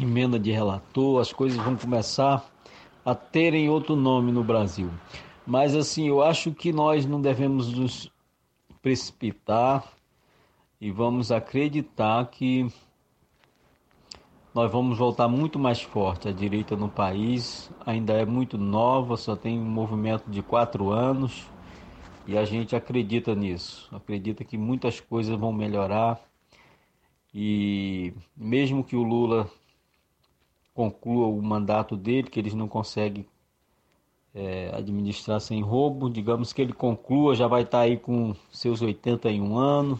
emenda 0.00 0.38
de 0.38 0.50
relator, 0.50 1.20
as 1.20 1.32
coisas 1.32 1.58
vão 1.58 1.76
começar 1.76 2.44
a 3.06 3.14
terem 3.14 3.68
outro 3.70 3.94
nome 3.94 4.32
no 4.32 4.42
Brasil. 4.42 4.90
Mas 5.46 5.76
assim, 5.76 6.08
eu 6.08 6.20
acho 6.20 6.50
que 6.52 6.72
nós 6.72 7.06
não 7.06 7.22
devemos 7.22 7.72
nos 7.72 8.10
precipitar 8.82 9.84
e 10.80 10.90
vamos 10.90 11.30
acreditar 11.30 12.26
que 12.26 12.66
nós 14.52 14.72
vamos 14.72 14.98
voltar 14.98 15.28
muito 15.28 15.56
mais 15.56 15.80
forte. 15.80 16.26
A 16.26 16.32
direita 16.32 16.74
no 16.74 16.88
país 16.88 17.70
ainda 17.86 18.12
é 18.12 18.26
muito 18.26 18.58
nova, 18.58 19.16
só 19.16 19.36
tem 19.36 19.56
um 19.56 19.70
movimento 19.70 20.28
de 20.28 20.42
quatro 20.42 20.90
anos 20.90 21.46
e 22.26 22.36
a 22.36 22.44
gente 22.44 22.74
acredita 22.74 23.36
nisso. 23.36 23.88
Acredita 23.94 24.44
que 24.44 24.58
muitas 24.58 24.98
coisas 24.98 25.38
vão 25.38 25.52
melhorar 25.52 26.20
e 27.32 28.12
mesmo 28.36 28.82
que 28.82 28.96
o 28.96 29.04
Lula 29.04 29.48
conclua 30.76 31.26
o 31.26 31.42
mandato 31.42 31.96
dele, 31.96 32.28
que 32.28 32.38
eles 32.38 32.52
não 32.52 32.68
conseguem 32.68 33.26
é, 34.34 34.70
administrar 34.74 35.40
sem 35.40 35.62
roubo, 35.62 36.10
digamos 36.10 36.52
que 36.52 36.60
ele 36.60 36.74
conclua, 36.74 37.34
já 37.34 37.48
vai 37.48 37.62
estar 37.62 37.80
aí 37.80 37.96
com 37.96 38.34
seus 38.52 38.82
81 38.82 39.56
anos 39.56 39.98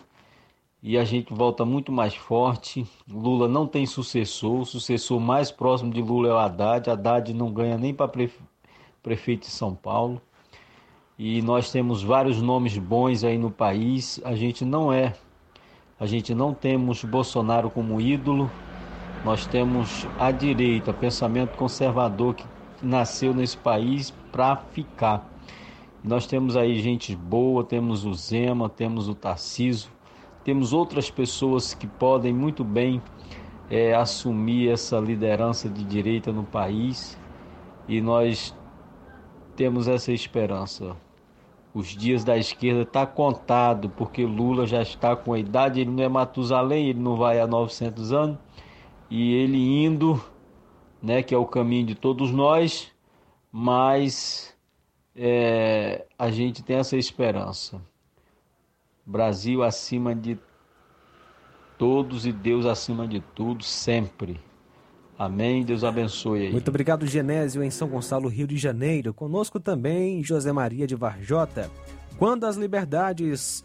e 0.83 0.99
a 0.99 1.05
gente 1.05 1.33
volta 1.33 1.65
muito 1.65 1.91
mais 1.91 2.15
forte. 2.15 2.87
Lula 3.09 3.49
não 3.49 3.67
tem 3.67 3.87
sucessor, 3.87 4.61
o 4.61 4.67
sucessor 4.67 5.19
mais 5.19 5.51
próximo 5.51 5.91
de 5.91 6.03
Lula 6.03 6.29
é 6.29 6.33
o 6.33 6.39
Haddad. 6.39 6.91
Haddad 6.91 7.33
não 7.33 7.51
ganha 7.51 7.79
nem 7.79 7.95
para 7.95 8.07
prefe... 8.07 8.39
prefeito 9.03 9.47
de 9.47 9.51
São 9.51 9.75
Paulo. 9.75 10.21
E 11.19 11.41
nós 11.41 11.73
temos 11.73 12.03
vários 12.03 12.43
nomes 12.43 12.77
bons 12.77 13.25
aí 13.25 13.39
no 13.39 13.51
país. 13.51 14.21
A 14.23 14.37
gente 14.37 14.65
não 14.67 14.93
é, 14.93 15.15
a 15.99 16.05
gente 16.05 16.35
não 16.35 16.53
temos 16.53 17.03
Bolsonaro 17.03 17.71
como 17.71 17.99
ídolo. 17.99 18.51
Nós 19.27 19.45
temos 19.45 20.07
a 20.21 20.31
direita, 20.31 20.93
pensamento 20.93 21.57
conservador 21.57 22.33
que 22.37 22.45
nasceu 22.81 23.35
nesse 23.35 23.57
país 23.57 24.13
para 24.31 24.55
ficar. 24.55 25.29
Nós 26.05 26.29
temos 26.29 26.57
aí 26.57 26.79
gente 26.79 27.17
boa, 27.17 27.65
temos 27.65 28.05
o 28.05 28.15
Zema, 28.15 28.69
temos 28.69 29.09
o 29.09 29.17
Tarciso, 29.17 29.91
temos 30.45 30.73
outras 30.73 31.11
pessoas 31.11 31.75
que 31.75 31.89
podem 31.89 32.33
muito 32.33 32.63
bem 32.63 33.03
é, 33.69 33.97
assumir 33.97 34.71
essa 34.71 34.97
liderança 35.01 35.69
de 35.69 35.83
direita 35.83 36.31
no 36.31 36.45
país 36.45 37.19
e 37.89 38.01
nós 38.01 38.55
temos 39.57 39.89
essa 39.89 40.13
esperança. 40.13 40.97
Os 41.75 41.89
dias 41.89 42.23
da 42.23 42.39
esquerda 42.39 42.83
está 42.83 43.05
contado 43.05 43.91
porque 43.91 44.25
Lula 44.25 44.69
já 44.69 44.83
está 44.83 45.17
com 45.17 45.33
a 45.33 45.39
idade, 45.41 45.81
ele 45.81 45.91
não 45.91 46.05
é 46.05 46.09
Matusalém, 46.09 46.91
ele 46.91 47.01
não 47.01 47.17
vai 47.17 47.41
a 47.41 47.47
900 47.49 48.13
anos 48.13 48.46
e 49.11 49.35
ele 49.35 49.85
indo, 49.85 50.23
né, 51.03 51.23
que 51.23 51.35
é 51.35 51.39
o 51.39 51.47
caminho 51.47 51.87
de 51.87 51.95
todos 51.95 52.31
nós, 52.31 52.91
mas 53.51 54.55
é, 55.15 56.07
a 56.19 56.31
gente 56.31 56.63
tem 56.63 56.77
essa 56.77 56.97
esperança. 56.97 57.81
Brasil 59.05 59.63
acima 59.63 60.15
de 60.15 60.39
todos 61.79 62.27
e 62.27 62.33
Deus 62.33 62.67
acima 62.67 63.07
de 63.07 63.21
tudo, 63.35 63.63
sempre. 63.63 64.41
Amém. 65.19 65.65
Deus 65.65 65.83
abençoe 65.83 66.47
aí. 66.47 66.53
Muito 66.53 66.69
obrigado, 66.69 67.07
Genésio, 67.07 67.63
em 67.63 67.71
São 67.71 67.89
Gonçalo, 67.89 68.29
Rio 68.29 68.47
de 68.47 68.57
Janeiro. 68.57 69.15
Conosco 69.15 69.59
também 69.59 70.23
José 70.23 70.53
Maria 70.53 70.87
de 70.87 70.95
Varjota. 70.95 71.71
Quando 72.19 72.45
as 72.45 72.57
liberdades. 72.57 73.65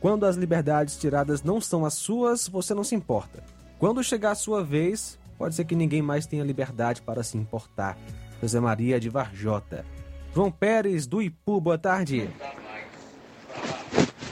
Quando 0.00 0.26
as 0.26 0.36
liberdades 0.36 0.98
tiradas 0.98 1.42
não 1.42 1.60
são 1.60 1.84
as 1.84 1.94
suas, 1.94 2.46
você 2.46 2.74
não 2.74 2.84
se 2.84 2.94
importa. 2.94 3.42
Quando 3.78 4.02
chegar 4.02 4.30
a 4.30 4.36
sua 4.36 4.62
vez, 4.62 5.18
pode 5.36 5.54
ser 5.54 5.64
que 5.64 5.74
ninguém 5.74 6.00
mais 6.00 6.26
tenha 6.26 6.44
liberdade 6.44 7.02
para 7.02 7.22
se 7.22 7.36
importar. 7.36 7.98
José 8.40 8.60
Maria 8.60 9.00
de 9.00 9.08
Varjota. 9.08 9.84
João 10.34 10.50
Pérez 10.50 11.06
do 11.06 11.22
Ipu, 11.22 11.60
boa 11.60 11.78
tarde. 11.78 12.30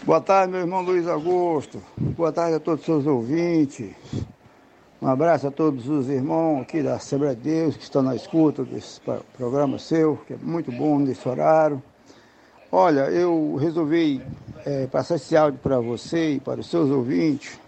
Boa 0.05 0.21
tarde, 0.21 0.53
meu 0.53 0.61
irmão 0.61 0.83
Luiz 0.83 1.07
Augusto. 1.07 1.83
Boa 1.97 2.33
tarde 2.33 2.57
a 2.57 2.61
todos 2.61 2.81
os 2.81 2.87
seus 2.87 3.07
ouvintes. 3.07 3.95
Um 5.01 5.09
abraço 5.09 5.49
a 5.49 5.51
todos 5.51 5.89
os 5.89 6.09
irmãos 6.09 6.63
aqui 6.63 6.83
da 6.83 6.95
Assembleia 6.95 7.35
de 7.35 7.43
Deus 7.43 7.77
que 7.77 7.83
estão 7.83 8.03
na 8.03 8.15
escuta 8.15 8.65
desse 8.65 9.01
programa 9.37 9.79
seu, 9.79 10.17
que 10.27 10.35
é 10.35 10.37
muito 10.41 10.71
bom 10.71 10.99
nesse 10.99 11.29
horário. 11.29 11.83
Olha, 12.71 13.11
eu 13.11 13.57
resolvi 13.57 14.23
é, 14.65 14.87
passar 14.87 15.17
esse 15.17 15.37
áudio 15.37 15.61
para 15.63 15.79
você 15.79 16.35
e 16.35 16.41
para 16.41 16.61
os 16.61 16.71
seus 16.71 16.91
ouvintes, 16.91 17.61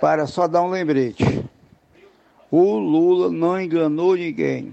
para 0.00 0.26
só 0.26 0.46
dar 0.46 0.62
um 0.62 0.70
lembrete. 0.70 1.44
O 2.50 2.78
Lula 2.78 3.30
não 3.30 3.60
enganou 3.60 4.16
ninguém. 4.16 4.72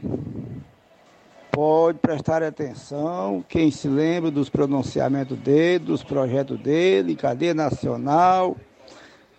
Pode 1.51 1.99
prestar 1.99 2.43
atenção, 2.43 3.43
quem 3.47 3.71
se 3.71 3.87
lembra 3.87 4.29
dos 4.29 4.49
pronunciamentos 4.49 5.37
dele, 5.37 5.85
dos 5.85 6.03
projetos 6.03 6.59
dele, 6.59 7.15
cadeia 7.15 7.53
nacional, 7.53 8.57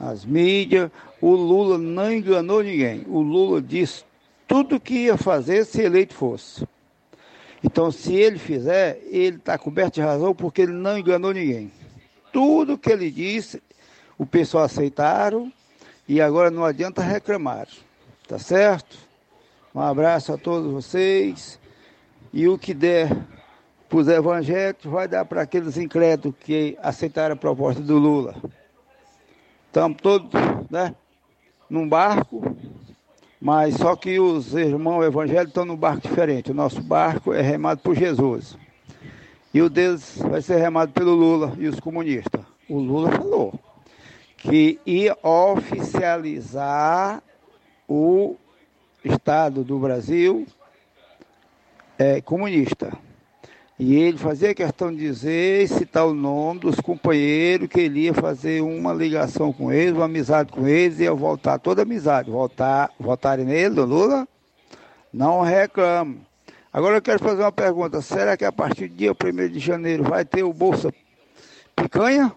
nas 0.01 0.25
mídias. 0.25 0.91
O 1.21 1.35
Lula 1.35 1.77
não 1.77 2.11
enganou 2.11 2.63
ninguém. 2.63 3.05
O 3.07 3.21
Lula 3.21 3.61
disse 3.61 4.05
tudo 4.49 4.77
o 4.77 4.81
que 4.81 4.95
ia 4.95 5.17
fazer 5.17 5.65
se 5.65 5.83
eleito 5.83 6.15
fosse. 6.15 6.67
Então, 7.63 7.91
se 7.91 8.15
ele 8.15 8.39
fizer, 8.39 9.01
ele 9.11 9.37
está 9.37 9.59
coberto 9.59 9.95
de 9.95 10.01
razão 10.01 10.35
porque 10.35 10.63
ele 10.63 10.73
não 10.73 10.99
enganou 10.99 11.33
ninguém. 11.33 11.71
Tudo 12.33 12.79
que 12.79 12.91
ele 12.91 13.11
disse, 13.11 13.63
o 14.17 14.25
pessoal 14.25 14.65
aceitaram 14.65 15.53
e 16.09 16.21
agora 16.21 16.51
não 16.51 16.65
adianta 16.65 17.03
reclamar. 17.03 17.69
Tá 18.29 18.39
certo? 18.39 18.97
Um 19.75 19.81
abraço 19.81 20.33
a 20.33 20.39
todos 20.39 20.73
vocês. 20.73 21.59
E 22.33 22.49
o 22.49 22.59
que 22.59 22.75
der 22.75 23.09
para 23.89 23.99
os 23.99 24.09
evangélicos 24.09 24.91
vai 24.91 25.07
dar 25.07 25.25
para 25.25 25.43
aqueles 25.43 25.77
incrédulos 25.77 26.37
que 26.41 26.77
aceitaram 26.83 27.35
a 27.35 27.39
proposta 27.39 27.81
do 27.81 27.99
Lula. 27.99 28.35
Estamos 29.67 29.99
todos, 30.01 30.31
né? 30.71 30.95
num 31.69 31.89
barco, 31.89 32.57
mas 33.41 33.75
só 33.77 33.95
que 33.97 34.19
os 34.19 34.55
irmãos 34.55 35.05
evangélicos 35.05 35.49
estão 35.49 35.65
num 35.65 35.77
barco 35.77 36.09
diferente. 36.09 36.51
O 36.51 36.55
nosso 36.55 36.81
barco 36.81 37.33
é 37.33 37.43
remado 37.43 37.81
por 37.81 37.95
Jesus. 37.95 38.57
E 39.53 39.63
o 39.63 39.71
deles 39.71 40.19
vai 40.19 40.43
ser 40.43 40.57
remado 40.57 40.93
pelo 40.93 41.15
Lula 41.15 41.55
e 41.59 41.67
os 41.67 41.79
comunistas. 41.81 42.45
O 42.69 42.79
Lula 42.79 43.11
falou 43.11 43.59
que 44.49 44.79
ia 44.87 45.17
oficializar 45.23 47.21
o 47.89 48.37
Estado 49.05 49.65
do 49.65 49.77
Brasil 49.79 50.47
é, 51.99 52.21
comunista. 52.21 52.97
E 53.79 53.95
ele 53.97 54.17
fazia 54.17 54.55
questão 54.55 54.91
de 54.91 54.99
dizer 54.99 55.69
citar 55.69 56.07
o 56.07 56.15
nome 56.15 56.61
dos 56.61 56.81
companheiros, 56.81 57.69
que 57.69 57.81
ele 57.81 58.05
ia 58.05 58.15
fazer 58.15 58.63
uma 58.63 58.93
ligação 58.95 59.53
com 59.53 59.73
eles, 59.73 59.93
uma 59.93 60.07
amizade 60.07 60.51
com 60.53 60.67
eles, 60.67 61.01
ia 61.01 61.13
voltar 61.13 61.59
toda 61.59 61.83
amizade. 61.83 62.31
Voltar, 62.31 62.91
votarem 62.99 63.45
nele, 63.45 63.81
Lula, 63.81 64.27
não 65.13 65.43
reclamo. 65.43 66.25
Agora 66.73 66.99
eu 66.99 67.03
quero 67.03 67.19
fazer 67.19 67.43
uma 67.43 67.53
pergunta. 67.53 68.01
Será 68.01 68.37
que 68.37 68.45
a 68.45 68.53
partir 68.53 68.87
do 68.87 68.97
dia 68.97 69.13
1 69.13 69.49
de 69.49 69.59
janeiro 69.59 70.05
vai 70.05 70.25
ter 70.25 70.45
o 70.45 70.53
Bolsa 70.53 70.95
Picanha? 71.75 72.33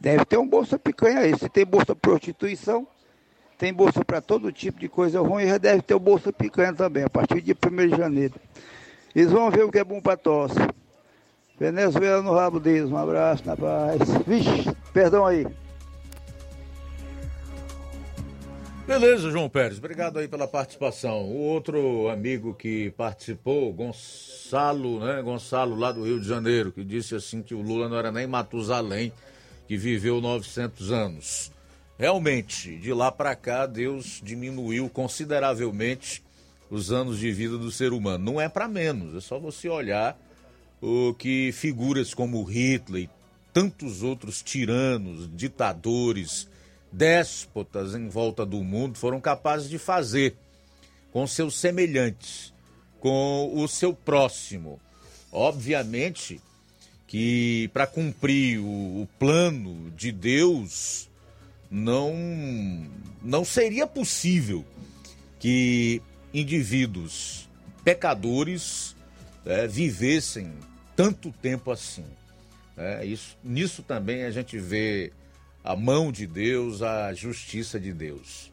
Deve 0.00 0.24
ter 0.24 0.36
um 0.36 0.46
Bolsa 0.46 0.78
Picanha 0.78 1.20
aí. 1.20 1.38
Se 1.38 1.48
tem 1.48 1.64
Bolsa 1.64 1.94
Prostituição, 1.94 2.86
tem 3.58 3.72
Bolsa 3.72 4.04
para 4.04 4.20
todo 4.20 4.52
tipo 4.52 4.78
de 4.78 4.88
coisa 4.88 5.20
ruim, 5.20 5.46
já 5.46 5.58
deve 5.58 5.82
ter 5.82 5.94
o 5.94 6.00
Bolsa 6.00 6.32
Picanha 6.32 6.72
também, 6.74 7.04
a 7.04 7.10
partir 7.10 7.40
dia 7.40 7.56
1 7.56 7.88
de 7.88 7.96
janeiro. 7.96 8.34
Eles 9.14 9.32
vão 9.32 9.50
ver 9.50 9.64
o 9.64 9.72
que 9.72 9.78
é 9.78 9.84
bom 9.84 10.00
para 10.00 10.16
tosse. 10.16 10.58
Venezuela 11.58 12.22
no 12.22 12.34
rabo 12.34 12.60
deles. 12.60 12.90
Um 12.90 12.98
abraço, 12.98 13.46
na 13.46 13.56
paz. 13.56 13.98
Vixe, 14.26 14.70
perdão 14.92 15.24
aí. 15.24 15.46
Beleza, 18.86 19.30
João 19.30 19.48
Pérez. 19.48 19.78
Obrigado 19.78 20.18
aí 20.18 20.28
pela 20.28 20.46
participação. 20.46 21.22
O 21.22 21.38
outro 21.38 22.08
amigo 22.08 22.54
que 22.54 22.90
participou, 22.90 23.72
Gonçalo, 23.72 25.00
né? 25.00 25.20
Gonçalo, 25.22 25.74
lá 25.74 25.90
do 25.90 26.04
Rio 26.04 26.20
de 26.20 26.28
Janeiro, 26.28 26.70
que 26.70 26.84
disse 26.84 27.14
assim 27.14 27.42
que 27.42 27.52
o 27.52 27.62
Lula 27.62 27.88
não 27.88 27.96
era 27.96 28.12
nem 28.12 28.28
Matusalém, 28.28 29.12
que 29.66 29.76
viveu 29.76 30.20
900 30.20 30.92
anos. 30.92 31.52
Realmente, 31.98 32.76
de 32.76 32.92
lá 32.92 33.10
para 33.10 33.34
cá, 33.34 33.66
Deus 33.66 34.20
diminuiu 34.22 34.88
consideravelmente 34.88 36.22
os 36.70 36.92
anos 36.92 37.18
de 37.18 37.32
vida 37.32 37.56
do 37.56 37.70
ser 37.70 37.92
humano. 37.92 38.32
Não 38.32 38.40
é 38.40 38.48
para 38.48 38.68
menos, 38.68 39.14
é 39.14 39.20
só 39.20 39.38
você 39.38 39.68
olhar 39.68 40.18
o 40.80 41.14
que 41.14 41.52
figuras 41.52 42.12
como 42.12 42.42
Hitler 42.42 43.04
e 43.04 43.10
tantos 43.52 44.02
outros 44.02 44.42
tiranos, 44.42 45.28
ditadores, 45.34 46.46
déspotas 46.92 47.94
em 47.94 48.08
volta 48.08 48.44
do 48.44 48.62
mundo 48.62 48.98
foram 48.98 49.20
capazes 49.20 49.68
de 49.68 49.78
fazer 49.78 50.36
com 51.12 51.26
seus 51.26 51.58
semelhantes, 51.58 52.52
com 53.00 53.52
o 53.54 53.66
seu 53.66 53.94
próximo. 53.94 54.78
Obviamente 55.32 56.40
que 57.06 57.68
para 57.72 57.86
cumprir 57.86 58.58
o, 58.58 59.02
o 59.02 59.08
plano 59.18 59.90
de 59.96 60.10
Deus 60.10 61.08
não 61.70 62.14
não 63.22 63.44
seria 63.44 63.86
possível 63.86 64.64
que 65.38 66.00
indivíduos 66.32 67.48
pecadores 67.84 68.96
é, 69.44 69.66
vivessem 69.66 70.52
tanto 70.94 71.32
tempo 71.42 71.70
assim. 71.70 72.04
É, 72.76 73.04
isso, 73.04 73.36
nisso 73.42 73.82
também 73.82 74.24
a 74.24 74.30
gente 74.30 74.58
vê 74.58 75.12
a 75.64 75.74
mão 75.74 76.12
de 76.12 76.26
Deus, 76.26 76.82
a 76.82 77.12
justiça 77.14 77.80
de 77.80 77.92
Deus. 77.92 78.52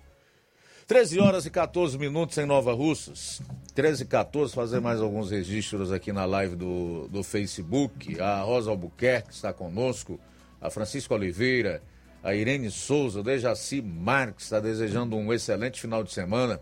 13 0.87 1.19
horas 1.19 1.45
e 1.45 1.49
14 1.49 1.97
minutos 1.97 2.37
em 2.37 2.45
Nova 2.45 2.73
Russas. 2.73 3.41
13 3.73 4.03
e 4.03 4.05
14, 4.05 4.53
fazer 4.53 4.81
mais 4.81 4.99
alguns 4.99 5.31
registros 5.31 5.91
aqui 5.91 6.11
na 6.11 6.25
live 6.25 6.55
do, 6.55 7.07
do 7.07 7.23
Facebook. 7.23 8.19
A 8.19 8.41
Rosa 8.41 8.69
Albuquerque 8.69 9.33
está 9.33 9.53
conosco, 9.53 10.19
a 10.61 10.69
Francisco 10.69 11.13
Oliveira, 11.13 11.81
a 12.21 12.35
Irene 12.35 12.69
Souza, 12.69 13.21
o 13.21 13.23
Dejaci 13.23 13.81
Marques 13.81 14.45
está 14.45 14.59
desejando 14.59 15.15
um 15.15 15.33
excelente 15.33 15.79
final 15.79 16.03
de 16.03 16.11
semana 16.11 16.59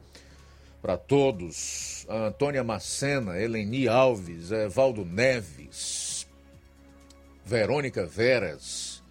para 0.82 0.98
todos. 0.98 2.06
A 2.08 2.28
Antônia 2.28 2.64
Macena, 2.64 3.38
Eleni 3.40 3.88
Alves, 3.88 4.52
Evaldo 4.52 5.04
Neves, 5.04 6.28
Verônica 7.44 8.06
Veras, 8.06 9.04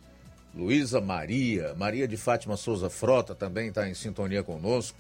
Luísa 0.54 1.00
Maria, 1.00 1.74
Maria 1.76 2.08
de 2.08 2.16
Fátima 2.16 2.56
Souza 2.56 2.88
Frota 2.88 3.34
também 3.34 3.68
está 3.68 3.88
em 3.88 3.94
sintonia 3.94 4.42
conosco. 4.42 4.98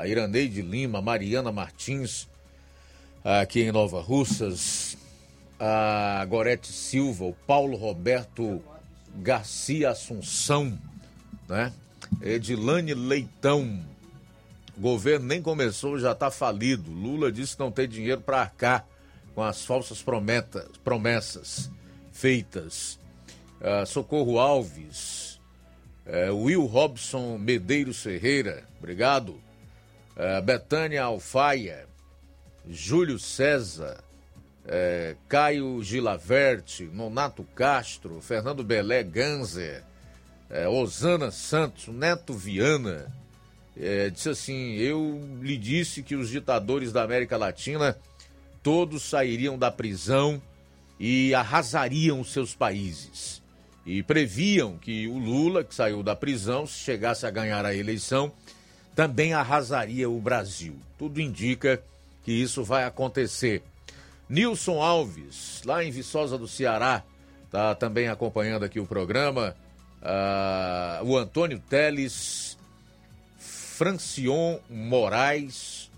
A 0.00 0.08
Iraneide 0.08 0.62
Lima, 0.62 1.02
Mariana 1.02 1.52
Martins, 1.52 2.26
aqui 3.22 3.60
em 3.60 3.70
Nova 3.70 4.00
Russas. 4.00 4.96
A 5.58 6.24
Gorete 6.24 6.72
Silva, 6.72 7.26
o 7.26 7.34
Paulo 7.34 7.76
Roberto 7.76 8.62
Garcia 9.16 9.90
Assunção, 9.90 10.78
né? 11.46 11.70
Edilane 12.22 12.94
Leitão, 12.94 13.84
o 14.74 14.80
governo 14.80 15.26
nem 15.26 15.42
começou, 15.42 15.98
já 15.98 16.12
está 16.12 16.30
falido. 16.30 16.90
Lula 16.90 17.30
disse 17.30 17.54
que 17.54 17.62
não 17.62 17.70
tem 17.70 17.86
dinheiro 17.86 18.22
para 18.22 18.40
arcar 18.40 18.86
com 19.34 19.42
as 19.42 19.66
falsas 19.66 20.00
prometas, 20.00 20.66
promessas 20.82 21.70
feitas. 22.10 22.98
Uh, 23.60 23.84
Socorro 23.84 24.38
Alves, 24.38 25.38
uh, 26.06 26.34
Will 26.34 26.64
Robson 26.64 27.36
Medeiros 27.36 28.02
Ferreira, 28.02 28.64
obrigado. 28.78 29.38
Uh, 30.20 30.42
Betânia 30.42 31.04
Alfaia, 31.04 31.86
Júlio 32.68 33.18
César, 33.18 34.04
uh, 34.66 35.16
Caio 35.26 35.82
Gilaverte, 35.82 36.84
Nonato 36.84 37.42
Castro, 37.54 38.20
Fernando 38.20 38.62
Belé 38.62 39.02
Ganzer, 39.02 39.82
Osana 40.68 41.30
Santos, 41.30 41.86
Neto 41.88 42.34
Viana, 42.34 43.10
é, 43.76 44.10
disse 44.10 44.28
assim: 44.28 44.74
Eu 44.74 45.20
lhe 45.40 45.56
disse 45.56 46.02
que 46.02 46.14
os 46.14 46.28
ditadores 46.28 46.92
da 46.92 47.02
América 47.02 47.36
Latina 47.36 47.96
todos 48.62 49.02
sairiam 49.02 49.58
da 49.58 49.70
prisão 49.70 50.42
e 50.98 51.34
arrasariam 51.34 52.22
seus 52.22 52.54
países. 52.54 53.40
E 53.86 54.02
previam 54.02 54.76
que 54.76 55.08
o 55.08 55.18
Lula, 55.18 55.64
que 55.64 55.74
saiu 55.74 56.02
da 56.02 56.14
prisão, 56.14 56.66
se 56.66 56.78
chegasse 56.78 57.24
a 57.24 57.30
ganhar 57.30 57.64
a 57.64 57.74
eleição, 57.74 58.30
também 58.94 59.32
arrasaria 59.32 60.08
o 60.08 60.20
Brasil. 60.20 60.76
Tudo 60.98 61.20
indica 61.20 61.82
que 62.24 62.32
isso 62.32 62.62
vai 62.62 62.84
acontecer. 62.84 63.62
Nilson 64.28 64.80
Alves, 64.80 65.62
lá 65.64 65.82
em 65.82 65.90
Viçosa 65.90 66.38
do 66.38 66.46
Ceará, 66.46 67.02
está 67.46 67.74
também 67.74 68.08
acompanhando 68.08 68.64
aqui 68.64 68.78
o 68.78 68.86
programa. 68.86 69.56
Ah, 70.02 71.00
o 71.02 71.16
Antônio 71.16 71.58
Teles, 71.68 72.56
Francion 73.38 74.58
Moraes, 74.68 75.90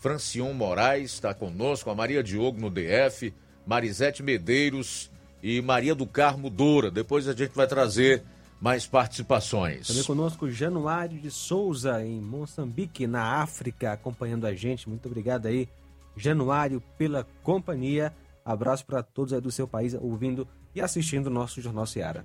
Francion 0.00 0.52
Moraes 0.52 1.12
está 1.12 1.32
conosco, 1.32 1.90
a 1.90 1.94
Maria 1.94 2.22
Diogo 2.22 2.60
no 2.60 2.70
DF, 2.70 3.32
Marisete 3.66 4.22
Medeiros 4.22 5.10
e 5.42 5.60
Maria 5.60 5.94
do 5.94 6.06
Carmo 6.06 6.48
Doura. 6.48 6.90
Depois 6.90 7.26
a 7.28 7.32
gente 7.32 7.52
vai 7.54 7.66
trazer 7.66 8.22
mais 8.64 8.86
participações. 8.86 9.88
Também 9.88 10.04
conosco 10.04 10.50
Januário 10.50 11.20
de 11.20 11.30
Souza, 11.30 12.02
em 12.02 12.18
Moçambique, 12.18 13.06
na 13.06 13.42
África, 13.42 13.92
acompanhando 13.92 14.46
a 14.46 14.54
gente. 14.54 14.88
Muito 14.88 15.04
obrigado 15.04 15.44
aí, 15.44 15.68
Januário, 16.16 16.82
pela 16.96 17.26
companhia. 17.42 18.10
Abraço 18.42 18.86
para 18.86 19.02
todos 19.02 19.34
aí 19.34 19.40
do 19.42 19.50
seu 19.50 19.68
país 19.68 19.92
ouvindo 19.92 20.48
e 20.74 20.80
assistindo 20.80 21.26
o 21.26 21.30
nosso 21.30 21.60
Jornal 21.60 21.86
Seara. 21.86 22.24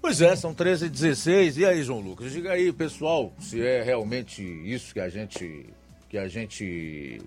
Pois 0.00 0.20
é, 0.20 0.36
são 0.36 0.54
13 0.54 0.86
e 0.86 0.88
16 0.88 1.58
E 1.58 1.66
aí, 1.66 1.82
João 1.82 1.98
Lucas? 1.98 2.30
Diga 2.30 2.52
aí, 2.52 2.72
pessoal, 2.72 3.32
se 3.40 3.60
é 3.60 3.82
realmente 3.82 4.44
isso 4.44 4.94
que 4.94 5.00
a 5.00 5.08
gente, 5.08 5.66
que 6.08 6.18
a 6.18 6.28
gente 6.28 7.20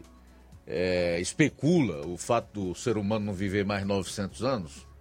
é, 0.66 1.20
especula, 1.20 2.08
o 2.08 2.16
fato 2.16 2.70
do 2.70 2.76
ser 2.76 2.96
humano 2.96 3.26
não 3.26 3.34
viver 3.34 3.66
mais 3.66 3.86
900 3.86 4.42
anos? 4.42 4.95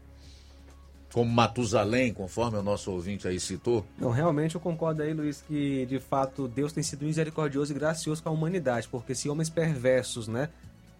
Como 1.15 1.31
Matusalém, 1.31 2.12
conforme 2.12 2.59
o 2.59 2.62
nosso 2.62 2.91
ouvinte 2.91 3.28
aí 3.28 3.39
citou? 3.39 3.86
Não, 3.97 4.11
realmente 4.11 4.57
eu 4.57 4.61
concordo 4.61 5.01
aí, 5.01 5.15
Luiz, 5.15 5.45
que 5.47 5.86
de 5.86 6.01
fato 6.01 6.49
Deus 6.49 6.73
tem 6.73 6.82
sido 6.82 7.05
misericordioso 7.05 7.70
e 7.70 7.74
gracioso 7.77 8.20
com 8.20 8.31
a 8.31 8.32
humanidade, 8.32 8.89
porque 8.89 9.15
se 9.15 9.28
homens 9.28 9.49
perversos, 9.49 10.27
né, 10.27 10.49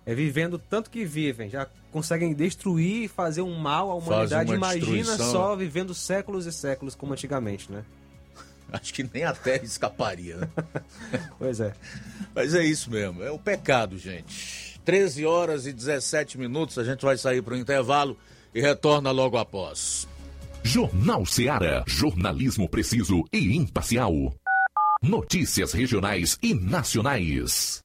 é, 0.07 0.15
vivendo 0.15 0.57
tanto 0.57 0.89
que 0.89 1.05
vivem, 1.05 1.51
já 1.51 1.66
conseguem 1.91 2.32
destruir 2.32 3.07
e 3.07 3.09
fazer 3.09 3.43
um 3.43 3.59
mal 3.59 3.91
à 3.91 3.97
humanidade, 3.97 4.53
imagina 4.55 4.86
destruição. 4.86 5.32
só 5.32 5.57
vivendo 5.57 5.93
séculos 5.93 6.47
e 6.47 6.53
séculos 6.53 6.95
como 6.95 7.12
antigamente, 7.12 7.73
né? 7.73 7.82
Acho 8.73 8.95
que 8.95 9.03
nem 9.03 9.24
a 9.24 9.32
terra 9.32 9.65
escaparia, 9.65 10.36
né? 10.36 10.49
pois 11.41 11.59
é. 11.59 11.74
Mas 12.32 12.55
é 12.55 12.65
isso 12.65 12.89
mesmo, 12.89 13.20
é 13.20 13.32
o 13.32 13.39
pecado, 13.39 13.99
gente. 13.99 14.81
13 14.85 15.27
horas 15.27 15.66
e 15.66 15.73
17 15.73 16.39
minutos, 16.39 16.78
a 16.78 16.85
gente 16.85 17.05
vai 17.05 17.19
sair 17.19 17.43
para 17.43 17.55
o 17.55 17.57
intervalo 17.57 18.16
e 18.55 18.60
retorna 18.60 19.10
logo 19.10 19.36
após. 19.36 20.09
Jornal 20.62 21.26
Seara. 21.26 21.85
Jornalismo 21.86 22.68
preciso 22.68 23.24
e 23.32 23.55
imparcial. 23.55 24.12
Notícias 25.02 25.72
regionais 25.72 26.39
e 26.43 26.55
nacionais. 26.55 27.84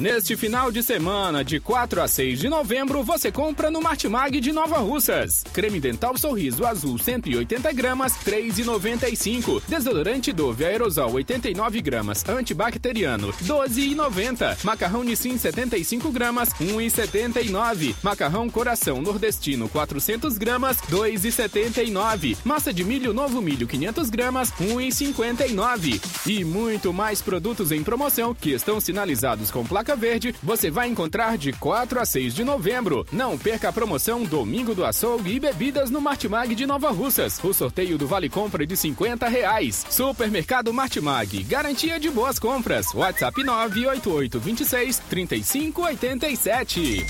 Neste 0.00 0.36
final 0.36 0.70
de 0.70 0.80
semana, 0.80 1.42
de 1.42 1.58
4 1.58 2.00
a 2.00 2.06
6 2.06 2.38
de 2.38 2.48
novembro, 2.48 3.02
você 3.02 3.32
compra 3.32 3.68
no 3.68 3.82
Martimag 3.82 4.40
de 4.40 4.52
Nova 4.52 4.78
Russas. 4.78 5.42
Creme 5.52 5.80
dental 5.80 6.16
sorriso 6.16 6.64
azul 6.64 6.96
180 6.96 7.72
gramas, 7.72 8.12
3,95. 8.24 9.60
Desodorante 9.66 10.32
Dove 10.32 10.64
aerosol 10.64 11.14
89 11.14 11.80
gramas, 11.80 12.24
antibacteriano, 12.28 13.32
12,90. 13.42 14.58
Macarrão 14.62 15.02
Nissin 15.02 15.36
75 15.36 16.12
gramas, 16.12 16.50
1,79. 16.50 17.96
Macarrão 18.00 18.48
Coração 18.48 19.02
Nordestino 19.02 19.68
400 19.68 20.38
gramas, 20.38 20.76
2,79. 20.82 22.36
Massa 22.44 22.72
de 22.72 22.84
milho 22.84 23.12
Novo 23.12 23.42
Milho 23.42 23.66
500 23.66 24.10
gramas, 24.10 24.52
1,59. 24.60 26.00
E 26.24 26.44
muito 26.44 26.92
mais 26.92 27.20
produtos 27.20 27.72
em 27.72 27.82
promoção 27.82 28.32
que 28.32 28.50
estão 28.50 28.78
sinalizados 28.78 29.50
com 29.50 29.66
placa 29.66 29.87
verde, 29.94 30.34
você 30.42 30.70
vai 30.70 30.88
encontrar 30.88 31.36
de 31.38 31.52
4 31.52 32.00
a 32.00 32.04
6 32.04 32.34
de 32.34 32.44
novembro. 32.44 33.06
Não 33.12 33.36
perca 33.38 33.68
a 33.68 33.72
promoção 33.72 34.22
Domingo 34.22 34.74
do 34.74 34.84
Açougue 34.84 35.34
e 35.34 35.40
Bebidas 35.40 35.90
no 35.90 36.00
Martimag 36.00 36.54
de 36.54 36.66
Nova 36.66 36.90
Russas. 36.90 37.38
O 37.42 37.52
sorteio 37.52 37.98
do 37.98 38.06
Vale 38.06 38.28
Compra 38.28 38.66
de 38.66 38.76
50 38.76 39.28
reais. 39.28 39.84
Supermercado 39.90 40.72
Martimag, 40.72 41.42
garantia 41.44 41.98
de 41.98 42.10
boas 42.10 42.38
compras. 42.38 42.94
WhatsApp 42.94 43.42
988 43.42 44.38
26 44.38 44.98
3587. 45.10 47.06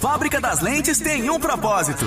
Fábrica 0.00 0.40
das 0.40 0.60
Lentes 0.60 1.00
tem 1.00 1.28
um 1.28 1.40
propósito. 1.40 2.06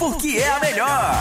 porque 0.01 0.39
é 0.39 0.49
a 0.49 0.59
melhor. 0.59 1.15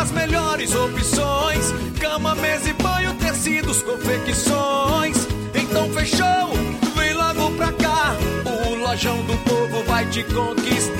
As 0.00 0.12
melhores 0.12 0.72
opções: 0.76 1.72
cama, 2.00 2.36
mesa 2.36 2.70
e 2.70 2.72
banho, 2.74 3.12
tecidos, 3.14 3.82
confecções. 3.82 5.16
Então 5.52 5.92
fechou, 5.92 6.52
vem 6.94 7.12
logo 7.14 7.50
pra 7.56 7.72
cá. 7.72 8.14
O 8.46 8.76
Lojão 8.76 9.20
do 9.24 9.36
Povo 9.38 9.82
vai 9.88 10.06
te 10.06 10.22
conquistar. 10.22 10.99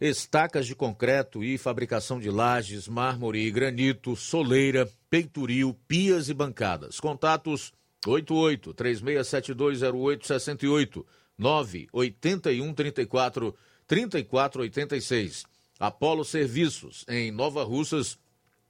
estacas 0.00 0.66
de 0.66 0.74
concreto 0.74 1.42
e 1.42 1.58
fabricação 1.58 2.20
de 2.20 2.30
lajes, 2.30 2.88
mármore 2.88 3.40
e 3.40 3.50
granito, 3.50 4.16
soleira, 4.16 4.88
peitoril, 5.08 5.74
pias 5.88 6.28
e 6.28 6.34
bancadas. 6.34 7.00
Contatos 7.00 7.72
88 8.06 8.74
36720868 8.74 11.04
981 11.38 12.74
34 12.74 13.54
3486. 13.86 15.44
Apolo 15.78 16.24
Serviços 16.24 17.04
em 17.08 17.30
Nova 17.30 17.62
Russas, 17.62 18.18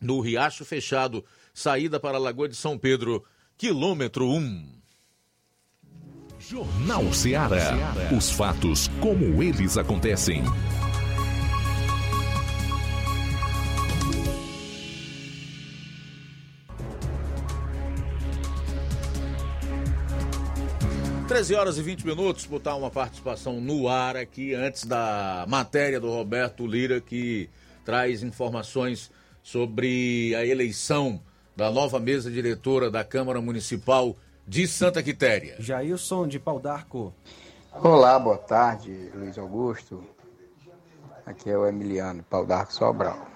no 0.00 0.20
Riacho 0.20 0.64
Fechado, 0.64 1.24
saída 1.54 2.00
para 2.00 2.16
a 2.16 2.20
Lagoa 2.20 2.48
de 2.48 2.56
São 2.56 2.76
Pedro, 2.76 3.24
quilômetro 3.56 4.28
1. 4.28 4.74
Jornal 6.38 7.12
Seara. 7.12 7.74
Os 8.16 8.30
fatos 8.30 8.88
como 9.00 9.42
eles 9.42 9.76
acontecem. 9.78 10.44
Treze 21.36 21.54
horas 21.54 21.76
e 21.76 21.82
20 21.82 22.06
minutos, 22.06 22.46
botar 22.46 22.74
uma 22.76 22.90
participação 22.90 23.60
no 23.60 23.90
ar 23.90 24.16
aqui 24.16 24.54
antes 24.54 24.86
da 24.86 25.44
matéria 25.46 26.00
do 26.00 26.08
Roberto 26.08 26.66
Lira 26.66 26.98
que 26.98 27.50
traz 27.84 28.22
informações 28.22 29.12
sobre 29.42 30.34
a 30.34 30.46
eleição 30.46 31.20
da 31.54 31.70
nova 31.70 32.00
mesa 32.00 32.30
diretora 32.30 32.90
da 32.90 33.04
Câmara 33.04 33.38
Municipal 33.38 34.16
de 34.48 34.66
Santa 34.66 35.02
Quitéria. 35.02 35.56
Jailson 35.58 36.26
de 36.26 36.38
Pau 36.38 36.58
d'Arco. 36.58 37.12
Olá, 37.70 38.18
boa 38.18 38.38
tarde, 38.38 39.10
Luiz 39.14 39.36
Augusto. 39.36 40.02
Aqui 41.26 41.50
é 41.50 41.58
o 41.58 41.66
Emiliano, 41.66 42.22
Pau 42.22 42.46
d'Arco 42.46 42.72
Sobral. 42.72 43.26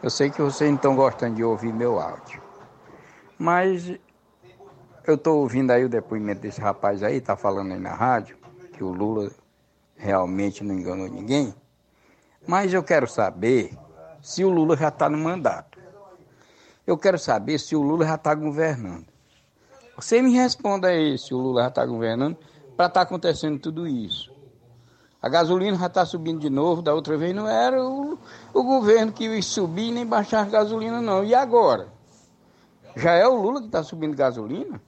Eu 0.00 0.10
sei 0.10 0.30
que 0.30 0.40
vocês 0.40 0.70
não 0.70 0.76
estão 0.76 0.94
gostando 0.94 1.34
de 1.34 1.42
ouvir 1.42 1.74
meu 1.74 1.98
áudio, 1.98 2.40
mas 3.36 3.98
eu 5.10 5.14
estou 5.14 5.38
ouvindo 5.38 5.70
aí 5.70 5.84
o 5.84 5.88
depoimento 5.88 6.42
desse 6.42 6.60
rapaz 6.60 7.02
aí, 7.02 7.18
tá 7.18 7.34
falando 7.34 7.72
aí 7.72 7.78
na 7.78 7.94
rádio, 7.94 8.36
que 8.74 8.84
o 8.84 8.90
Lula 8.90 9.30
realmente 9.96 10.62
não 10.62 10.74
enganou 10.74 11.08
ninguém. 11.08 11.54
Mas 12.46 12.74
eu 12.74 12.82
quero 12.82 13.08
saber 13.08 13.74
se 14.20 14.44
o 14.44 14.50
Lula 14.50 14.76
já 14.76 14.88
está 14.88 15.08
no 15.08 15.16
mandato. 15.16 15.78
Eu 16.86 16.98
quero 16.98 17.18
saber 17.18 17.58
se 17.58 17.74
o 17.74 17.80
Lula 17.80 18.04
já 18.04 18.16
está 18.16 18.34
governando. 18.34 19.06
Você 19.96 20.20
me 20.20 20.34
responda 20.34 20.88
aí 20.88 21.16
se 21.16 21.32
o 21.32 21.38
Lula 21.38 21.62
já 21.62 21.68
está 21.68 21.86
governando 21.86 22.36
para 22.76 22.86
estar 22.86 23.00
tá 23.00 23.00
acontecendo 23.00 23.58
tudo 23.58 23.88
isso. 23.88 24.30
A 25.22 25.28
gasolina 25.30 25.76
já 25.78 25.86
está 25.86 26.04
subindo 26.04 26.38
de 26.38 26.50
novo, 26.50 26.82
da 26.82 26.92
outra 26.94 27.16
vez 27.16 27.34
não 27.34 27.48
era 27.48 27.82
o, 27.82 28.18
o 28.52 28.62
governo 28.62 29.10
que 29.10 29.24
ia 29.24 29.42
subir 29.42 29.90
nem 29.90 30.06
baixar 30.06 30.42
a 30.42 30.50
gasolina, 30.50 31.00
não. 31.00 31.24
E 31.24 31.34
agora? 31.34 31.88
Já 32.94 33.14
é 33.14 33.26
o 33.26 33.34
Lula 33.34 33.60
que 33.60 33.68
está 33.68 33.82
subindo 33.82 34.14
gasolina? 34.14 34.78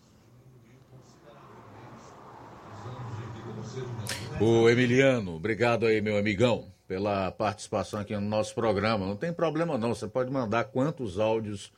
O 4.40 4.70
Emiliano, 4.70 5.36
obrigado 5.36 5.84
aí, 5.84 6.00
meu 6.00 6.16
amigão, 6.16 6.72
pela 6.88 7.30
participação 7.30 8.00
aqui 8.00 8.14
no 8.14 8.22
nosso 8.22 8.54
programa. 8.54 9.04
Não 9.04 9.14
tem 9.14 9.34
problema 9.34 9.76
não, 9.76 9.94
você 9.94 10.08
pode 10.08 10.30
mandar 10.30 10.64
quantos 10.64 11.18
áudios 11.18 11.70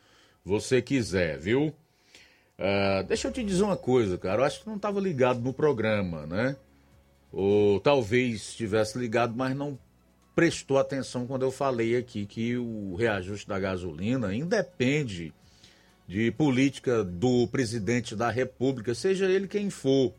você 0.45 0.81
quiser, 0.81 1.41
viu? 1.41 1.75
Uh, 2.57 3.03
deixa 3.09 3.27
eu 3.27 3.33
te 3.33 3.43
dizer 3.43 3.65
uma 3.65 3.77
coisa, 3.77 4.17
cara. 4.17 4.43
Eu 4.43 4.45
acho 4.45 4.61
que 4.61 4.69
não 4.69 4.77
estava 4.77 5.01
ligado 5.01 5.41
no 5.41 5.53
programa, 5.53 6.25
né? 6.25 6.55
Ou 7.33 7.81
talvez 7.81 8.51
estivesse 8.51 8.97
ligado, 8.97 9.35
mas 9.35 9.57
não 9.57 9.77
prestou 10.33 10.79
atenção 10.79 11.27
quando 11.27 11.43
eu 11.43 11.51
falei 11.51 11.97
aqui 11.97 12.27
que 12.27 12.57
o 12.57 12.95
reajuste 12.95 13.49
da 13.49 13.59
gasolina 13.59 14.33
independe 14.33 15.35
de 16.07 16.31
política 16.31 17.03
do 17.03 17.49
presidente 17.49 18.15
da 18.15 18.31
República, 18.31 18.95
seja 18.95 19.27
ele 19.27 19.49
quem 19.49 19.69
for. 19.69 20.15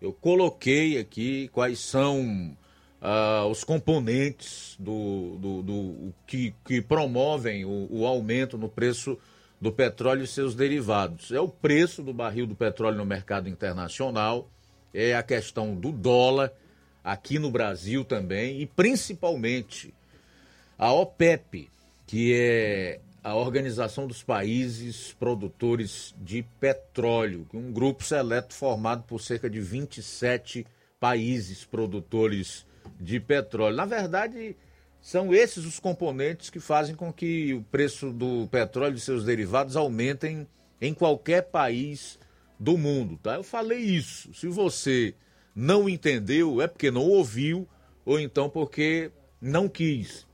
Eu 0.00 0.12
coloquei 0.12 0.98
aqui 0.98 1.48
quais 1.48 1.78
são 1.78 2.56
uh, 3.00 3.46
os 3.46 3.64
componentes 3.64 4.76
do, 4.78 5.36
do, 5.38 5.62
do 5.62 6.14
que, 6.26 6.54
que 6.64 6.80
promovem 6.80 7.64
o, 7.64 7.86
o, 7.90 8.06
aumento 8.06 8.56
no 8.56 8.68
preço 8.68 9.18
do 9.60 9.70
petróleo 9.70 10.24
e 10.24 10.26
seus 10.26 10.54
derivados. 10.54 11.30
É 11.32 11.40
o 11.40 11.48
preço 11.48 12.02
do 12.02 12.14
barril 12.14 12.46
do 12.46 12.54
petróleo 12.54 12.96
no 12.96 13.04
mercado 13.04 13.48
internacional, 13.48 14.48
é 14.92 15.14
a 15.14 15.22
questão 15.22 15.74
do 15.74 15.92
dólar 15.92 16.52
aqui 17.04 17.38
no 17.38 17.50
Brasil 17.50 18.04
também 18.04 18.60
e 18.60 18.66
principalmente 18.66 19.92
a 20.78 20.92
OPEP, 20.92 21.70
que 22.06 22.32
é 22.34 23.00
a 23.22 23.34
Organização 23.34 24.06
dos 24.06 24.22
Países 24.22 25.14
Produtores 25.18 26.14
de 26.18 26.42
Petróleo, 26.58 27.46
um 27.52 27.70
grupo 27.70 28.02
seleto 28.02 28.54
formado 28.54 29.02
por 29.02 29.20
cerca 29.20 29.48
de 29.48 29.60
27 29.60 30.66
países 30.98 31.64
produtores 31.64 32.66
de 32.98 33.20
petróleo. 33.20 33.76
Na 33.76 33.84
verdade, 33.84 34.56
são 35.02 35.34
esses 35.34 35.64
os 35.64 35.78
componentes 35.78 36.48
que 36.48 36.60
fazem 36.60 36.94
com 36.94 37.12
que 37.12 37.52
o 37.54 37.62
preço 37.62 38.10
do 38.10 38.48
petróleo 38.50 38.96
e 38.96 39.00
seus 39.00 39.24
derivados 39.24 39.76
aumentem 39.76 40.46
em 40.80 40.94
qualquer 40.94 41.42
país 41.42 42.18
do 42.58 42.76
mundo, 42.78 43.18
tá? 43.22 43.34
Eu 43.34 43.42
falei 43.42 43.78
isso. 43.78 44.32
Se 44.32 44.46
você 44.46 45.14
não 45.54 45.88
entendeu, 45.88 46.60
é 46.60 46.66
porque 46.66 46.90
não 46.90 47.02
ouviu 47.02 47.68
ou 48.04 48.18
então 48.18 48.48
porque 48.48 49.10
não 49.40 49.68
quis. 49.68 50.26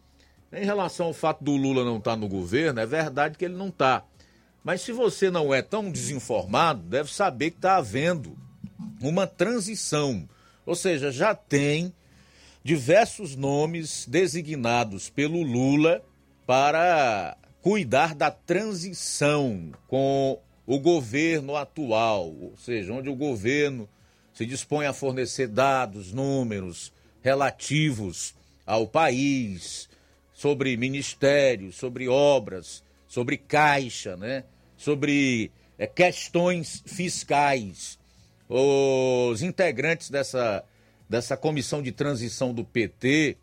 Em 0.53 0.65
relação 0.65 1.07
ao 1.07 1.13
fato 1.13 1.43
do 1.43 1.57
Lula 1.57 1.85
não 1.85 1.99
estar 1.99 2.13
tá 2.13 2.17
no 2.17 2.29
governo, 2.29 2.81
é 2.81 2.87
verdade 2.87 3.37
que 3.37 3.45
ele 3.45 3.57
não 3.57 3.69
está. 3.69 4.05
Mas 4.63 4.81
se 4.81 4.93
você 4.93 5.31
não 5.31 5.53
é 5.53 5.63
tão 5.63 5.91
desinformado, 5.91 6.83
deve 6.83 7.13
saber 7.13 7.51
que 7.51 7.59
está 7.59 7.77
havendo 7.77 8.37
uma 9.01 9.27
transição. 9.27 10.29
Ou 10.65 10.75
seja, 10.75 11.13
já 11.13 11.35
tem 11.35 11.93
diversos 12.65 13.37
nomes 13.37 14.07
designados 14.09 15.09
pelo 15.09 15.43
Lula 15.43 16.03
para 16.45 17.37
cuidar 17.63 18.15
da 18.15 18.31
transição 18.31 19.73
com 19.87 20.41
o 20.67 20.79
governo 20.81 21.55
atual, 21.55 22.27
ou 22.29 22.57
seja, 22.57 22.93
onde 22.93 23.09
o 23.09 23.15
governo 23.15 23.89
se 24.33 24.45
dispõe 24.45 24.87
a 24.87 24.93
fornecer 24.93 25.47
dados, 25.47 26.13
números 26.13 26.93
relativos 27.23 28.35
ao 28.67 28.87
país, 28.87 29.89
sobre 30.37 30.77
ministérios, 30.77 31.77
sobre 31.77 32.09
obras, 32.09 32.85
sobre 33.09 33.39
caixa, 33.39 34.19
né? 34.19 34.45
sobre 34.77 35.51
é, 35.79 35.87
questões 35.87 36.83
fiscais. 36.85 37.99
Os 38.47 39.41
integrantes 39.41 40.11
dessa, 40.11 40.63
dessa 41.09 41.39
comissão 41.39 41.81
de 41.81 41.91
transição 41.91 42.53
do 42.53 42.67
PT 42.67 43.39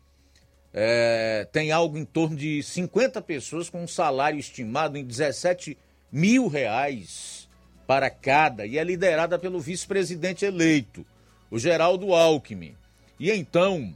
é, 0.72 1.48
tem 1.50 1.72
algo 1.72 1.98
em 1.98 2.04
torno 2.04 2.36
de 2.36 2.62
50 2.62 3.20
pessoas 3.22 3.68
com 3.68 3.82
um 3.82 3.88
salário 3.88 4.38
estimado 4.38 4.96
em 4.96 5.04
17 5.04 5.76
mil 6.12 6.46
reais 6.46 7.48
para 7.88 8.08
cada 8.08 8.66
e 8.66 8.78
é 8.78 8.84
liderada 8.84 9.36
pelo 9.36 9.58
vice-presidente 9.58 10.44
eleito, 10.44 11.04
o 11.50 11.58
Geraldo 11.58 12.14
Alckmin. 12.14 12.76
E 13.18 13.32
então, 13.32 13.92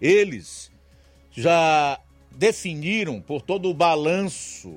eles 0.00 0.72
já 1.30 2.00
definiram 2.36 3.20
por 3.20 3.42
todo 3.42 3.68
o 3.68 3.74
balanço 3.74 4.74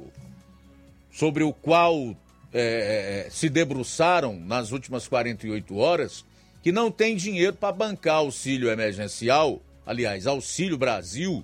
sobre 1.11 1.43
o 1.43 1.53
qual 1.53 2.15
é, 2.53 3.27
se 3.29 3.49
debruçaram 3.49 4.39
nas 4.39 4.71
últimas 4.71 5.07
48 5.07 5.75
horas, 5.75 6.25
que 6.61 6.71
não 6.71 6.89
tem 6.89 7.15
dinheiro 7.15 7.55
para 7.55 7.71
bancar 7.71 8.15
auxílio 8.15 8.69
emergencial, 8.69 9.61
aliás, 9.85 10.25
Auxílio 10.25 10.77
Brasil, 10.77 11.43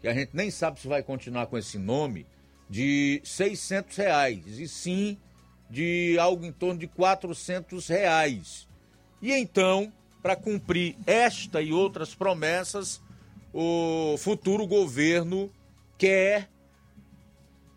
que 0.00 0.08
a 0.08 0.14
gente 0.14 0.30
nem 0.34 0.50
sabe 0.50 0.80
se 0.80 0.88
vai 0.88 1.02
continuar 1.02 1.46
com 1.46 1.58
esse 1.58 1.78
nome, 1.78 2.26
de 2.68 3.20
600 3.24 3.96
reais, 3.96 4.58
e 4.58 4.66
sim 4.66 5.18
de 5.68 6.16
algo 6.18 6.44
em 6.44 6.52
torno 6.52 6.80
de 6.80 6.86
400 6.86 7.88
reais. 7.88 8.68
E 9.20 9.32
então, 9.32 9.92
para 10.22 10.36
cumprir 10.36 10.96
esta 11.06 11.60
e 11.62 11.72
outras 11.72 12.14
promessas, 12.14 13.00
o 13.52 14.16
futuro 14.18 14.66
governo 14.66 15.50
quer 15.98 16.48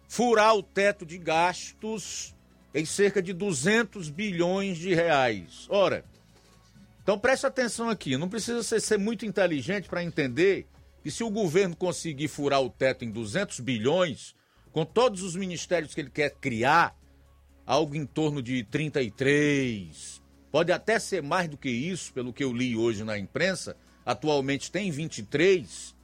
furar 0.07 0.56
o 0.56 0.64
teto 0.64 1.06
de 1.06 1.18
gastos 1.18 2.35
em 2.73 2.85
cerca 2.85 3.22
de 3.22 3.34
200 3.34 4.10
bilhões 4.10 4.77
de 4.77 4.93
reais. 4.93 5.65
Ora, 5.69 6.06
então 7.02 7.19
preste 7.19 7.45
atenção 7.45 7.89
aqui, 7.89 8.18
não 8.18 8.30
precisa 8.30 8.64
ser, 8.64 8.80
ser 8.80 8.97
muito 8.97 9.26
inteligente 9.26 9.88
para 9.88 10.03
entender 10.03 10.68
que 11.03 11.11
se 11.11 11.23
o 11.23 11.30
governo 11.30 11.76
conseguir 11.76 12.27
furar 12.27 12.61
o 12.61 12.69
teto 12.69 13.06
em 13.06 13.11
200 13.11 13.60
bilhões, 13.60 14.35
com 14.72 14.84
todos 14.84 15.22
os 15.22 15.35
ministérios 15.35 15.93
que 15.93 16.02
ele 16.02 16.10
quer 16.10 16.31
criar, 16.31 16.95
algo 17.65 17.95
em 17.95 18.06
torno 18.06 18.41
de 18.41 18.64
33, 18.64 20.22
pode 20.52 20.72
até 20.72 20.97
ser 20.97 21.22
mais 21.22 21.47
do 21.47 21.57
que 21.57 21.69
isso, 21.69 22.11
pelo 22.11 22.34
que 22.34 22.43
eu 22.43 22.52
li 22.52 22.76
hoje 22.76 23.03
na 23.03 23.18
imprensa, 23.18 23.77
atualmente 24.06 24.72
tem 24.72 24.91
23, 24.91 25.95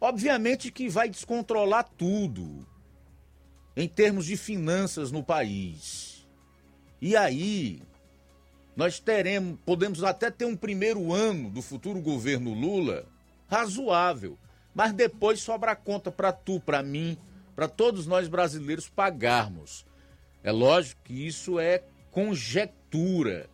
obviamente 0.00 0.70
que 0.72 0.88
vai 0.88 1.08
descontrolar 1.08 1.88
tudo 1.96 2.66
em 3.76 3.88
termos 3.88 4.26
de 4.26 4.36
finanças 4.36 5.12
no 5.12 5.22
país. 5.22 6.26
E 7.00 7.16
aí, 7.16 7.80
nós 8.74 8.98
teremos, 8.98 9.58
podemos 9.64 10.02
até 10.02 10.30
ter 10.30 10.44
um 10.44 10.56
primeiro 10.56 11.12
ano 11.12 11.48
do 11.48 11.62
futuro 11.62 12.00
governo 12.00 12.52
Lula 12.52 13.06
razoável, 13.48 14.36
mas 14.74 14.92
depois 14.92 15.40
sobra 15.40 15.74
conta 15.76 16.10
para 16.10 16.32
tu, 16.32 16.60
para 16.60 16.82
mim, 16.82 17.16
para 17.54 17.68
todos 17.68 18.06
nós 18.06 18.28
brasileiros 18.28 18.88
pagarmos. 18.88 19.86
É 20.42 20.52
lógico 20.52 21.00
que 21.04 21.26
isso 21.26 21.58
é 21.58 21.82
conjectura, 22.10 23.48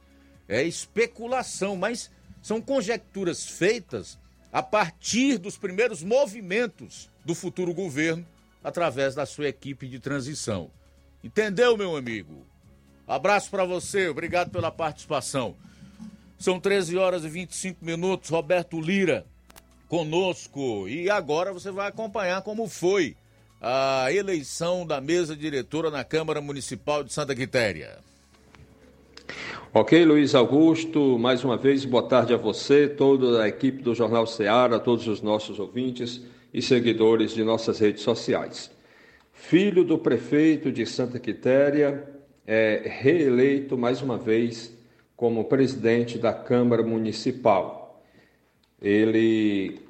é 0.48 0.62
especulação, 0.62 1.76
mas 1.76 2.10
são 2.44 2.60
conjecturas 2.60 3.46
feitas 3.46 4.18
a 4.52 4.62
partir 4.62 5.38
dos 5.38 5.56
primeiros 5.56 6.02
movimentos 6.02 7.08
do 7.24 7.34
futuro 7.34 7.72
governo 7.72 8.26
através 8.62 9.14
da 9.14 9.24
sua 9.24 9.48
equipe 9.48 9.88
de 9.88 9.98
transição. 9.98 10.70
Entendeu, 11.24 11.74
meu 11.74 11.96
amigo? 11.96 12.46
Abraço 13.08 13.48
para 13.50 13.64
você, 13.64 14.08
obrigado 14.08 14.50
pela 14.50 14.70
participação. 14.70 15.56
São 16.38 16.60
13 16.60 16.98
horas 16.98 17.24
e 17.24 17.30
25 17.30 17.82
minutos. 17.82 18.28
Roberto 18.28 18.78
Lira 18.78 19.24
conosco. 19.88 20.86
E 20.86 21.08
agora 21.08 21.50
você 21.50 21.70
vai 21.70 21.88
acompanhar 21.88 22.42
como 22.42 22.68
foi 22.68 23.16
a 23.58 24.12
eleição 24.12 24.86
da 24.86 25.00
mesa 25.00 25.34
diretora 25.34 25.90
na 25.90 26.04
Câmara 26.04 26.42
Municipal 26.42 27.02
de 27.02 27.10
Santa 27.10 27.34
Quitéria. 27.34 27.98
Ok, 29.76 30.04
Luiz 30.04 30.36
Augusto, 30.36 31.18
mais 31.18 31.42
uma 31.42 31.56
vez, 31.56 31.84
boa 31.84 32.04
tarde 32.04 32.32
a 32.32 32.36
você, 32.36 32.86
toda 32.86 33.42
a 33.42 33.48
equipe 33.48 33.82
do 33.82 33.92
Jornal 33.92 34.24
Ceará, 34.24 34.78
todos 34.78 35.08
os 35.08 35.20
nossos 35.20 35.58
ouvintes 35.58 36.22
e 36.52 36.62
seguidores 36.62 37.32
de 37.32 37.42
nossas 37.42 37.80
redes 37.80 38.04
sociais. 38.04 38.70
Filho 39.32 39.82
do 39.82 39.98
prefeito 39.98 40.70
de 40.70 40.86
Santa 40.86 41.18
Quitéria, 41.18 42.08
é 42.46 42.84
reeleito 42.84 43.76
mais 43.76 44.00
uma 44.00 44.16
vez 44.16 44.72
como 45.16 45.46
presidente 45.46 46.18
da 46.18 46.32
Câmara 46.32 46.84
Municipal. 46.84 48.00
Ele 48.80 49.80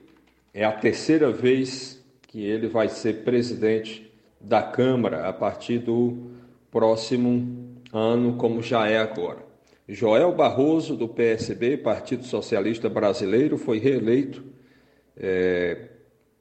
é 0.55 0.65
a 0.65 0.73
terceira 0.73 1.31
vez 1.31 2.03
que 2.23 2.43
ele 2.43 2.69
vai 2.69 2.89
ser 2.89 3.23
presidente 3.23 4.11
da 4.41 4.63
Câmara 4.63 5.29
a 5.29 5.33
partir 5.35 5.79
do 5.81 6.31
próximo 6.71 7.77
ano, 7.93 8.37
como 8.37 8.63
já 8.63 8.89
é 8.89 8.97
agora. 8.97 9.44
Joel 9.87 10.33
Barroso, 10.33 10.97
do 10.97 11.07
PSB, 11.07 11.77
Partido 11.77 12.25
Socialista 12.25 12.89
Brasileiro, 12.89 13.59
foi 13.59 13.79
reeleito 13.79 14.43
é, 15.15 15.89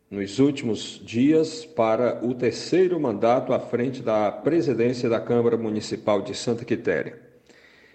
nos 0.09 0.39
últimos 0.39 1.01
dias 1.03 1.65
para 1.65 2.25
o 2.25 2.33
terceiro 2.33 2.97
mandato 2.99 3.51
à 3.53 3.59
frente 3.59 4.01
da 4.01 4.31
presidência 4.31 5.09
da 5.09 5.19
Câmara 5.19 5.57
Municipal 5.57 6.21
de 6.21 6.33
Santa 6.33 6.63
Quitéria. 6.63 7.19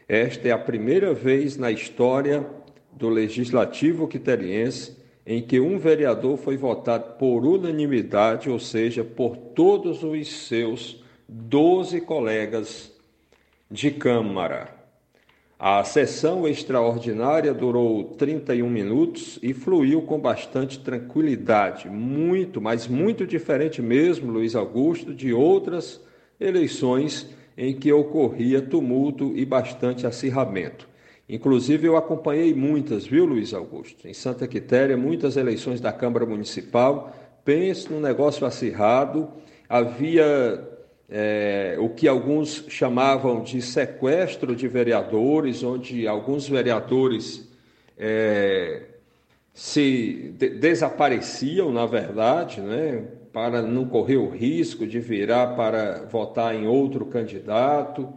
Esta 0.07 0.49
é 0.49 0.51
a 0.51 0.59
primeira 0.59 1.15
vez 1.15 1.57
na 1.57 1.71
história 1.71 2.47
do 2.93 3.09
Legislativo 3.09 4.07
quiteriense 4.07 4.99
em 5.27 5.41
que 5.41 5.61
um 5.61 5.79
vereador 5.79 6.37
foi 6.37 6.59
votado 6.59 7.17
por 7.19 7.45
unanimidade, 7.47 8.51
ou 8.51 8.59
seja, 8.59 9.03
por 9.03 9.37
todos 9.37 10.03
os 10.03 10.47
seus 10.47 11.03
12 11.27 12.03
colegas 12.03 12.93
de 13.71 13.91
Câmara. 13.91 14.78
A 15.61 15.83
sessão 15.83 16.47
extraordinária 16.47 17.53
durou 17.53 18.05
31 18.15 18.71
minutos 18.71 19.41
e 19.43 19.53
fluiu 19.53 20.03
com 20.03 20.17
bastante 20.17 20.79
tranquilidade, 20.79 21.89
muito, 21.89 22.61
mas 22.61 22.87
muito 22.87 23.27
diferente 23.27 23.83
mesmo, 23.83 24.31
Luiz 24.31 24.55
Augusto, 24.55 25.13
de 25.13 25.33
outras 25.33 26.01
eleições 26.39 27.27
em 27.57 27.75
que 27.75 27.93
ocorria 27.93 28.63
tumulto 28.63 29.33
e 29.35 29.45
bastante 29.45 30.07
acirramento. 30.07 30.89
Inclusive, 31.29 31.89
eu 31.89 31.97
acompanhei 31.97 32.55
muitas, 32.55 33.05
viu, 33.05 33.27
Luiz 33.27 33.53
Augusto? 33.53 34.07
Em 34.07 34.15
Santa 34.15 34.47
Quitéria, 34.47 34.97
muitas 34.97 35.37
eleições 35.37 35.81
da 35.81 35.93
Câmara 35.93 36.25
Municipal. 36.25 37.13
Pense 37.45 37.93
num 37.93 38.01
negócio 38.01 38.47
acirrado. 38.47 39.29
Havia 39.69 40.78
é, 41.09 41.77
o 41.81 41.89
que 41.89 42.07
alguns 42.07 42.65
chamavam 42.69 43.43
de 43.43 43.63
sequestro 43.63 44.55
de 44.55 44.69
vereadores, 44.69 45.63
onde 45.63 46.07
alguns 46.07 46.49
vereadores 46.49 47.49
é, 47.97 48.83
se 49.55 50.35
de 50.39 50.51
desapareciam, 50.51 51.73
na 51.73 51.87
verdade, 51.87 52.61
né, 52.61 53.05
para 53.33 53.63
não 53.63 53.87
correr 53.87 54.17
o 54.17 54.29
risco 54.29 54.87
de 54.87 55.01
virar 55.01 55.57
para 55.57 56.05
votar 56.11 56.55
em 56.55 56.67
outro 56.67 57.07
candidato 57.07 58.09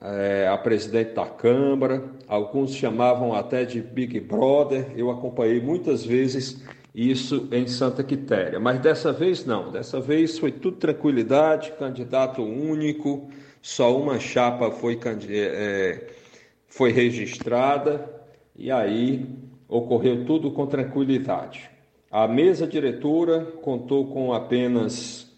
é, 0.00 0.48
a 0.48 0.56
presidente 0.56 1.12
da 1.12 1.26
Câmara, 1.26 2.02
alguns 2.26 2.74
chamavam 2.74 3.34
até 3.34 3.64
de 3.64 3.82
Big 3.82 4.18
Brother, 4.20 4.86
eu 4.96 5.10
acompanhei 5.10 5.60
muitas 5.60 6.04
vezes 6.04 6.62
isso 6.94 7.48
em 7.52 7.66
Santa 7.66 8.02
Quitéria, 8.02 8.58
mas 8.58 8.80
dessa 8.80 9.12
vez 9.12 9.44
não, 9.44 9.70
dessa 9.70 10.00
vez 10.00 10.38
foi 10.38 10.50
tudo 10.50 10.76
tranquilidade, 10.76 11.72
candidato 11.78 12.42
único, 12.42 13.30
só 13.62 13.96
uma 13.96 14.18
chapa 14.18 14.70
foi, 14.70 14.98
é, 15.28 16.06
foi 16.66 16.90
registrada 16.90 18.10
e 18.56 18.70
aí 18.70 19.26
ocorreu 19.68 20.24
tudo 20.24 20.50
com 20.50 20.66
tranquilidade. 20.66 21.70
A 22.10 22.26
mesa 22.26 22.66
diretora 22.66 23.44
contou 23.62 24.06
com 24.08 24.32
apenas 24.32 25.30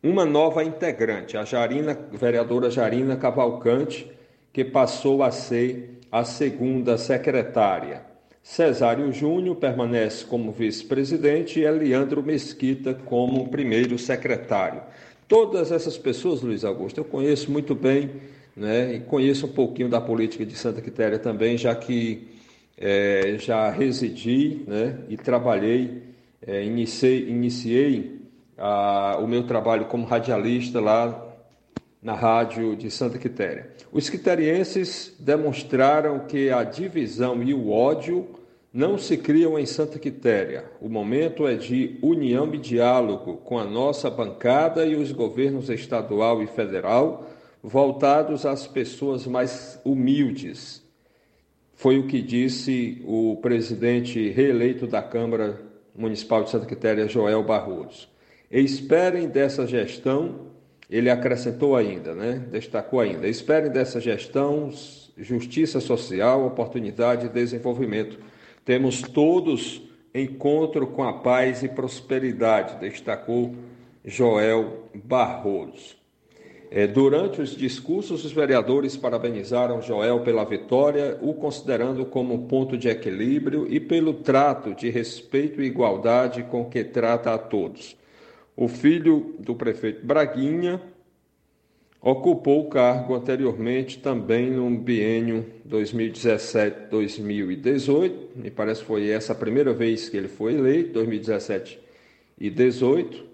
uma 0.00 0.24
nova 0.24 0.62
integrante, 0.62 1.36
a 1.36 1.44
Jarina, 1.44 1.98
vereadora 2.12 2.70
Jarina 2.70 3.16
Cavalcante, 3.16 4.08
que 4.52 4.64
passou 4.64 5.24
a 5.24 5.32
ser 5.32 6.00
a 6.10 6.22
segunda 6.22 6.96
secretária. 6.96 8.07
Cesário 8.48 9.12
Júnior 9.12 9.56
permanece 9.56 10.24
como 10.24 10.52
vice-presidente 10.52 11.60
e 11.60 11.64
Eliandro 11.64 12.22
Mesquita 12.22 12.94
como 12.94 13.46
primeiro 13.48 13.98
secretário. 13.98 14.80
Todas 15.28 15.70
essas 15.70 15.98
pessoas, 15.98 16.40
Luiz 16.40 16.64
Augusto, 16.64 16.98
eu 16.98 17.04
conheço 17.04 17.52
muito 17.52 17.74
bem, 17.74 18.10
né, 18.56 18.94
e 18.94 19.00
conheço 19.00 19.44
um 19.44 19.52
pouquinho 19.52 19.90
da 19.90 20.00
política 20.00 20.46
de 20.46 20.56
Santa 20.56 20.80
Quitéria 20.80 21.18
também, 21.18 21.58
já 21.58 21.74
que 21.74 22.26
é, 22.78 23.36
já 23.38 23.68
residi 23.70 24.62
né, 24.66 24.98
e 25.10 25.16
trabalhei, 25.18 26.02
é, 26.44 26.64
iniciei, 26.64 27.28
iniciei 27.28 28.18
o 29.20 29.26
meu 29.26 29.42
trabalho 29.46 29.84
como 29.84 30.06
radialista 30.06 30.80
lá 30.80 31.27
na 32.08 32.14
rádio 32.14 32.74
de 32.74 32.90
Santa 32.90 33.18
Quitéria. 33.18 33.68
Os 33.92 34.08
quiterienses 34.08 35.14
demonstraram 35.18 36.20
que 36.20 36.48
a 36.48 36.64
divisão 36.64 37.42
e 37.42 37.52
o 37.52 37.70
ódio 37.70 38.26
não 38.72 38.96
se 38.96 39.18
criam 39.18 39.58
em 39.58 39.66
Santa 39.66 39.98
Quitéria. 39.98 40.64
O 40.80 40.88
momento 40.88 41.46
é 41.46 41.54
de 41.54 41.98
união 42.00 42.54
e 42.54 42.56
diálogo 42.56 43.36
com 43.44 43.58
a 43.58 43.64
nossa 43.66 44.08
bancada 44.08 44.86
e 44.86 44.96
os 44.96 45.12
governos 45.12 45.68
estadual 45.68 46.42
e 46.42 46.46
federal 46.46 47.28
voltados 47.62 48.46
às 48.46 48.66
pessoas 48.66 49.26
mais 49.26 49.78
humildes. 49.84 50.82
Foi 51.74 51.98
o 51.98 52.06
que 52.06 52.22
disse 52.22 53.02
o 53.06 53.36
presidente 53.42 54.30
reeleito 54.30 54.86
da 54.86 55.02
Câmara 55.02 55.60
Municipal 55.94 56.42
de 56.42 56.48
Santa 56.48 56.64
Quitéria, 56.64 57.06
Joel 57.06 57.42
Barroso. 57.42 58.08
Esperem 58.50 59.28
dessa 59.28 59.66
gestão, 59.66 60.47
ele 60.90 61.10
acrescentou 61.10 61.76
ainda, 61.76 62.14
né? 62.14 62.44
destacou 62.50 63.00
ainda, 63.00 63.28
esperem 63.28 63.70
dessa 63.70 64.00
gestão 64.00 64.70
justiça 65.16 65.80
social, 65.80 66.46
oportunidade 66.46 67.26
e 67.26 67.28
desenvolvimento. 67.28 68.18
Temos 68.64 69.02
todos 69.02 69.82
encontro 70.14 70.86
com 70.86 71.02
a 71.04 71.12
paz 71.12 71.62
e 71.62 71.68
prosperidade, 71.68 72.78
destacou 72.80 73.54
Joel 74.04 74.88
Barroso. 74.94 75.96
É, 76.70 76.86
durante 76.86 77.40
os 77.40 77.56
discursos, 77.56 78.24
os 78.24 78.32
vereadores 78.32 78.94
parabenizaram 78.94 79.80
Joel 79.80 80.20
pela 80.20 80.44
vitória, 80.44 81.18
o 81.22 81.32
considerando 81.32 82.04
como 82.04 82.34
um 82.34 82.46
ponto 82.46 82.76
de 82.76 82.88
equilíbrio 82.88 83.66
e 83.70 83.80
pelo 83.80 84.12
trato 84.12 84.74
de 84.74 84.90
respeito 84.90 85.62
e 85.62 85.66
igualdade 85.66 86.42
com 86.42 86.66
que 86.66 86.84
trata 86.84 87.32
a 87.32 87.38
todos. 87.38 87.96
O 88.60 88.66
filho 88.66 89.36
do 89.38 89.54
prefeito 89.54 90.04
Braguinha 90.04 90.82
ocupou 92.02 92.66
o 92.66 92.68
cargo 92.68 93.14
anteriormente 93.14 94.00
também 94.00 94.50
no 94.50 94.68
biênio 94.76 95.46
2017-2018. 95.68 98.12
Me 98.34 98.50
parece 98.50 98.80
que 98.80 98.86
foi 98.88 99.10
essa 99.10 99.32
a 99.32 99.36
primeira 99.36 99.72
vez 99.72 100.08
que 100.08 100.16
ele 100.16 100.26
foi 100.26 100.54
eleito, 100.54 100.94
2017 100.94 101.78
e 102.36 102.50
2018. 102.50 103.24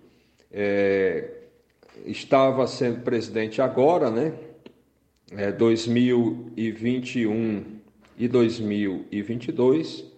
É, 0.53 1.31
estava 2.05 2.67
sendo 2.67 3.01
presidente 3.01 3.63
agora, 3.63 4.11
né? 4.11 4.35
É, 5.33 5.51
2021 5.51 7.65
e 8.19 8.29
2022 8.29 10.14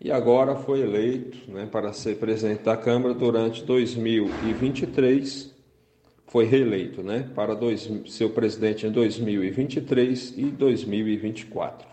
e 0.00 0.10
agora 0.10 0.56
foi 0.56 0.80
eleito 0.80 1.50
né, 1.50 1.68
para 1.70 1.92
ser 1.92 2.16
presidente 2.16 2.62
da 2.62 2.76
Câmara 2.76 3.12
durante 3.12 3.62
2023, 3.64 5.54
foi 6.26 6.46
reeleito 6.46 7.02
né, 7.02 7.28
para 7.34 7.54
dois, 7.54 7.90
ser 8.06 8.30
presidente 8.30 8.86
em 8.86 8.90
2023 8.90 10.34
e 10.38 10.44
2024. 10.44 11.86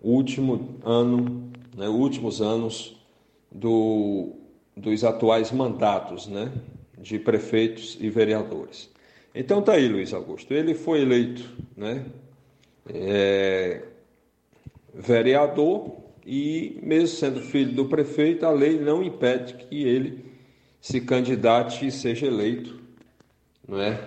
O 0.00 0.10
último 0.10 0.78
ano, 0.84 1.50
né, 1.76 1.88
últimos 1.88 2.40
anos 2.40 2.96
do, 3.50 4.34
dos 4.76 5.02
atuais 5.02 5.50
mandatos 5.50 6.28
né, 6.28 6.52
de 6.96 7.18
prefeitos 7.18 7.98
e 8.00 8.08
vereadores. 8.08 8.88
Então 9.34 9.62
tá 9.62 9.72
aí, 9.72 9.88
Luiz 9.88 10.12
Augusto. 10.12 10.54
Ele 10.54 10.74
foi 10.74 11.00
eleito 11.00 11.42
né, 11.76 12.04
é, 12.88 13.82
vereador 14.94 16.02
e, 16.26 16.78
mesmo 16.82 17.08
sendo 17.08 17.40
filho 17.40 17.72
do 17.72 17.86
prefeito, 17.86 18.46
a 18.46 18.50
lei 18.50 18.78
não 18.78 19.02
impede 19.02 19.54
que 19.54 19.84
ele 19.84 20.24
se 20.80 21.00
candidate 21.00 21.86
e 21.86 21.90
seja 21.90 22.26
eleito 22.26 22.80
não 23.66 23.80
é? 23.80 24.00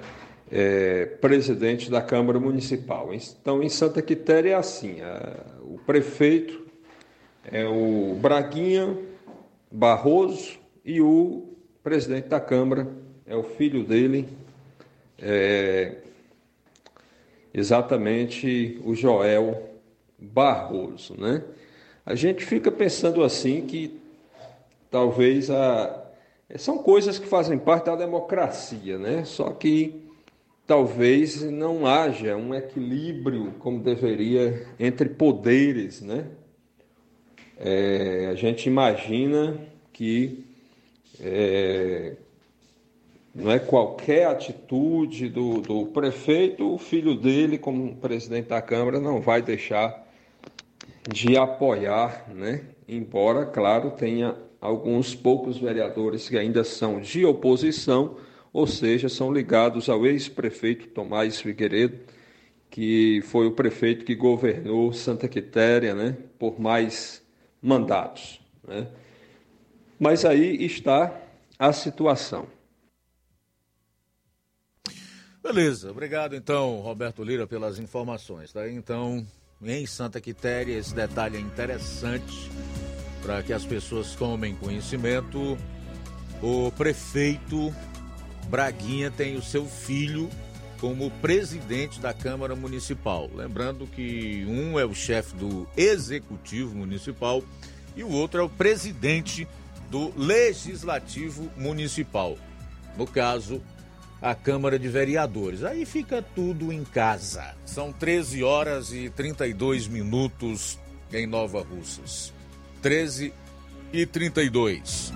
é 0.52 1.06
presidente 1.06 1.90
da 1.90 2.02
Câmara 2.02 2.40
Municipal. 2.40 3.14
Então, 3.14 3.64
em 3.64 3.70
Santa 3.70 4.02
Quitéria 4.02 4.52
é 4.52 4.56
assim: 4.56 5.02
a, 5.02 5.46
o 5.62 5.80
prefeito 5.86 6.66
é 7.52 7.66
o 7.66 8.16
Braguinha, 8.16 8.98
Barroso 9.72 10.58
e 10.84 11.02
o 11.02 11.56
presidente 11.84 12.28
da 12.28 12.40
Câmara 12.40 12.88
é 13.26 13.36
o 13.36 13.44
filho 13.44 13.84
dele, 13.84 14.28
é, 15.20 15.98
exatamente 17.54 18.80
o 18.84 18.96
Joel 18.96 19.70
Barroso, 20.18 21.20
né? 21.20 21.44
A 22.06 22.14
gente 22.14 22.46
fica 22.46 22.72
pensando 22.72 23.24
assim 23.24 23.66
que 23.66 24.00
talvez 24.92 25.50
a 25.50 26.04
são 26.58 26.78
coisas 26.78 27.18
que 27.18 27.26
fazem 27.26 27.58
parte 27.58 27.86
da 27.86 27.96
democracia, 27.96 29.00
né? 29.00 29.26
Só 29.26 29.50
que 29.50 30.04
talvez 30.68 31.42
não 31.42 31.88
haja 31.88 32.36
um 32.36 32.54
equilíbrio 32.54 33.54
como 33.58 33.80
deveria 33.80 34.68
entre 34.80 35.10
poderes, 35.10 36.02
né? 36.02 36.28
É, 37.58 38.28
a 38.32 38.36
gente 38.36 38.68
imagina 38.68 39.58
que 39.92 40.46
é, 41.20 42.14
não 43.34 43.52
é 43.52 43.58
qualquer 43.58 44.28
atitude 44.28 45.30
do, 45.30 45.62
do 45.62 45.86
prefeito, 45.88 46.74
o 46.74 46.78
filho 46.78 47.16
dele, 47.16 47.58
como 47.58 47.96
presidente 47.96 48.50
da 48.50 48.62
Câmara, 48.62 49.00
não 49.00 49.20
vai 49.20 49.42
deixar 49.42 50.05
de 51.08 51.38
apoiar, 51.38 52.26
né? 52.34 52.66
Embora, 52.88 53.46
claro, 53.46 53.92
tenha 53.92 54.36
alguns 54.60 55.14
poucos 55.14 55.58
vereadores 55.58 56.28
que 56.28 56.38
ainda 56.38 56.64
são 56.64 57.00
de 57.00 57.26
oposição, 57.26 58.18
ou 58.52 58.66
seja, 58.66 59.10
são 59.10 59.32
ligados 59.32 59.90
ao 59.90 60.06
ex-prefeito 60.06 60.88
Tomás 60.88 61.40
Figueiredo, 61.42 62.00
que 62.70 63.22
foi 63.26 63.48
o 63.48 63.52
prefeito 63.52 64.06
que 64.06 64.16
governou 64.16 64.92
Santa 64.94 65.28
Quitéria 65.28 65.94
né, 65.94 66.18
por 66.40 66.60
mais 66.60 67.24
mandatos. 67.62 68.40
Né? 68.68 68.88
Mas 70.00 70.26
aí 70.26 70.66
está 70.66 71.22
a 71.58 71.72
situação. 71.72 72.48
Beleza, 75.42 75.92
obrigado 75.92 76.36
então, 76.36 76.80
Roberto 76.82 77.24
Lira, 77.24 77.46
pelas 77.46 77.78
informações. 77.78 78.52
Tá? 78.52 78.68
Então, 78.68 79.26
em 79.74 79.86
Santa 79.86 80.22
Quitéria, 80.22 80.78
esse 80.78 80.94
detalhe 80.94 81.38
é 81.38 81.40
interessante 81.40 82.52
para 83.22 83.42
que 83.42 83.52
as 83.52 83.66
pessoas 83.66 84.14
tomem 84.16 84.56
conhecimento. 84.56 85.58
O 86.42 86.72
prefeito 86.72 87.74
Braguinha 88.48 89.10
tem 89.10 89.36
o 89.36 89.42
seu 89.42 89.66
filho 89.66 90.30
como 90.80 91.10
presidente 91.10 92.00
da 92.00 92.14
Câmara 92.14 92.56
Municipal. 92.56 93.30
Lembrando 93.34 93.88
que 93.88 94.46
um 94.48 94.80
é 94.80 94.86
o 94.86 94.94
chefe 94.94 95.36
do 95.36 95.68
Executivo 95.76 96.76
Municipal 96.76 97.44
e 97.96 98.04
o 98.04 98.10
outro 98.10 98.42
é 98.42 98.44
o 98.44 98.50
presidente 98.50 99.48
do 99.90 100.14
Legislativo 100.16 101.50
Municipal. 101.58 102.38
No 102.98 103.08
caso, 103.08 103.62
a 104.26 104.34
Câmara 104.34 104.80
de 104.80 104.90
Vereadores. 104.90 105.64
Aí 105.64 105.86
fica 105.86 106.20
tudo 106.20 106.74
em 106.74 106.84
casa. 106.84 107.56
São 107.64 107.94
13 107.94 108.44
horas 108.44 108.92
e 108.92 109.08
32 109.12 109.88
minutos 109.88 110.80
em 111.14 111.28
Nova 111.28 111.62
Russas. 111.62 112.34
13 112.82 113.32
e 113.94 114.04
32. 114.04 115.14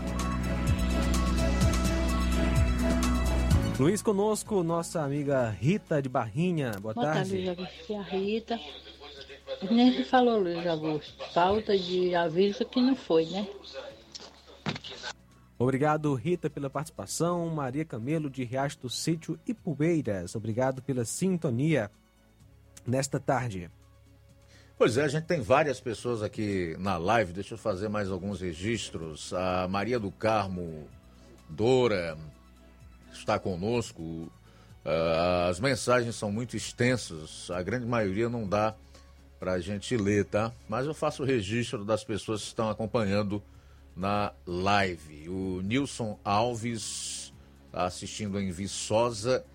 Luiz 3.79 4.03
conosco, 4.03 4.61
nossa 4.61 5.01
amiga 5.01 5.49
Rita 5.49 5.99
de 6.03 6.07
Barrinha. 6.07 6.73
Boa, 6.79 6.93
Boa 6.93 7.07
tarde. 7.07 7.31
tarde, 7.31 7.35
Luiz 7.35 7.49
Augusto. 7.49 7.95
A 7.95 8.01
Rita. 8.03 8.59
Nem 9.71 9.91
que 9.91 10.03
falou, 10.03 10.39
Luiz 10.39 10.67
Augusto. 10.67 11.25
Falta 11.33 11.75
de 11.75 12.13
aviso 12.13 12.63
que 12.63 12.79
não 12.79 12.95
foi, 12.95 13.25
né? 13.25 13.47
Obrigado, 15.59 16.13
Rita, 16.13 16.49
pela 16.49 16.69
participação. 16.69 17.49
Maria 17.49 17.83
Camelo, 17.83 18.29
de 18.29 18.45
Riacho 18.45 18.79
do 18.79 18.89
Sítio 18.89 19.37
e 19.45 19.53
Poeiras. 19.53 20.33
Obrigado 20.33 20.81
pela 20.81 21.03
sintonia 21.03 21.91
nesta 22.87 23.19
tarde. 23.19 23.69
Pois 24.77 24.95
é, 24.95 25.03
a 25.03 25.07
gente 25.09 25.25
tem 25.25 25.41
várias 25.41 25.81
pessoas 25.81 26.23
aqui 26.23 26.77
na 26.79 26.97
live. 26.97 27.33
Deixa 27.33 27.55
eu 27.55 27.57
fazer 27.57 27.89
mais 27.89 28.09
alguns 28.09 28.39
registros. 28.39 29.33
A 29.33 29.67
Maria 29.67 29.99
do 29.99 30.09
Carmo 30.09 30.87
Dora 31.49 32.17
está 33.11 33.37
conosco. 33.37 34.01
Uh, 34.01 35.49
as 35.49 35.59
mensagens 35.59 36.15
são 36.15 36.31
muito 36.31 36.55
extensas, 36.55 37.51
a 37.51 37.61
grande 37.61 37.85
maioria 37.85 38.29
não 38.29 38.47
dá 38.47 38.73
para 39.37 39.51
a 39.51 39.59
gente 39.59 39.97
ler, 39.97 40.23
tá? 40.23 40.53
Mas 40.69 40.85
eu 40.85 40.93
faço 40.93 41.21
o 41.21 41.25
registro 41.25 41.83
das 41.83 42.05
pessoas 42.05 42.41
que 42.41 42.47
estão 42.47 42.69
acompanhando 42.69 43.43
na 43.95 44.33
live. 44.45 45.29
O 45.29 45.61
Nilson 45.61 46.17
Alves 46.23 47.33
está 47.65 47.85
assistindo 47.85 48.39
em 48.39 48.51
Viçosa. 48.51 49.45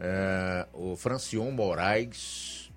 É, 0.00 0.66
o 0.72 0.96
Francion 0.96 1.50
Moraes, 1.50 2.70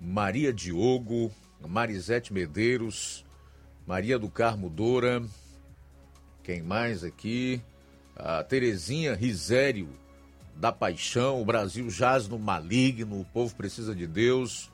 Maria 0.00 0.52
Diogo, 0.52 1.32
Marisete 1.60 2.32
Medeiros, 2.32 3.24
Maria 3.86 4.18
do 4.18 4.30
Carmo 4.30 4.70
Doura, 4.70 5.22
quem 6.42 6.60
mais 6.60 7.04
aqui? 7.04 7.62
A 8.16 8.42
Terezinha 8.42 9.14
Risério 9.14 9.88
da 10.56 10.72
Paixão, 10.72 11.40
o 11.40 11.44
Brasil 11.44 11.88
jaz 11.88 12.26
no 12.26 12.38
maligno, 12.38 13.20
o 13.20 13.24
povo 13.24 13.54
precisa 13.54 13.94
de 13.94 14.06
Deus, 14.06 14.71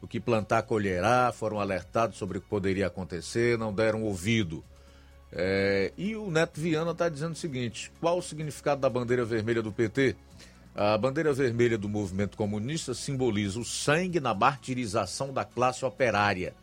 o 0.00 0.06
que 0.06 0.18
plantar 0.18 0.62
colherá, 0.62 1.32
foram 1.32 1.60
alertados 1.60 2.16
sobre 2.16 2.38
o 2.38 2.40
que 2.40 2.48
poderia 2.48 2.86
acontecer, 2.86 3.58
não 3.58 3.72
deram 3.72 4.02
ouvido. 4.02 4.64
É, 5.32 5.92
e 5.96 6.16
o 6.16 6.30
Neto 6.30 6.60
Viana 6.60 6.90
está 6.90 7.08
dizendo 7.08 7.32
o 7.32 7.36
seguinte: 7.36 7.92
qual 8.00 8.18
o 8.18 8.22
significado 8.22 8.80
da 8.80 8.88
bandeira 8.88 9.24
vermelha 9.24 9.62
do 9.62 9.70
PT? 9.70 10.16
A 10.74 10.96
bandeira 10.96 11.32
vermelha 11.32 11.76
do 11.76 11.88
movimento 11.88 12.36
comunista 12.36 12.94
simboliza 12.94 13.58
o 13.58 13.64
sangue 13.64 14.20
na 14.20 14.32
martirização 14.32 15.32
da 15.32 15.44
classe 15.44 15.84
operária. 15.84 16.54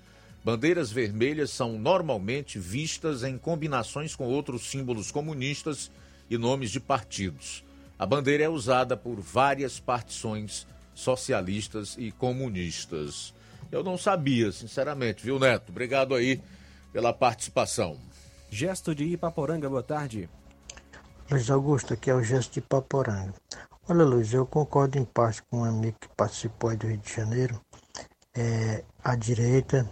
Bandeiras 0.43 0.91
vermelhas 0.91 1.51
são 1.51 1.77
normalmente 1.77 2.57
vistas 2.57 3.23
em 3.23 3.37
combinações 3.37 4.15
com 4.15 4.25
outros 4.25 4.69
símbolos 4.69 5.11
comunistas 5.11 5.91
e 6.29 6.37
nomes 6.37 6.71
de 6.71 6.79
partidos. 6.79 7.65
A 7.99 8.05
bandeira 8.05 8.43
é 8.43 8.49
usada 8.49 8.95
por 8.95 9.19
várias 9.19 9.79
partições 9.79 10.65
socialistas 10.97 11.95
e 11.97 12.11
comunistas. 12.11 13.33
Eu 13.71 13.83
não 13.83 13.97
sabia, 13.97 14.51
sinceramente, 14.51 15.23
viu, 15.23 15.37
Neto? 15.37 15.69
Obrigado 15.69 16.15
aí 16.15 16.41
pela 16.91 17.13
participação. 17.13 17.97
Gesto 18.49 18.95
de 18.95 19.03
Ipaporanga, 19.03 19.69
boa 19.69 19.83
tarde. 19.83 20.27
Luiz 21.29 21.49
Augusto, 21.51 21.93
aqui 21.93 22.09
é 22.09 22.15
o 22.15 22.23
gesto 22.23 22.53
de 22.53 22.59
Ipaporanga. 22.59 23.33
Olha, 23.87 24.03
Luiz, 24.03 24.33
eu 24.33 24.45
concordo 24.45 24.97
em 24.97 25.05
parte 25.05 25.43
com 25.43 25.59
um 25.59 25.63
amigo 25.65 25.97
que 25.99 26.09
participou 26.15 26.71
aí 26.71 26.77
do 26.77 26.87
Rio 26.87 26.97
de 26.97 27.13
Janeiro. 27.13 27.61
É, 28.33 28.83
a 29.03 29.15
direita 29.15 29.89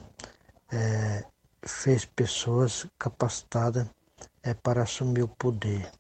é, 0.71 1.23
fez 1.63 2.05
pessoas 2.05 2.87
capacitadas 2.97 3.87
é, 4.41 4.53
para 4.53 4.83
assumir 4.83 5.23
o 5.23 5.27
poder. 5.27 5.91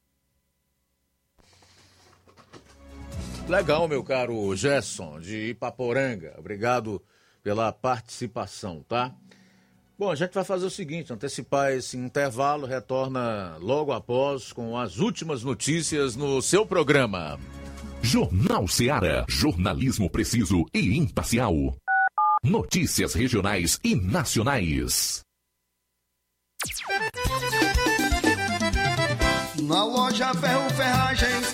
Legal, 3.47 3.87
meu 3.87 4.03
caro 4.03 4.55
Gerson, 4.55 5.19
de 5.19 5.49
Ipaporanga. 5.49 6.33
Obrigado 6.37 7.01
pela 7.43 7.71
participação, 7.71 8.83
tá? 8.87 9.13
Bom, 9.97 10.11
a 10.11 10.15
gente 10.15 10.33
vai 10.33 10.43
fazer 10.43 10.65
o 10.65 10.69
seguinte: 10.69 11.13
antecipar 11.13 11.71
esse 11.71 11.95
intervalo, 11.95 12.65
retorna 12.65 13.55
logo 13.59 13.93
após 13.93 14.51
com 14.51 14.77
as 14.77 14.97
últimas 14.97 15.43
notícias 15.43 16.15
no 16.15 16.41
seu 16.41 16.65
programa. 16.65 17.39
Jornal 18.01 18.67
Seara. 18.67 19.25
Jornalismo 19.29 20.09
preciso 20.09 20.65
e 20.73 20.97
imparcial. 20.97 21.53
Notícias 22.43 23.13
regionais 23.13 23.79
e 23.83 23.95
nacionais. 23.95 25.21
Na 29.63 29.83
loja 29.83 30.33
Ferro 30.35 30.69
Ferragens, 30.71 31.53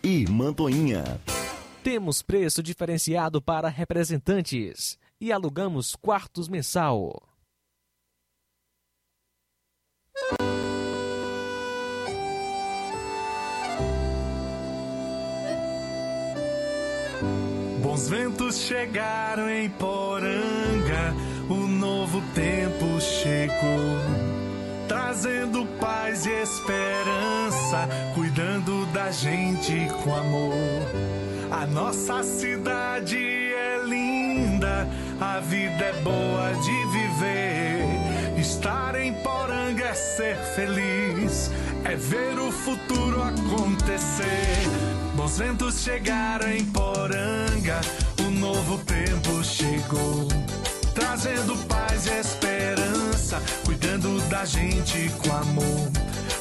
e 0.03 0.25
Mantoinha. 0.29 1.19
Temos 1.83 2.21
preço 2.21 2.61
diferenciado 2.61 3.41
para 3.41 3.67
representantes 3.67 4.97
e 5.19 5.31
alugamos 5.31 5.95
quartos 5.95 6.47
mensal. 6.47 7.21
Bons 17.81 18.09
ventos 18.09 18.57
chegaram 18.57 19.49
em 19.49 19.69
Poranga, 19.71 21.13
o 21.49 21.67
novo 21.67 22.21
tempo 22.33 23.01
chegou, 23.01 23.99
trazendo 25.01 25.65
paz 25.79 26.27
e 26.27 26.29
esperança, 26.29 27.89
cuidando 28.13 28.85
da 28.93 29.09
gente 29.11 29.87
com 30.03 30.15
amor. 30.15 30.83
A 31.49 31.65
nossa 31.65 32.23
cidade 32.23 33.17
é 33.17 33.81
linda, 33.83 34.87
a 35.19 35.39
vida 35.39 35.85
é 35.85 35.93
boa 36.03 36.53
de 36.53 36.85
viver. 36.91 38.39
Estar 38.39 38.95
em 38.95 39.13
Poranga 39.15 39.85
é 39.85 39.93
ser 39.93 40.37
feliz, 40.55 41.49
é 41.83 41.95
ver 41.95 42.37
o 42.37 42.51
futuro 42.51 43.23
acontecer. 43.23 44.69
Bons 45.15 45.39
ventos 45.39 45.81
chegaram 45.81 46.47
em 46.47 46.63
Poranga, 46.65 47.81
o 48.19 48.29
novo 48.29 48.77
tempo 48.85 49.43
chegou. 49.43 50.27
Trazendo 50.93 51.57
paz 51.67 52.05
e 52.05 52.19
esperança, 52.19 53.20
cuidando 53.65 54.19
da 54.29 54.43
gente 54.43 55.09
com 55.19 55.35
amor. 55.35 55.89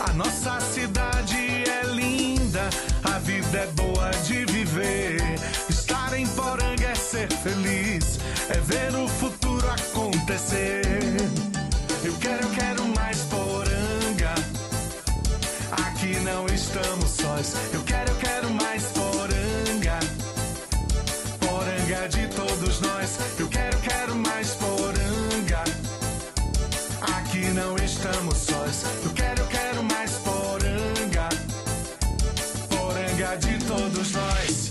A 0.01 0.13
nossa 0.15 0.59
cidade 0.61 1.37
é 1.37 1.85
linda, 1.87 2.69
a 3.05 3.19
vida 3.19 3.59
é 3.59 3.67
boa 3.69 4.11
de 4.25 4.45
viver. 4.47 5.21
Estar 5.69 6.19
em 6.19 6.27
Poranga 6.29 6.87
é 6.87 6.95
ser 6.95 7.31
feliz, 7.33 8.19
é 8.49 8.61
ver 8.61 8.95
o 8.97 9.07
futuro 9.07 9.69
acontecer. 9.71 10.83
Eu 12.03 12.15
quero, 12.15 12.43
eu 12.43 12.51
quero 12.51 12.85
mais 12.97 13.19
Poranga. 13.25 14.35
Aqui 15.87 16.19
não 16.21 16.47
estamos 16.47 17.11
sós. 17.11 17.55
Eu 17.73 17.83
quero, 17.83 18.11
eu 18.11 18.17
quero 18.17 18.51
mais 18.51 18.85
Poranga. 18.85 19.99
Poranga 21.39 22.09
de 22.09 22.27
todos 22.29 22.81
nós. 22.81 23.19
Eu 23.39 23.49
quero, 23.49 23.79
quero 23.81 24.17
mais 24.17 24.51
Poranga. 24.55 24.80
Não 27.61 27.77
estamos 27.77 28.39
sós. 28.39 28.85
Eu 29.05 29.13
quero, 29.13 29.43
eu 29.43 29.47
quero 29.49 29.83
mais 29.83 30.13
Poranga. 30.13 31.29
Poranga 32.71 33.37
de 33.37 33.59
todos 33.67 34.13
nós. 34.13 34.71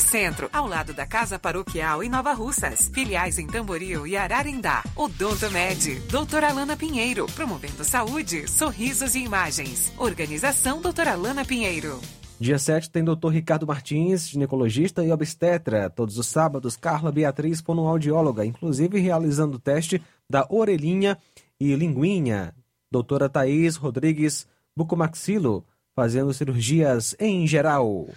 Centro, 0.00 0.48
ao 0.52 0.66
lado 0.66 0.92
da 0.92 1.06
Casa 1.06 1.38
Paroquial 1.38 2.02
em 2.02 2.08
Nova 2.08 2.32
Russas. 2.32 2.90
Filiais 2.92 3.38
em 3.38 3.46
Tamboril 3.46 4.06
e 4.06 4.16
Ararindá. 4.16 4.82
Odonto 4.96 5.50
Med, 5.50 6.00
doutora 6.10 6.48
Alana 6.50 6.76
Pinheiro, 6.76 7.26
promovendo 7.34 7.84
saúde, 7.84 8.48
sorrisos 8.48 9.14
e 9.14 9.20
imagens. 9.20 9.92
Organização 9.98 10.80
doutora 10.80 11.12
Alana 11.12 11.44
Pinheiro. 11.44 12.00
Dia 12.42 12.58
7 12.58 12.90
tem 12.90 13.04
Dr. 13.04 13.28
Ricardo 13.28 13.66
Martins, 13.68 14.28
ginecologista 14.28 15.04
e 15.04 15.12
obstetra. 15.12 15.88
Todos 15.88 16.18
os 16.18 16.26
sábados, 16.26 16.76
Carla 16.76 17.12
Beatriz, 17.12 17.60
fonoaudióloga, 17.60 18.44
inclusive 18.44 18.98
realizando 18.98 19.58
o 19.58 19.60
teste 19.60 20.02
da 20.28 20.44
orelhinha 20.50 21.16
e 21.60 21.72
linguinha. 21.76 22.52
Doutora 22.90 23.28
Thaís 23.28 23.76
Rodrigues 23.76 24.46
Bucomaxilo, 24.76 25.64
fazendo 25.94 26.32
cirurgias 26.32 27.14
em 27.20 27.46
geral. 27.46 28.08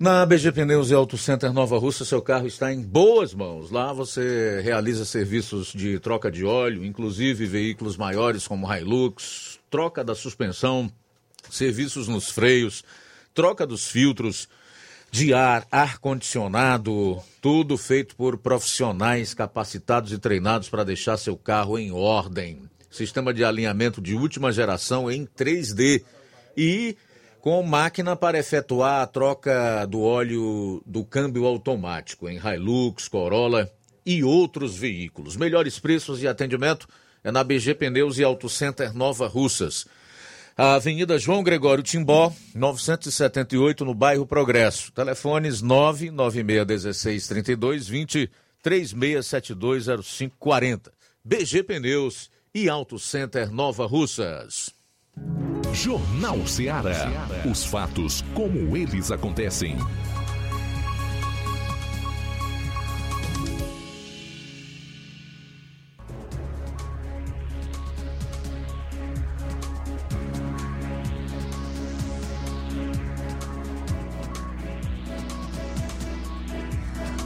Na 0.00 0.24
BG 0.24 0.50
Pneus 0.50 0.90
e 0.90 0.94
Auto 0.94 1.18
Center 1.18 1.52
Nova 1.52 1.78
Russa, 1.78 2.04
seu 2.04 2.22
carro 2.22 2.46
está 2.46 2.72
em 2.72 2.80
boas 2.80 3.34
mãos. 3.34 3.70
Lá 3.70 3.92
você 3.92 4.62
realiza 4.62 5.04
serviços 5.04 5.72
de 5.74 5.98
troca 5.98 6.30
de 6.30 6.44
óleo, 6.44 6.84
inclusive 6.84 7.44
veículos 7.44 7.98
maiores 7.98 8.48
como 8.48 8.72
Hilux, 8.72 9.60
troca 9.68 10.02
da 10.02 10.14
suspensão, 10.14 10.90
serviços 11.50 12.08
nos 12.08 12.30
freios, 12.30 12.82
troca 13.34 13.66
dos 13.66 13.86
filtros 13.86 14.48
de 15.10 15.34
ar, 15.34 15.66
ar-condicionado, 15.70 17.18
tudo 17.42 17.76
feito 17.76 18.16
por 18.16 18.38
profissionais 18.38 19.34
capacitados 19.34 20.12
e 20.12 20.18
treinados 20.18 20.70
para 20.70 20.84
deixar 20.84 21.18
seu 21.18 21.36
carro 21.36 21.78
em 21.78 21.92
ordem. 21.92 22.62
Sistema 22.90 23.34
de 23.34 23.44
alinhamento 23.44 24.00
de 24.00 24.14
última 24.14 24.50
geração 24.50 25.10
em 25.10 25.26
3D 25.26 26.02
e 26.56 26.96
com 27.48 27.62
máquina 27.62 28.14
para 28.14 28.38
efetuar 28.38 29.00
a 29.00 29.06
troca 29.06 29.86
do 29.86 30.02
óleo 30.02 30.82
do 30.84 31.02
câmbio 31.02 31.46
automático 31.46 32.28
em 32.28 32.36
Hilux, 32.36 33.08
Corolla 33.08 33.72
e 34.04 34.22
outros 34.22 34.76
veículos. 34.76 35.34
Melhores 35.34 35.78
preços 35.78 36.22
e 36.22 36.28
atendimento 36.28 36.86
é 37.24 37.32
na 37.32 37.42
BG 37.42 37.74
Pneus 37.74 38.18
e 38.18 38.22
Auto 38.22 38.50
Center 38.50 38.94
Nova 38.94 39.26
Russas. 39.26 39.86
A 40.58 40.74
Avenida 40.74 41.18
João 41.18 41.42
Gregório 41.42 41.82
Timbó, 41.82 42.30
978, 42.54 43.82
no 43.82 43.94
bairro 43.94 44.26
Progresso. 44.26 44.92
Telefones 44.92 45.62
996163220 45.62 48.28
36720540. 48.62 50.90
BG 51.24 51.62
Pneus 51.62 52.30
e 52.54 52.68
Auto 52.68 52.98
Center 52.98 53.50
Nova 53.50 53.86
Russas. 53.86 54.76
Jornal 55.72 56.46
Ceará. 56.46 57.28
Os 57.48 57.64
fatos 57.64 58.24
como 58.34 58.76
eles 58.76 59.10
acontecem. 59.10 59.76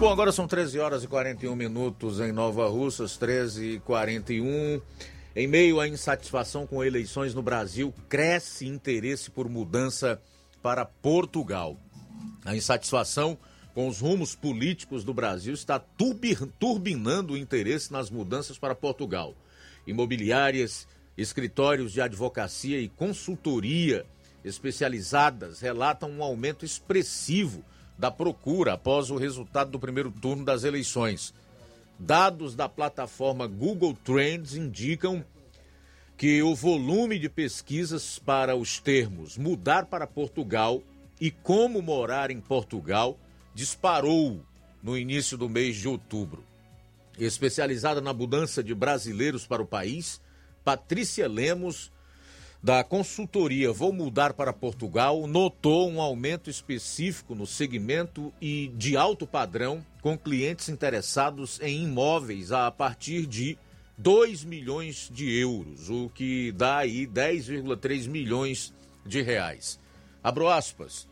Bom, 0.02 0.10
agora 0.10 0.32
são 0.32 0.48
13 0.48 0.80
horas 0.80 1.04
e 1.04 1.06
41 1.06 1.54
minutos 1.54 2.18
em 2.18 2.32
Nova 2.32 2.68
Russas, 2.68 3.16
13 3.16 3.74
e 3.74 3.78
41. 3.78 4.82
Em 5.34 5.46
meio 5.46 5.80
à 5.80 5.88
insatisfação 5.88 6.66
com 6.66 6.84
eleições 6.84 7.34
no 7.34 7.42
Brasil, 7.42 7.94
cresce 8.06 8.66
interesse 8.66 9.30
por 9.30 9.48
mudança 9.48 10.20
para 10.62 10.84
Portugal. 10.84 11.78
A 12.44 12.54
insatisfação 12.54 13.38
com 13.72 13.88
os 13.88 14.00
rumos 14.00 14.34
políticos 14.34 15.04
do 15.04 15.14
Brasil 15.14 15.54
está 15.54 15.78
turbinando 16.58 17.32
o 17.32 17.36
interesse 17.38 17.90
nas 17.90 18.10
mudanças 18.10 18.58
para 18.58 18.74
Portugal. 18.74 19.34
Imobiliárias, 19.86 20.86
escritórios 21.16 21.92
de 21.92 22.02
advocacia 22.02 22.78
e 22.78 22.90
consultoria 22.90 24.04
especializadas 24.44 25.60
relatam 25.60 26.10
um 26.10 26.22
aumento 26.22 26.62
expressivo 26.62 27.64
da 27.98 28.10
procura 28.10 28.74
após 28.74 29.10
o 29.10 29.16
resultado 29.16 29.70
do 29.70 29.80
primeiro 29.80 30.10
turno 30.10 30.44
das 30.44 30.62
eleições. 30.62 31.32
Dados 32.04 32.56
da 32.56 32.68
plataforma 32.68 33.46
Google 33.46 33.94
Trends 33.94 34.56
indicam 34.56 35.24
que 36.16 36.42
o 36.42 36.52
volume 36.52 37.16
de 37.16 37.28
pesquisas 37.28 38.18
para 38.18 38.56
os 38.56 38.80
termos 38.80 39.38
mudar 39.38 39.86
para 39.86 40.04
Portugal 40.04 40.82
e 41.20 41.30
como 41.30 41.80
morar 41.80 42.32
em 42.32 42.40
Portugal 42.40 43.16
disparou 43.54 44.44
no 44.82 44.98
início 44.98 45.38
do 45.38 45.48
mês 45.48 45.76
de 45.76 45.86
outubro. 45.86 46.44
Especializada 47.16 48.00
na 48.00 48.12
mudança 48.12 48.64
de 48.64 48.74
brasileiros 48.74 49.46
para 49.46 49.62
o 49.62 49.66
país, 49.66 50.20
Patrícia 50.64 51.28
Lemos 51.28 51.92
da 52.60 52.82
consultoria 52.82 53.70
Vou 53.70 53.92
Mudar 53.92 54.34
para 54.34 54.52
Portugal 54.52 55.24
notou 55.28 55.88
um 55.88 56.00
aumento 56.00 56.50
específico 56.50 57.36
no 57.36 57.46
segmento 57.46 58.32
e 58.40 58.72
de 58.74 58.96
alto 58.96 59.24
padrão 59.24 59.86
com 60.02 60.18
clientes 60.18 60.68
interessados 60.68 61.58
em 61.62 61.84
imóveis 61.84 62.52
a 62.52 62.70
partir 62.70 63.24
de 63.24 63.56
2 63.96 64.44
milhões 64.44 65.08
de 65.10 65.32
euros, 65.38 65.88
o 65.88 66.10
que 66.10 66.52
dá 66.52 66.78
aí 66.78 67.06
10,3 67.06 68.08
milhões 68.08 68.74
de 69.06 69.22
reais. 69.22 69.80
Abro 70.22 70.48
aspas. 70.48 71.08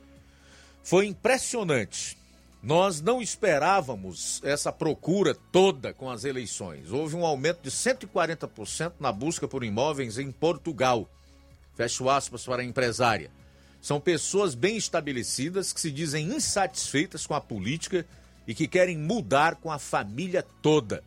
Foi 0.83 1.07
impressionante. 1.07 2.19
Nós 2.63 3.01
não 3.01 3.23
esperávamos 3.23 4.43
essa 4.45 4.71
procura 4.71 5.35
toda 5.51 5.95
com 5.95 6.11
as 6.11 6.25
eleições. 6.25 6.91
Houve 6.93 7.17
um 7.17 7.25
aumento 7.25 7.63
de 7.63 7.71
140% 7.71 8.93
na 9.01 9.11
busca 9.11 9.49
por 9.49 9.65
imóveis 9.65 10.19
em 10.19 10.31
Portugal 10.31 11.09
Fecho 11.81 12.11
aspas 12.11 12.45
para 12.45 12.61
a 12.61 12.65
empresária. 12.65 13.31
São 13.81 13.99
pessoas 13.99 14.55
bem 14.55 14.77
estabelecidas 14.77 15.73
que 15.73 15.81
se 15.81 15.91
dizem 15.91 16.27
insatisfeitas 16.27 17.27
com 17.27 17.35
a 17.35 17.41
política 17.41 18.07
e 18.47 18.55
que 18.55 18.67
querem 18.67 18.97
mudar 18.99 19.57
com 19.57 19.71
a 19.71 19.79
família 19.79 20.45
toda. 20.63 21.03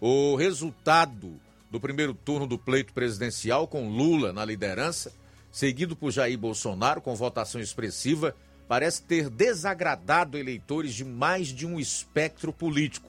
O 0.00 0.36
resultado 0.36 1.40
do 1.70 1.80
primeiro 1.80 2.14
turno 2.14 2.46
do 2.46 2.58
pleito 2.58 2.92
presidencial, 2.92 3.66
com 3.66 3.88
Lula 3.88 4.32
na 4.32 4.44
liderança, 4.44 5.12
seguido 5.50 5.96
por 5.96 6.10
Jair 6.10 6.38
Bolsonaro 6.38 7.00
com 7.00 7.14
votação 7.14 7.60
expressiva, 7.60 8.34
parece 8.66 9.02
ter 9.02 9.28
desagradado 9.28 10.38
eleitores 10.38 10.94
de 10.94 11.04
mais 11.04 11.48
de 11.48 11.66
um 11.66 11.80
espectro 11.80 12.52
político. 12.52 13.08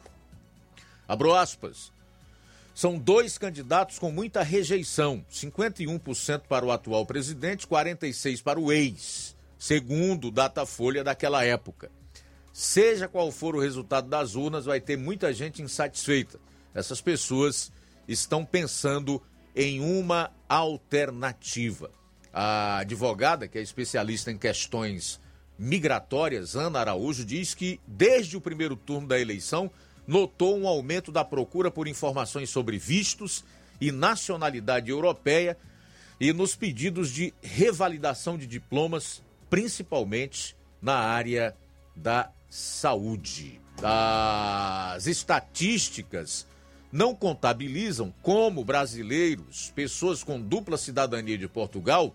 Abro 1.07 1.33
aspas. 1.33 1.91
São 2.73 2.97
dois 2.97 3.37
candidatos 3.37 3.99
com 3.99 4.11
muita 4.11 4.41
rejeição: 4.41 5.23
51% 5.31 6.43
para 6.47 6.65
o 6.65 6.71
atual 6.71 7.05
presidente, 7.05 7.67
46% 7.67 8.41
para 8.41 8.59
o 8.59 8.71
ex, 8.71 9.35
segundo 9.57 10.31
Datafolha 10.31 11.03
daquela 11.03 11.43
época. 11.43 11.91
Seja 12.51 13.07
qual 13.07 13.31
for 13.31 13.55
o 13.55 13.59
resultado 13.59 14.07
das 14.07 14.35
urnas, 14.35 14.65
vai 14.65 14.81
ter 14.81 14.97
muita 14.97 15.33
gente 15.33 15.61
insatisfeita. 15.61 16.39
Essas 16.73 17.01
pessoas 17.01 17.71
estão 18.07 18.43
pensando 18.43 19.21
em 19.55 19.79
uma 19.79 20.31
alternativa. 20.47 21.91
A 22.33 22.79
advogada, 22.79 23.47
que 23.47 23.57
é 23.57 23.61
especialista 23.61 24.31
em 24.31 24.37
questões 24.37 25.19
migratórias, 25.57 26.55
Ana 26.55 26.79
Araújo, 26.79 27.25
diz 27.25 27.53
que 27.53 27.79
desde 27.85 28.37
o 28.37 28.41
primeiro 28.41 28.75
turno 28.75 29.07
da 29.07 29.19
eleição 29.19 29.69
notou 30.07 30.57
um 30.57 30.67
aumento 30.67 31.11
da 31.11 31.23
procura 31.23 31.69
por 31.69 31.87
informações 31.87 32.49
sobre 32.49 32.77
vistos 32.77 33.43
e 33.79 33.91
nacionalidade 33.91 34.89
europeia 34.89 35.57
e 36.19 36.33
nos 36.33 36.55
pedidos 36.55 37.11
de 37.11 37.33
revalidação 37.41 38.37
de 38.37 38.45
diplomas, 38.45 39.21
principalmente 39.49 40.55
na 40.81 40.95
área 40.95 41.55
da 41.95 42.31
saúde. 42.49 43.61
As 43.81 45.07
estatísticas 45.07 46.45
não 46.91 47.15
contabilizam 47.15 48.13
como 48.21 48.63
brasileiros, 48.63 49.71
pessoas 49.75 50.23
com 50.23 50.41
dupla 50.41 50.77
cidadania 50.77 51.37
de 51.37 51.47
Portugal 51.47 52.13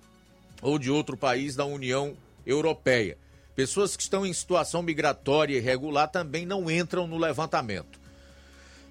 ou 0.60 0.78
de 0.78 0.90
outro 0.90 1.16
país 1.16 1.54
da 1.56 1.64
União 1.64 2.16
Europeia, 2.44 3.16
Pessoas 3.54 3.96
que 3.96 4.02
estão 4.02 4.26
em 4.26 4.32
situação 4.32 4.82
migratória 4.82 5.56
irregular 5.56 6.08
também 6.08 6.44
não 6.44 6.68
entram 6.68 7.06
no 7.06 7.16
levantamento. 7.16 8.00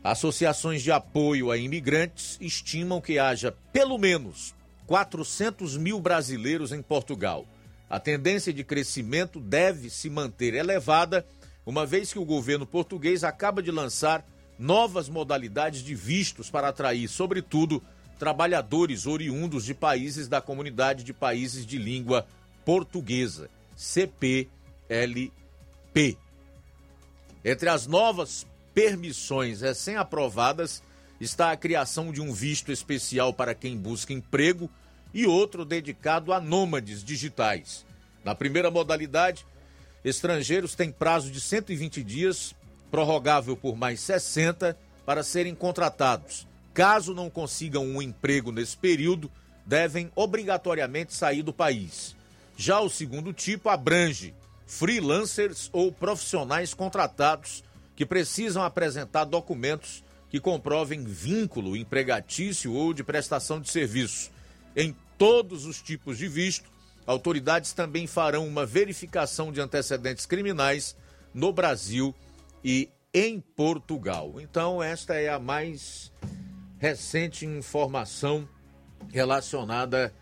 Associações 0.02 0.82
de 0.82 0.92
apoio 0.92 1.52
a 1.52 1.58
imigrantes 1.58 2.38
estimam 2.40 3.02
que 3.02 3.20
haja 3.20 3.54
pelo 3.74 3.98
menos 3.98 4.56
400 4.88 5.78
mil 5.78 6.00
brasileiros 6.00 6.72
em 6.72 6.82
Portugal. 6.82 7.46
A 7.94 8.00
tendência 8.00 8.52
de 8.52 8.64
crescimento 8.64 9.40
deve 9.40 9.88
se 9.88 10.10
manter 10.10 10.56
elevada, 10.56 11.24
uma 11.64 11.86
vez 11.86 12.12
que 12.12 12.18
o 12.18 12.26
governo 12.26 12.66
português 12.66 13.24
acaba 13.24 13.62
de 13.62 13.70
lançar 13.70 14.26
novas 14.58 15.08
modalidades 15.08 15.84
de 15.84 15.94
vistos 15.94 16.50
para 16.50 16.70
atrair, 16.70 17.08
sobretudo, 17.08 17.84
trabalhadores 18.18 19.06
oriundos 19.06 19.64
de 19.64 19.76
países 19.76 20.28
da 20.28 20.42
comunidade 20.42 21.04
de 21.04 21.14
países 21.14 21.68
de 21.68 21.78
língua 21.78 22.26
portuguesa. 22.66 23.48
CPLP. 23.76 24.50
Entre 27.46 27.70
as 27.70 27.86
novas 27.86 28.48
permissões 28.74 29.62
recém-aprovadas 29.62 30.82
está 31.22 31.52
a 31.52 31.58
criação 31.58 32.12
de 32.12 32.22
um 32.22 32.34
visto 32.34 32.72
especial 32.72 33.32
para 33.32 33.54
quem 33.54 33.78
busca 33.78 34.14
emprego 34.14 34.68
e 35.14 35.26
outro 35.28 35.64
dedicado 35.64 36.34
a 36.34 36.40
nômades 36.40 37.04
digitais. 37.04 37.86
Na 38.24 38.34
primeira 38.34 38.72
modalidade, 38.72 39.46
estrangeiros 40.04 40.76
têm 40.76 40.92
prazo 40.92 41.30
de 41.30 41.40
120 41.40 42.04
dias, 42.04 42.56
prorrogável 42.90 43.56
por 43.56 43.76
mais 43.76 44.00
60, 44.00 44.78
para 45.06 45.24
serem 45.24 45.54
contratados. 45.54 46.48
Caso 46.74 47.14
não 47.14 47.30
consigam 47.30 47.86
um 47.86 48.02
emprego 48.02 48.52
nesse 48.52 48.76
período, 48.76 49.30
devem 49.66 50.12
obrigatoriamente 50.16 51.14
sair 51.14 51.44
do 51.44 51.54
país. 51.54 52.16
Já 52.58 52.80
o 52.80 52.90
segundo 52.90 53.34
tipo 53.34 53.70
abrange 53.70 54.34
freelancers 54.66 55.70
ou 55.72 55.92
profissionais 55.92 56.74
contratados 56.74 57.64
que 57.96 58.06
precisam 58.06 58.64
apresentar 58.64 59.26
documentos 59.26 60.04
que 60.30 60.40
comprovem 60.40 61.04
vínculo 61.04 61.76
empregatício 61.76 62.74
ou 62.74 62.92
de 62.92 63.04
prestação 63.04 63.62
de 63.62 63.70
serviço. 63.70 64.32
Em 64.76 64.96
todos 65.18 65.66
os 65.66 65.82
tipos 65.82 66.18
de 66.18 66.28
visto. 66.28 66.70
Autoridades 67.06 67.74
também 67.74 68.08
farão 68.08 68.48
uma 68.48 68.66
verificação 68.66 69.52
de 69.52 69.60
antecedentes 69.60 70.26
criminais 70.26 70.96
no 71.34 71.52
Brasil 71.52 72.16
e 72.64 72.90
em 73.14 73.40
Portugal. 73.40 74.40
Então, 74.40 74.82
esta 74.82 75.16
é 75.16 75.30
a 75.30 75.40
mais 75.40 76.12
recente 76.80 77.46
informação 77.46 78.48
relacionada 79.10 80.14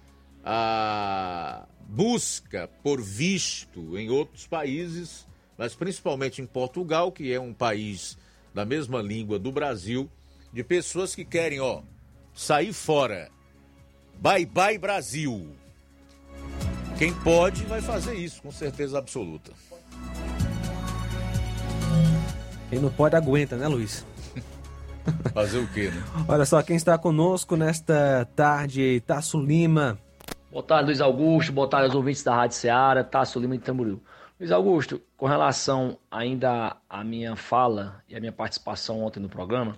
à 0.43 1.68
busca 1.80 2.69
por 2.81 3.01
visto 3.01 3.97
em 3.97 4.09
outros 4.09 4.47
países, 4.47 5.27
mas 5.57 5.76
principalmente 5.76 6.41
em 6.41 6.45
Portugal, 6.45 7.11
que 7.11 7.31
é 7.31 7.39
um 7.39 7.53
país 7.53 8.18
da 8.53 8.65
mesma 8.65 9.01
língua 9.01 9.38
do 9.38 9.51
Brasil, 9.51 10.09
de 10.51 10.63
pessoas 10.63 11.15
que 11.15 11.23
querem, 11.23 11.59
ó, 11.59 11.84
sair 12.34 12.73
fora. 12.73 13.30
Bye 14.22 14.45
bye 14.45 14.77
Brasil. 14.77 15.48
Quem 16.95 17.11
pode 17.11 17.64
vai 17.64 17.81
fazer 17.81 18.14
isso, 18.14 18.39
com 18.43 18.52
certeza 18.52 18.99
absoluta. 18.99 19.52
Quem 22.69 22.77
não 22.77 22.91
pode 22.91 23.15
aguenta, 23.15 23.57
né, 23.57 23.68
Luiz? 23.68 24.06
Fazer 25.34 25.57
o 25.57 25.68
quê, 25.69 25.89
né? 25.89 26.03
Olha 26.27 26.45
só, 26.45 26.61
quem 26.61 26.76
está 26.76 26.99
conosco 26.99 27.56
nesta 27.56 28.30
tarde, 28.35 29.02
Tasso 29.07 29.41
Lima. 29.41 29.98
Boa 30.52 30.64
tarde, 30.64 30.85
Luiz 30.85 31.02
Augusto. 31.02 31.52
Boa 31.52 31.68
tarde 31.68 31.88
aos 31.88 31.95
ouvintes 31.95 32.22
da 32.22 32.35
Rádio 32.35 32.57
Ceará, 32.57 33.03
Tasso 33.03 33.39
Lima 33.39 33.57
de 33.57 33.64
Tamboril. 33.64 33.99
Luiz 34.39 34.52
Augusto, 34.52 35.02
com 35.18 35.26
relação 35.26 35.98
ainda 36.11 36.77
à 36.88 37.03
minha 37.03 37.35
fala 37.35 38.03
e 38.07 38.15
à 38.15 38.19
minha 38.19 38.31
participação 38.31 39.02
ontem 39.03 39.19
no 39.19 39.30
programa, 39.30 39.76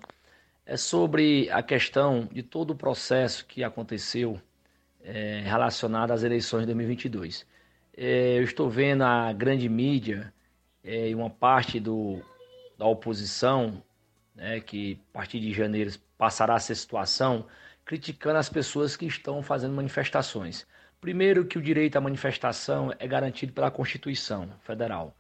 é 0.65 0.77
sobre 0.77 1.49
a 1.49 1.61
questão 1.61 2.27
de 2.31 2.41
todo 2.41 2.71
o 2.71 2.75
processo 2.75 3.45
que 3.45 3.63
aconteceu 3.63 4.39
é, 5.03 5.41
relacionado 5.43 6.11
às 6.11 6.23
eleições 6.23 6.61
de 6.61 6.67
2022. 6.67 7.45
É, 7.95 8.37
eu 8.37 8.43
estou 8.43 8.69
vendo 8.69 9.03
a 9.03 9.31
grande 9.33 9.67
mídia 9.67 10.33
é, 10.83 11.09
e 11.09 11.15
uma 11.15 11.29
parte 11.29 11.79
do, 11.79 12.21
da 12.77 12.85
oposição, 12.85 13.83
né, 14.35 14.59
que 14.61 14.99
a 15.09 15.13
partir 15.13 15.39
de 15.39 15.53
janeiro 15.53 15.91
passará 16.17 16.55
essa 16.55 16.73
situação, 16.73 17.45
criticando 17.85 18.39
as 18.39 18.49
pessoas 18.49 18.95
que 18.95 19.05
estão 19.05 19.43
fazendo 19.43 19.75
manifestações. 19.75 20.65
Primeiro, 21.01 21.45
que 21.45 21.57
o 21.57 21.61
direito 21.61 21.97
à 21.97 22.01
manifestação 22.01 22.93
é 22.97 23.05
garantido 23.05 23.51
pela 23.51 23.69
Constituição 23.69 24.49
Federal. 24.61 25.13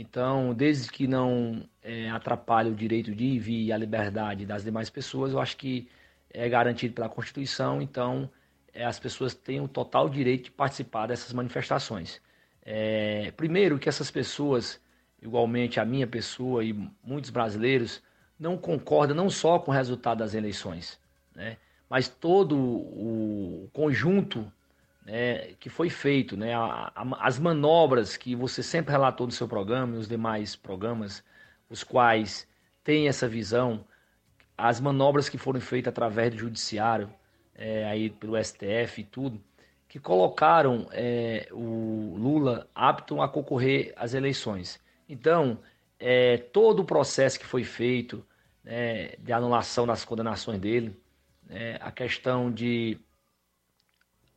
Então, 0.00 0.54
desde 0.54 0.90
que 0.90 1.06
não 1.06 1.68
é, 1.82 2.10
atrapalhe 2.10 2.70
o 2.70 2.74
direito 2.74 3.14
de 3.14 3.24
ir 3.24 3.34
e 3.34 3.38
vir 3.38 3.66
e 3.66 3.72
a 3.72 3.76
liberdade 3.76 4.46
das 4.46 4.64
demais 4.64 4.90
pessoas, 4.90 5.32
eu 5.32 5.40
acho 5.40 5.56
que 5.56 5.88
é 6.32 6.48
garantido 6.48 6.94
pela 6.94 7.08
Constituição. 7.08 7.82
Então, 7.82 8.30
é, 8.72 8.84
as 8.84 8.98
pessoas 8.98 9.34
têm 9.34 9.60
o 9.60 9.68
total 9.68 10.08
direito 10.08 10.44
de 10.44 10.50
participar 10.50 11.06
dessas 11.06 11.32
manifestações. 11.32 12.20
É, 12.62 13.32
primeiro, 13.36 13.78
que 13.78 13.88
essas 13.88 14.10
pessoas 14.10 14.80
igualmente 15.22 15.78
a 15.78 15.84
minha 15.84 16.06
pessoa 16.06 16.64
e 16.64 16.72
muitos 17.04 17.30
brasileiros, 17.30 18.02
não 18.38 18.56
concordam 18.56 19.14
não 19.14 19.28
só 19.28 19.58
com 19.58 19.70
o 19.70 19.74
resultado 19.74 20.18
das 20.18 20.34
eleições, 20.34 20.98
né, 21.34 21.58
mas 21.88 22.08
todo 22.08 22.56
o 22.56 23.68
conjunto 23.72 24.50
né, 25.04 25.54
que 25.58 25.68
foi 25.68 25.90
feito, 25.90 26.36
né, 26.36 26.54
a, 26.54 26.92
a, 26.94 27.26
as 27.26 27.38
manobras 27.38 28.16
que 28.16 28.34
você 28.34 28.62
sempre 28.62 28.92
relatou 28.92 29.26
no 29.26 29.32
seu 29.32 29.48
programa 29.48 29.96
e 29.96 29.98
os 29.98 30.08
demais 30.08 30.54
programas, 30.54 31.24
os 31.68 31.82
quais 31.82 32.46
têm 32.84 33.08
essa 33.08 33.28
visão, 33.28 33.84
as 34.56 34.80
manobras 34.80 35.28
que 35.28 35.38
foram 35.38 35.60
feitas 35.60 35.90
através 35.90 36.32
do 36.32 36.38
judiciário, 36.38 37.10
é, 37.54 37.84
aí 37.84 38.10
pelo 38.10 38.42
STF 38.42 39.00
e 39.00 39.04
tudo, 39.04 39.40
que 39.88 39.98
colocaram 39.98 40.86
é, 40.92 41.48
o 41.50 42.14
Lula 42.16 42.68
apto 42.74 43.20
a 43.20 43.28
concorrer 43.28 43.92
às 43.96 44.14
eleições. 44.14 44.80
Então, 45.08 45.58
é, 45.98 46.36
todo 46.38 46.80
o 46.80 46.84
processo 46.84 47.38
que 47.38 47.44
foi 47.44 47.64
feito 47.64 48.24
né, 48.62 49.16
de 49.18 49.32
anulação 49.32 49.86
das 49.86 50.04
condenações 50.04 50.60
dele, 50.60 50.96
né, 51.44 51.76
a 51.80 51.90
questão 51.90 52.50
de 52.50 52.98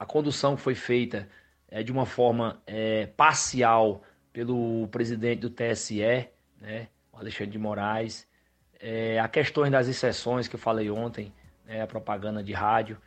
a 0.03 0.05
condução 0.05 0.57
foi 0.57 0.75
feita 0.75 1.29
é, 1.69 1.81
de 1.81 1.89
uma 1.89 2.05
forma 2.05 2.61
é, 2.67 3.05
parcial 3.05 4.03
pelo 4.33 4.85
presidente 4.89 5.39
do 5.39 5.49
TSE, 5.49 6.27
né, 6.59 6.89
Alexandre 7.13 7.51
de 7.51 7.57
Moraes, 7.57 8.27
é, 8.81 9.17
a 9.17 9.29
questões 9.29 9.71
das 9.71 9.87
exceções 9.87 10.45
que 10.49 10.55
eu 10.55 10.59
falei 10.59 10.89
ontem, 10.89 11.33
né, 11.65 11.81
a 11.81 11.87
propaganda 11.87 12.43
de 12.43 12.51
rádio, 12.51 12.97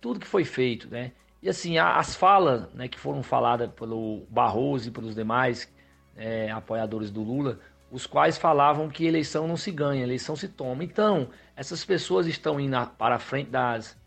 tudo 0.00 0.18
que 0.18 0.26
foi 0.26 0.42
feito, 0.42 0.88
né? 0.88 1.12
E 1.42 1.50
assim, 1.50 1.76
as 1.76 2.16
falas 2.16 2.72
né, 2.72 2.88
que 2.88 2.98
foram 2.98 3.22
faladas 3.22 3.70
pelo 3.72 4.26
Barroso 4.30 4.88
e 4.88 4.90
pelos 4.90 5.14
demais, 5.14 5.70
é, 6.16 6.50
apoiadores 6.50 7.10
do 7.10 7.22
Lula, 7.22 7.60
os 7.90 8.06
quais 8.06 8.38
falavam 8.38 8.88
que 8.88 9.04
eleição 9.04 9.46
não 9.46 9.56
se 9.56 9.70
ganha, 9.70 10.02
eleição 10.02 10.34
se 10.34 10.48
toma. 10.48 10.82
Então, 10.82 11.28
essas 11.54 11.84
pessoas 11.84 12.26
estão 12.26 12.58
indo 12.58 12.86
para 12.96 13.16
a 13.16 13.18
frente 13.18 13.50
das, 13.50 13.98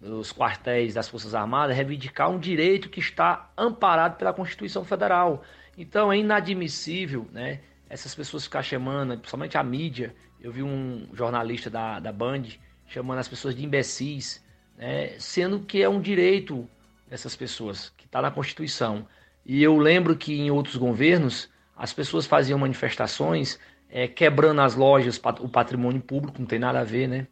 dos 0.00 0.32
quartéis 0.32 0.94
das 0.94 1.08
Forças 1.08 1.34
Armadas 1.34 1.76
reivindicar 1.76 2.30
um 2.30 2.38
direito 2.38 2.88
que 2.88 3.00
está 3.00 3.50
amparado 3.56 4.16
pela 4.16 4.32
Constituição 4.32 4.84
Federal. 4.84 5.42
Então, 5.76 6.12
é 6.12 6.18
inadmissível 6.18 7.26
né, 7.32 7.60
essas 7.88 8.14
pessoas 8.14 8.44
ficar 8.44 8.62
chamando, 8.62 9.16
principalmente 9.18 9.58
a 9.58 9.62
mídia. 9.62 10.14
Eu 10.40 10.52
vi 10.52 10.62
um 10.62 11.08
jornalista 11.12 11.68
da, 11.68 11.98
da 11.98 12.12
Band 12.12 12.44
chamando 12.86 13.18
as 13.18 13.28
pessoas 13.28 13.54
de 13.54 13.64
imbecis, 13.64 14.44
né, 14.76 15.18
sendo 15.18 15.60
que 15.60 15.82
é 15.82 15.88
um 15.88 16.00
direito 16.00 16.68
dessas 17.08 17.34
pessoas, 17.34 17.92
que 17.96 18.06
está 18.06 18.22
na 18.22 18.30
Constituição. 18.30 19.06
E 19.44 19.62
eu 19.62 19.76
lembro 19.76 20.16
que 20.16 20.38
em 20.38 20.50
outros 20.50 20.76
governos 20.76 21.48
as 21.76 21.92
pessoas 21.92 22.26
faziam 22.26 22.58
manifestações 22.58 23.58
é, 23.90 24.06
quebrando 24.06 24.60
as 24.60 24.74
lojas, 24.74 25.20
o 25.40 25.48
patrimônio 25.48 26.00
público, 26.00 26.38
não 26.38 26.46
tem 26.46 26.58
nada 26.58 26.80
a 26.80 26.84
ver, 26.84 27.08
né? 27.08 27.26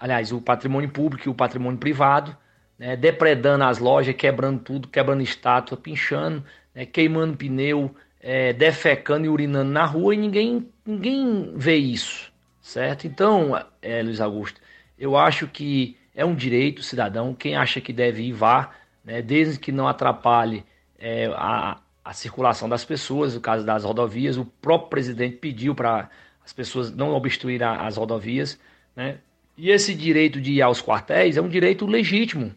Aliás, 0.00 0.32
o 0.32 0.40
patrimônio 0.40 0.88
público 0.88 1.28
e 1.28 1.30
o 1.30 1.34
patrimônio 1.34 1.78
privado, 1.78 2.34
né? 2.78 2.96
depredando 2.96 3.64
as 3.64 3.78
lojas, 3.78 4.14
quebrando 4.14 4.60
tudo, 4.60 4.88
quebrando 4.88 5.22
estátua, 5.22 5.76
pinchando, 5.76 6.42
né? 6.74 6.86
queimando 6.86 7.36
pneu, 7.36 7.94
é, 8.18 8.54
defecando 8.54 9.26
e 9.26 9.28
urinando 9.28 9.70
na 9.70 9.84
rua 9.84 10.14
e 10.14 10.18
ninguém, 10.18 10.66
ninguém 10.86 11.52
vê 11.54 11.76
isso, 11.76 12.32
certo? 12.62 13.06
Então, 13.06 13.62
é, 13.82 14.02
Luiz 14.02 14.20
Augusto, 14.22 14.58
eu 14.98 15.16
acho 15.18 15.46
que 15.46 15.98
é 16.14 16.24
um 16.24 16.34
direito 16.34 16.82
cidadão, 16.82 17.34
quem 17.34 17.54
acha 17.54 17.80
que 17.80 17.92
deve 17.92 18.22
ir, 18.22 18.32
vá, 18.32 18.70
né? 19.04 19.20
desde 19.20 19.58
que 19.58 19.70
não 19.70 19.86
atrapalhe 19.86 20.64
é, 20.98 21.26
a, 21.34 21.78
a 22.02 22.12
circulação 22.14 22.68
das 22.68 22.86
pessoas, 22.86 23.34
no 23.34 23.40
caso 23.40 23.66
das 23.66 23.84
rodovias, 23.84 24.38
o 24.38 24.46
próprio 24.46 24.88
presidente 24.88 25.36
pediu 25.36 25.74
para 25.74 26.08
as 26.42 26.54
pessoas 26.54 26.90
não 26.90 27.12
obstruir 27.14 27.62
a, 27.62 27.86
as 27.86 27.98
rodovias, 27.98 28.58
né? 28.96 29.18
E 29.56 29.70
esse 29.70 29.94
direito 29.94 30.40
de 30.40 30.52
ir 30.52 30.62
aos 30.62 30.82
quartéis 30.82 31.36
é 31.36 31.42
um 31.42 31.48
direito 31.48 31.86
legítimo, 31.86 32.52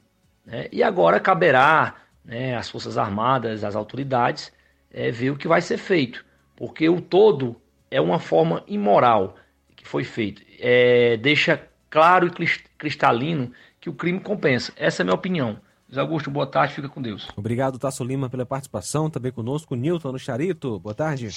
né? 0.45 0.67
E 0.71 0.81
agora 0.81 1.19
caberá 1.19 1.95
né, 2.23 2.55
às 2.55 2.69
Forças 2.69 2.97
Armadas, 2.97 3.63
às 3.63 3.75
autoridades, 3.75 4.51
é, 4.91 5.11
ver 5.11 5.31
o 5.31 5.37
que 5.37 5.47
vai 5.47 5.61
ser 5.61 5.77
feito, 5.77 6.23
porque 6.55 6.87
o 6.87 7.01
todo 7.01 7.55
é 7.89 7.99
uma 7.99 8.19
forma 8.19 8.63
imoral 8.67 9.35
que 9.75 9.87
foi 9.87 10.03
feito. 10.03 10.41
É, 10.59 11.17
deixa 11.17 11.61
claro 11.89 12.27
e 12.27 12.47
cristalino 12.77 13.51
que 13.79 13.89
o 13.89 13.93
crime 13.93 14.19
compensa. 14.19 14.71
Essa 14.77 15.01
é 15.01 15.03
a 15.03 15.05
minha 15.05 15.15
opinião. 15.15 15.57
Luiz 15.87 15.97
Augusto, 15.97 16.31
boa 16.31 16.47
tarde, 16.47 16.73
fica 16.73 16.89
com 16.89 17.01
Deus. 17.01 17.27
Obrigado, 17.35 17.77
Tasso 17.77 18.03
Lima, 18.03 18.29
pela 18.29 18.45
participação. 18.45 19.09
Também 19.09 19.31
conosco, 19.31 19.75
Nilton 19.75 20.11
no 20.11 20.17
Charito. 20.17 20.79
Boa 20.79 20.95
tarde. 20.95 21.29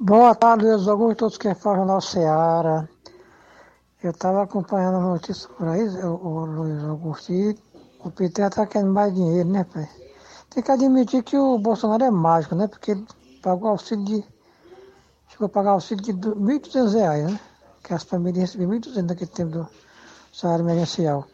Boa 0.00 0.34
tarde, 0.34 0.64
Luiz 0.64 0.88
Augusto, 0.88 1.18
todos 1.18 1.38
que 1.38 1.54
falam 1.54 1.78
Jornal 1.78 2.00
Seara. 2.00 2.88
Eu 4.06 4.12
estava 4.12 4.44
acompanhando 4.44 4.98
a 4.98 5.00
notícia 5.00 5.48
por 5.48 5.66
aí, 5.66 5.82
o, 5.82 6.14
o 6.14 6.44
Luiz 6.44 6.84
Augusto, 6.84 7.32
e 7.32 7.58
o 8.04 8.08
PT 8.08 8.40
está 8.40 8.64
querendo 8.64 8.92
mais 8.92 9.12
dinheiro, 9.12 9.48
né, 9.48 9.64
pai? 9.64 9.90
Tem 10.48 10.62
que 10.62 10.70
admitir 10.70 11.24
que 11.24 11.36
o 11.36 11.58
Bolsonaro 11.58 12.04
é 12.04 12.10
mágico, 12.12 12.54
né? 12.54 12.68
Porque 12.68 12.92
ele 12.92 13.04
pagou 13.42 13.70
auxílio 13.70 14.04
de. 14.04 14.24
Chegou 15.26 15.46
a 15.46 15.48
pagar 15.48 15.72
auxílio 15.72 16.04
de 16.04 16.12
R$ 16.12 16.18
1.200, 16.36 17.32
né? 17.32 17.40
Que 17.82 17.94
as 17.94 18.04
famílias 18.04 18.52
recebiam 18.52 18.70
1.200 18.70 19.08
naquele 19.08 19.30
tempo 19.30 19.50
do 19.50 19.68
salário 20.32 20.62
emergencial. 20.62 21.26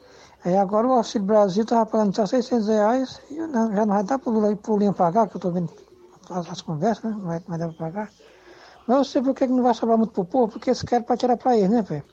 Aí 0.43 0.57
agora 0.57 0.86
o 0.89 0.93
Auxílio 0.93 1.27
Brasil 1.27 1.65
estava 1.65 1.85
pagando 1.85 2.16
só 2.16 2.24
600 2.24 2.69
reais 2.69 3.20
e 3.31 3.36
já 3.36 3.47
não 3.47 3.86
vai 3.86 4.03
dar 4.03 4.19
para 4.19 4.31
o 4.31 4.57
pulinho 4.57 4.94
pagar, 4.94 5.28
que 5.28 5.36
eu 5.36 5.39
estou 5.39 5.53
vendo 5.53 5.70
as, 6.31 6.49
as, 6.49 6.62
conversas, 6.62 7.05
né? 7.05 7.11
Não 7.11 7.20
vai, 7.20 7.39
vai 7.40 7.59
dar 7.59 7.69
para 7.69 7.90
pagar. 7.90 8.11
Mas 8.86 8.97
eu 8.97 9.05
sei 9.05 9.20
por 9.20 9.35
que 9.35 9.47
não 9.47 9.62
vai 9.62 9.74
sobrar 9.74 9.99
muito 9.99 10.15
para 10.15 10.23
o 10.23 10.24
povo, 10.24 10.53
porque 10.53 10.70
eles 10.70 10.82
querem 10.82 11.05
para 11.05 11.19
tirar 11.19 11.36
para 11.36 11.55
eles, 11.55 11.69
né, 11.69 11.82
velho? 11.82 12.05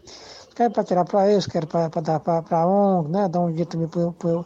Querem 0.59 0.73
para 0.73 0.83
tirar 0.83 1.05
para 1.05 1.31
eles, 1.31 1.47
querem 1.47 1.69
para 1.69 1.87
dar 1.87 2.19
para 2.19 2.43
a 2.57 2.67
ONG, 2.67 3.09
né? 3.09 3.29
Dar 3.29 3.39
um 3.39 3.47
dinheiro 3.47 3.69
também 3.69 3.87
para 3.87 4.43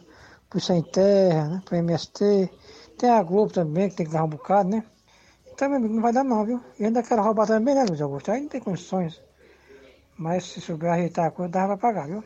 o 0.54 0.60
Sem 0.60 0.80
Terra, 0.80 1.48
né? 1.48 1.62
Para 1.64 1.78
MST. 1.78 2.48
Tem 2.96 3.10
a 3.10 3.20
Globo 3.20 3.52
também, 3.52 3.90
que 3.90 3.96
tem 3.96 4.06
que 4.06 4.12
dar 4.12 4.22
um 4.22 4.28
bocado, 4.28 4.68
né? 4.68 4.84
Então, 5.52 5.68
meu 5.68 5.78
amigo, 5.78 5.92
não 5.92 6.00
vai 6.00 6.12
dar 6.12 6.22
não, 6.22 6.44
viu? 6.44 6.60
E 6.78 6.84
ainda 6.84 7.02
quero 7.02 7.20
roubar 7.20 7.48
também, 7.48 7.74
né, 7.74 7.84
Luiz 7.84 8.00
Augusto? 8.00 8.30
Aí 8.30 8.42
não 8.42 8.48
tem 8.48 8.60
condições. 8.60 9.20
Mas 10.16 10.44
se 10.44 10.60
souber 10.60 10.92
ajeitar 10.92 11.26
a 11.26 11.30
coisa, 11.32 11.50
dá 11.50 11.66
para 11.66 11.78
pagar, 11.78 12.06
viu? 12.06 12.22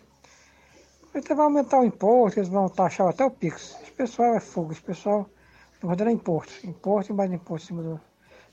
Então 1.14 1.34
vai 1.34 1.46
aumentar 1.46 1.80
o 1.80 1.84
imposto, 1.84 2.40
eles 2.40 2.50
vão 2.50 2.68
taxar 2.68 3.08
até 3.08 3.24
o 3.24 3.30
Pix. 3.30 3.74
Esse 3.82 3.92
pessoal 3.92 4.34
é 4.34 4.40
fogo, 4.40 4.70
esse 4.70 4.82
pessoal 4.82 5.30
não 5.82 5.88
vai 5.88 5.96
dar 5.96 6.12
imposto. 6.12 6.52
Imposto 6.66 7.14
e 7.14 7.16
mais 7.16 7.32
imposto 7.32 7.64
em 7.64 7.66
cima 7.68 7.82
do 7.82 8.00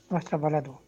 nosso 0.08 0.24
trabalhador. 0.24 0.85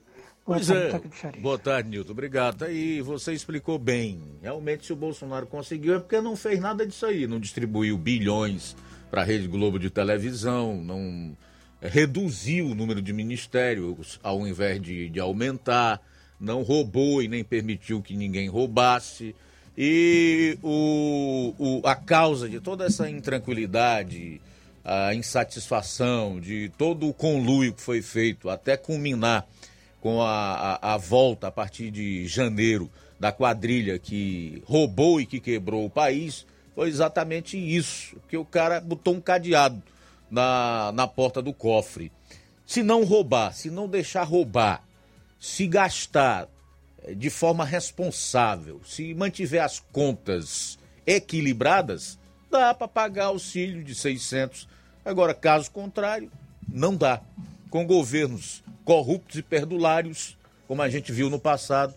Boa 0.48 0.56
Pois 0.60 0.66
tarde, 0.68 1.10
é. 1.24 1.40
Boa 1.40 1.58
tarde, 1.58 1.90
Nilton. 1.90 2.12
Obrigado. 2.12 2.64
Aí 2.64 3.02
você 3.02 3.34
explicou 3.34 3.78
bem. 3.78 4.18
Realmente, 4.40 4.86
se 4.86 4.92
o 4.94 4.96
Bolsonaro 4.96 5.46
conseguiu, 5.46 5.96
é 5.96 5.98
porque 5.98 6.22
não 6.22 6.34
fez 6.34 6.58
nada 6.58 6.86
disso 6.86 7.04
aí. 7.04 7.26
Não 7.26 7.38
distribuiu 7.38 7.98
bilhões 7.98 8.74
para 9.10 9.20
a 9.20 9.24
Rede 9.26 9.46
Globo 9.46 9.78
de 9.78 9.90
televisão, 9.90 10.82
não 10.82 11.36
é, 11.82 11.88
reduziu 11.88 12.66
o 12.68 12.74
número 12.74 13.02
de 13.02 13.12
ministérios 13.12 14.18
ao 14.22 14.46
invés 14.46 14.80
de, 14.80 15.10
de 15.10 15.20
aumentar, 15.20 16.00
não 16.40 16.62
roubou 16.62 17.22
e 17.22 17.28
nem 17.28 17.44
permitiu 17.44 18.00
que 18.00 18.16
ninguém 18.16 18.48
roubasse. 18.48 19.34
E 19.76 20.58
o, 20.62 21.54
o- 21.58 21.80
a 21.86 21.94
causa 21.94 22.48
de 22.48 22.58
toda 22.58 22.86
essa 22.86 23.08
intranquilidade, 23.08 24.40
a 24.84 25.14
insatisfação, 25.14 26.40
de 26.40 26.70
todo 26.78 27.06
o 27.06 27.12
conluio 27.12 27.74
que 27.74 27.82
foi 27.82 28.00
feito 28.00 28.48
até 28.48 28.76
culminar 28.78 29.46
com 30.08 30.22
a, 30.22 30.78
a, 30.80 30.94
a 30.94 30.96
volta 30.96 31.48
a 31.48 31.50
partir 31.50 31.90
de 31.90 32.26
janeiro 32.26 32.90
da 33.20 33.30
quadrilha 33.30 33.98
que 33.98 34.62
roubou 34.64 35.20
e 35.20 35.26
que 35.26 35.38
quebrou 35.38 35.84
o 35.84 35.90
país, 35.90 36.46
foi 36.74 36.88
exatamente 36.88 37.58
isso, 37.58 38.16
que 38.26 38.34
o 38.34 38.44
cara 38.44 38.80
botou 38.80 39.12
um 39.12 39.20
cadeado 39.20 39.82
na, 40.30 40.92
na 40.94 41.06
porta 41.06 41.42
do 41.42 41.52
cofre. 41.52 42.10
Se 42.64 42.82
não 42.82 43.04
roubar, 43.04 43.52
se 43.52 43.68
não 43.68 43.86
deixar 43.86 44.22
roubar, 44.22 44.82
se 45.38 45.66
gastar 45.66 46.48
eh, 47.02 47.12
de 47.12 47.28
forma 47.28 47.66
responsável, 47.66 48.80
se 48.86 49.12
mantiver 49.12 49.62
as 49.62 49.78
contas 49.92 50.78
equilibradas, 51.06 52.18
dá 52.50 52.72
para 52.72 52.88
pagar 52.88 53.26
auxílio 53.26 53.84
de 53.84 53.94
600. 53.94 54.66
Agora, 55.04 55.34
caso 55.34 55.70
contrário, 55.70 56.32
não 56.66 56.96
dá. 56.96 57.20
Com 57.70 57.86
governos 57.86 58.62
corruptos 58.84 59.36
e 59.36 59.42
perdulários, 59.42 60.36
como 60.66 60.82
a 60.82 60.88
gente 60.88 61.12
viu 61.12 61.28
no 61.28 61.38
passado, 61.38 61.94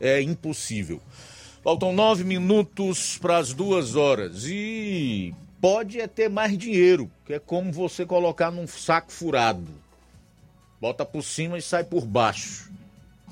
é 0.00 0.20
impossível. 0.20 1.00
Faltam 1.62 1.92
nove 1.94 2.24
minutos 2.24 3.16
para 3.16 3.38
as 3.38 3.54
duas 3.54 3.96
horas 3.96 4.44
e 4.46 5.34
pode 5.60 5.98
é 5.98 6.06
ter 6.06 6.28
mais 6.28 6.58
dinheiro, 6.58 7.10
que 7.24 7.32
é 7.32 7.38
como 7.38 7.72
você 7.72 8.04
colocar 8.04 8.50
num 8.50 8.66
saco 8.66 9.10
furado. 9.10 9.66
Bota 10.78 11.06
por 11.06 11.22
cima 11.22 11.56
e 11.56 11.62
sai 11.62 11.82
por 11.82 12.04
baixo. 12.04 12.70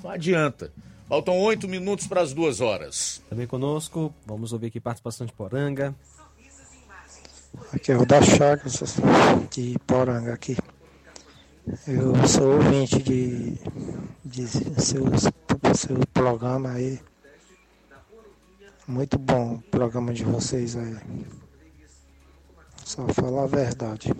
Não 0.02 0.10
adianta. 0.10 0.72
Faltam 1.06 1.38
oito 1.40 1.68
minutos 1.68 2.06
para 2.06 2.22
as 2.22 2.32
duas 2.32 2.62
horas. 2.62 3.22
Também 3.28 3.46
conosco, 3.46 4.14
vamos 4.24 4.54
ouvir 4.54 4.68
aqui 4.68 4.80
participação 4.80 5.26
de 5.26 5.32
Poranga. 5.34 5.94
Aqui 7.70 7.92
é 7.92 7.96
o 7.98 8.06
da 8.06 8.22
Chagas, 8.22 8.82
de 9.50 9.78
Poranga 9.86 10.32
aqui. 10.32 10.56
Eu 11.86 12.28
sou 12.28 12.56
ouvinte 12.56 13.00
de, 13.02 13.56
de 14.24 14.46
seu 14.48 15.04
programa 16.12 16.72
aí. 16.72 17.00
Muito 18.86 19.16
bom 19.16 19.54
o 19.54 19.62
programa 19.62 20.12
de 20.12 20.24
vocês 20.24 20.76
aí. 20.76 20.96
Só 22.84 23.06
falar 23.08 23.44
a 23.44 23.46
verdade. 23.46 24.12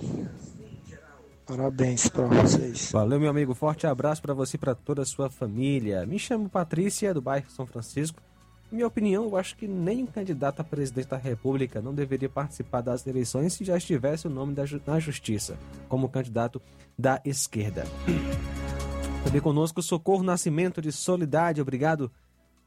Parabéns 1.45 2.09
para 2.09 2.27
vocês. 2.27 2.93
Valeu, 2.93 3.19
meu 3.19 3.29
amigo. 3.29 3.55
Forte 3.55 3.87
abraço 3.87 4.23
para 4.23 4.33
você 4.33 4.57
e 4.57 4.61
para 4.61 4.75
toda 4.75 5.03
a 5.03 5.07
sua 5.07 5.29
família. 5.29 6.07
Me 6.07 6.19
chamo 6.19 6.49
Patrícia, 6.49 7.13
do 7.13 7.21
bairro 7.21 7.51
São 7.51 7.67
Francisco. 7.67 8.23
Minha 8.73 8.87
opinião, 8.87 9.25
eu 9.25 9.37
acho 9.37 9.55
que 9.55 9.69
nenhum 9.69 10.07
candidato 10.07 10.61
a 10.61 10.65
presidente 10.65 11.09
da 11.09 11.19
República 11.19 11.83
não 11.83 11.95
deveria 11.95 12.31
participar 12.31 12.81
das 12.81 13.07
eleições 13.07 13.53
se 13.53 13.67
já 13.67 13.77
estivesse 13.77 14.27
o 14.27 14.31
nome 14.31 14.55
da 14.55 14.65
na 14.87 14.99
justiça, 14.99 15.59
como 15.91 16.09
candidato 16.09 16.61
da 16.99 17.21
esquerda. 17.23 17.85
Também 19.23 19.43
conosco, 19.43 19.83
Socorro 19.83 20.23
Nascimento 20.23 20.81
de 20.81 20.91
Solidade. 20.91 21.61
Obrigado 21.61 22.11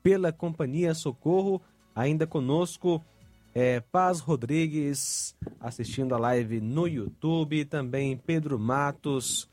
pela 0.04 0.32
companhia, 0.32 0.94
Socorro. 0.94 1.60
Ainda 1.96 2.28
conosco, 2.28 3.04
é, 3.52 3.80
Paz 3.80 4.20
Rodrigues, 4.20 5.36
assistindo 5.60 6.14
a 6.14 6.20
live 6.20 6.62
no 6.62 6.88
YouTube. 6.88 7.66
Também 7.66 8.16
Pedro 8.16 8.60
Matos, 8.60 9.50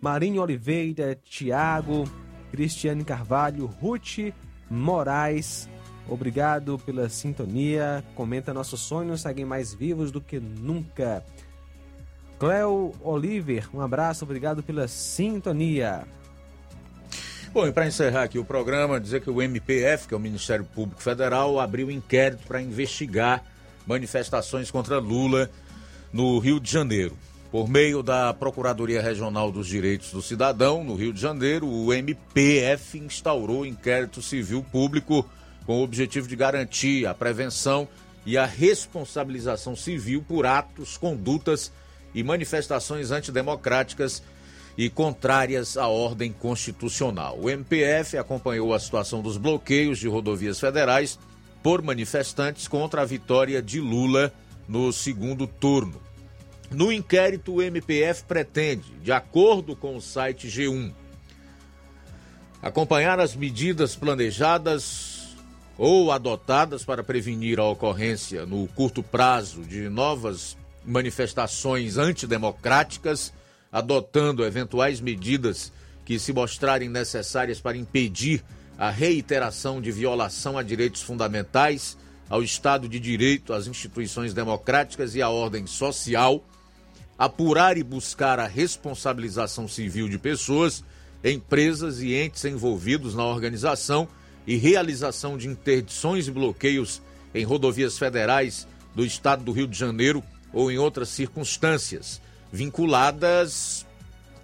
Marinho 0.00 0.40
Oliveira, 0.40 1.14
Tiago, 1.22 2.04
Cristiane 2.50 3.04
Carvalho, 3.04 3.66
Ruth 3.66 4.32
Moraes. 4.70 5.68
Obrigado 6.08 6.78
pela 6.78 7.08
sintonia. 7.08 8.04
Comenta 8.14 8.52
nossos 8.52 8.80
sonhos 8.80 9.22
seguem 9.22 9.44
mais 9.44 9.72
vivos 9.72 10.10
do 10.10 10.20
que 10.20 10.40
nunca. 10.40 11.24
Cleo 12.38 12.92
Oliver, 13.00 13.68
um 13.72 13.80
abraço, 13.80 14.24
obrigado 14.24 14.62
pela 14.62 14.88
sintonia. 14.88 16.04
Bom, 17.52 17.66
e 17.66 17.72
para 17.72 17.86
encerrar 17.86 18.24
aqui 18.24 18.38
o 18.38 18.44
programa, 18.44 18.98
dizer 18.98 19.20
que 19.20 19.30
o 19.30 19.40
MPF, 19.40 20.08
que 20.08 20.14
é 20.14 20.16
o 20.16 20.20
Ministério 20.20 20.64
Público 20.64 21.02
Federal, 21.02 21.60
abriu 21.60 21.90
inquérito 21.90 22.46
para 22.48 22.62
investigar 22.62 23.44
manifestações 23.86 24.70
contra 24.70 24.98
Lula 24.98 25.50
no 26.12 26.38
Rio 26.38 26.58
de 26.58 26.70
Janeiro. 26.70 27.16
Por 27.50 27.68
meio 27.68 28.02
da 28.02 28.32
Procuradoria 28.32 29.02
Regional 29.02 29.52
dos 29.52 29.66
Direitos 29.66 30.10
do 30.10 30.22
Cidadão, 30.22 30.82
no 30.82 30.94
Rio 30.94 31.12
de 31.12 31.20
Janeiro, 31.20 31.68
o 31.68 31.92
MPF 31.92 32.98
instaurou 32.98 33.66
inquérito 33.66 34.22
civil 34.22 34.64
público 34.72 35.28
com 35.66 35.80
o 35.80 35.82
objetivo 35.82 36.28
de 36.28 36.36
garantir 36.36 37.06
a 37.06 37.14
prevenção 37.14 37.88
e 38.24 38.38
a 38.38 38.46
responsabilização 38.46 39.74
civil 39.74 40.24
por 40.26 40.46
atos, 40.46 40.96
condutas 40.96 41.72
e 42.14 42.22
manifestações 42.22 43.10
antidemocráticas 43.10 44.22
e 44.76 44.88
contrárias 44.88 45.76
à 45.76 45.86
ordem 45.88 46.32
constitucional. 46.32 47.38
O 47.38 47.50
MPF 47.50 48.16
acompanhou 48.16 48.72
a 48.72 48.80
situação 48.80 49.20
dos 49.20 49.36
bloqueios 49.36 49.98
de 49.98 50.08
rodovias 50.08 50.58
federais 50.58 51.18
por 51.62 51.82
manifestantes 51.82 52.66
contra 52.66 53.02
a 53.02 53.04
vitória 53.04 53.62
de 53.62 53.80
Lula 53.80 54.32
no 54.68 54.92
segundo 54.92 55.46
turno. 55.46 56.00
No 56.70 56.90
inquérito, 56.90 57.54
o 57.54 57.62
MPF 57.62 58.24
pretende, 58.24 58.92
de 59.02 59.12
acordo 59.12 59.76
com 59.76 59.94
o 59.94 60.00
site 60.00 60.48
G1, 60.48 60.92
acompanhar 62.62 63.20
as 63.20 63.36
medidas 63.36 63.94
planejadas 63.94 65.11
ou 65.78 66.12
adotadas 66.12 66.84
para 66.84 67.02
prevenir 67.02 67.58
a 67.58 67.64
ocorrência 67.64 68.44
no 68.46 68.66
curto 68.68 69.02
prazo 69.02 69.62
de 69.62 69.88
novas 69.88 70.56
manifestações 70.84 71.96
antidemocráticas, 71.96 73.32
adotando 73.70 74.44
eventuais 74.44 75.00
medidas 75.00 75.72
que 76.04 76.18
se 76.18 76.32
mostrarem 76.32 76.88
necessárias 76.88 77.60
para 77.60 77.76
impedir 77.76 78.42
a 78.76 78.90
reiteração 78.90 79.80
de 79.80 79.92
violação 79.92 80.58
a 80.58 80.62
direitos 80.62 81.02
fundamentais, 81.02 81.96
ao 82.28 82.42
Estado 82.42 82.88
de 82.88 82.98
Direito, 82.98 83.52
às 83.52 83.66
instituições 83.66 84.32
democráticas 84.32 85.14
e 85.14 85.20
à 85.20 85.28
ordem 85.28 85.66
social, 85.66 86.42
apurar 87.18 87.76
e 87.76 87.82
buscar 87.82 88.40
a 88.40 88.46
responsabilização 88.46 89.68
civil 89.68 90.08
de 90.08 90.18
pessoas, 90.18 90.82
empresas 91.22 92.00
e 92.00 92.14
entes 92.14 92.44
envolvidos 92.44 93.14
na 93.14 93.24
organização 93.24 94.08
e 94.46 94.56
realização 94.56 95.36
de 95.36 95.48
interdições 95.48 96.28
e 96.28 96.30
bloqueios 96.30 97.00
em 97.34 97.44
rodovias 97.44 97.98
federais 97.98 98.66
do 98.94 99.04
Estado 99.04 99.44
do 99.44 99.52
Rio 99.52 99.66
de 99.66 99.78
Janeiro 99.78 100.22
ou 100.52 100.70
em 100.70 100.78
outras 100.78 101.08
circunstâncias 101.08 102.20
vinculadas 102.52 103.86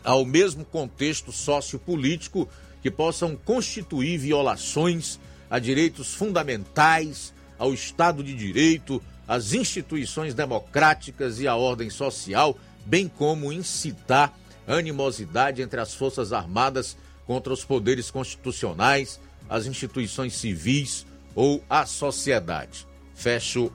ao 0.02 0.24
mesmo 0.24 0.64
contexto 0.64 1.30
sociopolítico 1.30 2.48
que 2.80 2.90
possam 2.90 3.36
constituir 3.36 4.18
violações 4.18 5.18
a 5.50 5.58
direitos 5.58 6.14
fundamentais, 6.14 7.34
ao 7.58 7.74
Estado 7.74 8.22
de 8.22 8.34
Direito, 8.34 9.02
às 9.26 9.52
instituições 9.52 10.32
democráticas 10.32 11.40
e 11.40 11.48
à 11.48 11.56
ordem 11.56 11.90
social, 11.90 12.56
bem 12.86 13.08
como 13.08 13.52
incitar 13.52 14.32
animosidade 14.66 15.60
entre 15.60 15.80
as 15.80 15.94
Forças 15.94 16.32
Armadas 16.32 16.96
contra 17.26 17.52
os 17.52 17.64
poderes 17.64 18.10
constitucionais, 18.10 19.20
as 19.48 19.66
instituições 19.66 20.34
civis 20.34 21.06
ou 21.34 21.62
a 21.68 21.86
sociedade. 21.86 22.86
Fecho 23.14 23.72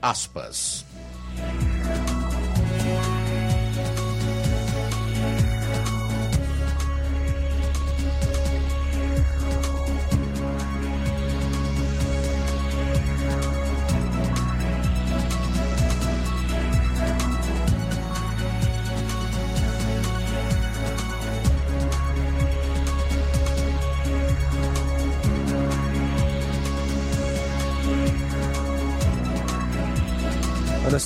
aspas. 0.00 0.84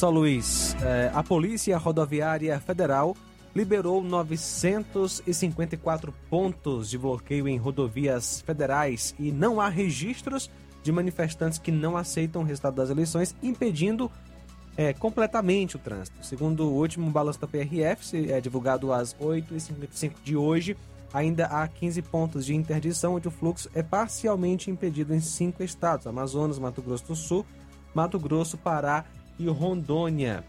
Só, 0.01 0.09
Luiz. 0.09 0.75
É, 0.83 1.11
a 1.13 1.23
Polícia 1.23 1.77
Rodoviária 1.77 2.59
Federal 2.59 3.15
liberou 3.55 4.03
954 4.03 6.11
pontos 6.31 6.89
de 6.89 6.97
bloqueio 6.97 7.47
em 7.47 7.59
rodovias 7.59 8.41
federais 8.41 9.15
e 9.19 9.31
não 9.31 9.61
há 9.61 9.69
registros 9.69 10.51
de 10.83 10.91
manifestantes 10.91 11.59
que 11.59 11.71
não 11.71 11.99
aceitam 11.99 12.41
o 12.41 12.45
resultado 12.47 12.77
das 12.77 12.89
eleições, 12.89 13.37
impedindo 13.43 14.11
é, 14.75 14.95
completamente 14.95 15.77
o 15.77 15.79
trânsito. 15.79 16.25
Segundo 16.25 16.65
o 16.65 16.73
último 16.73 17.11
balanço 17.11 17.39
da 17.39 17.47
PRF, 17.47 18.33
é 18.33 18.41
divulgado 18.41 18.95
às 18.95 19.15
8h55 19.17 20.13
de 20.25 20.35
hoje, 20.35 20.79
ainda 21.13 21.45
há 21.45 21.69
15 21.69 22.01
pontos 22.01 22.47
de 22.47 22.55
interdição, 22.55 23.17
onde 23.17 23.29
o 23.29 23.31
fluxo 23.31 23.69
é 23.75 23.83
parcialmente 23.83 24.71
impedido 24.71 25.15
em 25.15 25.21
cinco 25.21 25.63
estados: 25.63 26.07
Amazonas, 26.07 26.59
Mato 26.59 26.81
Grosso 26.81 27.09
do 27.09 27.15
Sul, 27.15 27.45
Mato 27.95 28.19
Grosso, 28.19 28.57
Pará 28.57 29.05
e 29.41 29.49
Rondônia. 29.49 30.45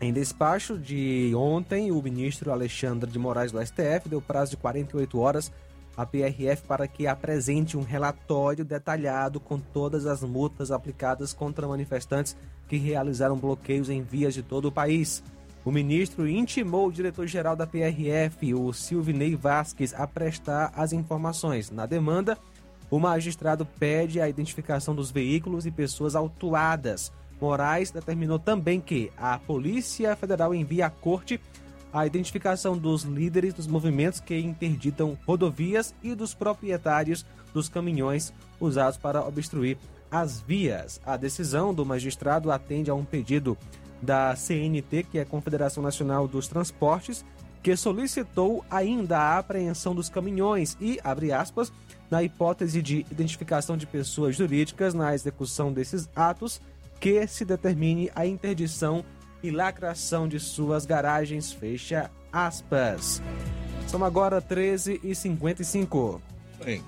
Em 0.00 0.12
despacho 0.12 0.78
de 0.78 1.32
ontem, 1.34 1.92
o 1.92 2.02
ministro 2.02 2.50
Alexandre 2.50 3.10
de 3.10 3.18
Moraes 3.18 3.52
do 3.52 3.64
STF 3.64 4.08
deu 4.08 4.20
prazo 4.20 4.52
de 4.52 4.56
48 4.56 5.18
horas 5.18 5.52
à 5.96 6.04
PRF 6.04 6.62
para 6.66 6.86
que 6.86 7.06
apresente 7.06 7.76
um 7.76 7.82
relatório 7.82 8.64
detalhado 8.64 9.38
com 9.40 9.58
todas 9.58 10.06
as 10.06 10.22
multas 10.22 10.70
aplicadas 10.70 11.32
contra 11.32 11.68
manifestantes 11.68 12.36
que 12.68 12.76
realizaram 12.76 13.36
bloqueios 13.36 13.88
em 13.88 14.02
vias 14.02 14.34
de 14.34 14.42
todo 14.42 14.66
o 14.66 14.72
país. 14.72 15.22
O 15.64 15.70
ministro 15.70 16.28
intimou 16.28 16.88
o 16.88 16.92
diretor-geral 16.92 17.56
da 17.56 17.66
PRF, 17.66 18.54
o 18.54 18.72
Silvinei 18.72 19.34
Vasques, 19.34 19.94
a 19.94 20.06
prestar 20.06 20.72
as 20.76 20.92
informações. 20.92 21.70
Na 21.70 21.86
demanda, 21.86 22.38
o 22.90 22.98
magistrado 22.98 23.66
pede 23.66 24.20
a 24.20 24.28
identificação 24.28 24.94
dos 24.94 25.10
veículos 25.10 25.66
e 25.66 25.70
pessoas 25.70 26.14
autuadas. 26.14 27.12
Moraes 27.40 27.90
determinou 27.90 28.38
também 28.38 28.80
que 28.80 29.10
a 29.16 29.38
Polícia 29.38 30.14
Federal 30.16 30.54
envie 30.54 30.82
à 30.82 30.90
corte 30.90 31.40
a 31.92 32.06
identificação 32.06 32.76
dos 32.76 33.04
líderes 33.04 33.54
dos 33.54 33.66
movimentos 33.66 34.20
que 34.20 34.38
interditam 34.38 35.16
rodovias 35.26 35.94
e 36.02 36.14
dos 36.14 36.34
proprietários 36.34 37.24
dos 37.54 37.68
caminhões 37.68 38.34
usados 38.60 38.98
para 38.98 39.26
obstruir 39.26 39.78
as 40.10 40.40
vias. 40.40 41.00
A 41.06 41.16
decisão 41.16 41.72
do 41.72 41.86
magistrado 41.86 42.50
atende 42.50 42.90
a 42.90 42.94
um 42.94 43.04
pedido 43.04 43.56
da 44.00 44.36
CNT, 44.36 45.04
que 45.04 45.18
é 45.18 45.22
a 45.22 45.26
Confederação 45.26 45.82
Nacional 45.82 46.28
dos 46.28 46.48
Transportes, 46.48 47.24
que 47.62 47.74
solicitou 47.76 48.64
ainda 48.70 49.18
a 49.18 49.38
apreensão 49.38 49.94
dos 49.94 50.08
caminhões 50.08 50.76
e, 50.80 51.00
abre 51.02 51.32
aspas, 51.32 51.72
na 52.10 52.22
hipótese 52.22 52.80
de 52.80 53.04
identificação 53.10 53.76
de 53.76 53.86
pessoas 53.86 54.36
jurídicas 54.36 54.94
na 54.94 55.14
execução 55.14 55.72
desses 55.72 56.08
atos, 56.14 56.60
que 57.00 57.26
se 57.26 57.44
determine 57.44 58.10
a 58.14 58.26
interdição 58.26 59.04
e 59.42 59.50
lacração 59.50 60.26
de 60.26 60.40
suas 60.40 60.86
garagens, 60.86 61.52
fecha 61.52 62.10
aspas. 62.32 63.22
São 63.86 64.04
agora 64.04 64.42
13h55. 64.42 66.20
Bem, 66.64 66.82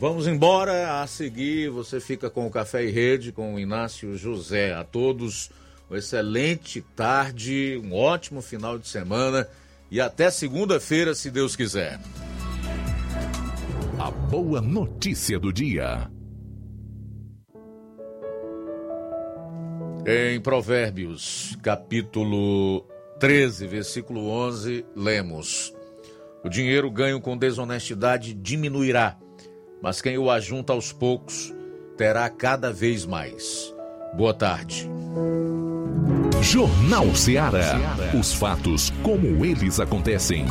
vamos 0.00 0.26
embora. 0.26 1.00
A 1.00 1.06
seguir, 1.06 1.70
você 1.70 2.00
fica 2.00 2.28
com 2.28 2.46
o 2.46 2.50
Café 2.50 2.84
e 2.84 2.90
Rede 2.90 3.32
com 3.32 3.54
o 3.54 3.60
Inácio 3.60 4.16
José. 4.16 4.74
A 4.74 4.82
todos, 4.82 5.50
uma 5.88 5.98
excelente 5.98 6.80
tarde, 6.94 7.80
um 7.84 7.94
ótimo 7.94 8.42
final 8.42 8.78
de 8.78 8.88
semana 8.88 9.48
e 9.90 10.00
até 10.00 10.30
segunda-feira, 10.30 11.14
se 11.14 11.30
Deus 11.30 11.54
quiser. 11.54 12.00
A 13.98 14.10
boa 14.10 14.60
notícia 14.60 15.38
do 15.38 15.52
dia. 15.52 16.10
Em 20.08 20.40
Provérbios, 20.40 21.58
capítulo 21.64 22.86
13, 23.18 23.66
versículo 23.66 24.28
11, 24.28 24.86
lemos: 24.94 25.74
O 26.44 26.48
dinheiro 26.48 26.88
ganho 26.92 27.20
com 27.20 27.36
desonestidade 27.36 28.32
diminuirá, 28.32 29.18
mas 29.82 30.00
quem 30.00 30.16
o 30.16 30.30
ajunta 30.30 30.72
aos 30.72 30.92
poucos 30.92 31.52
terá 31.96 32.30
cada 32.30 32.72
vez 32.72 33.04
mais. 33.04 33.74
Boa 34.16 34.32
tarde. 34.32 34.88
Jornal 36.40 37.12
Ceará. 37.16 37.74
Os 38.16 38.32
fatos 38.32 38.90
como 39.02 39.44
eles 39.44 39.80
acontecem. 39.80 40.46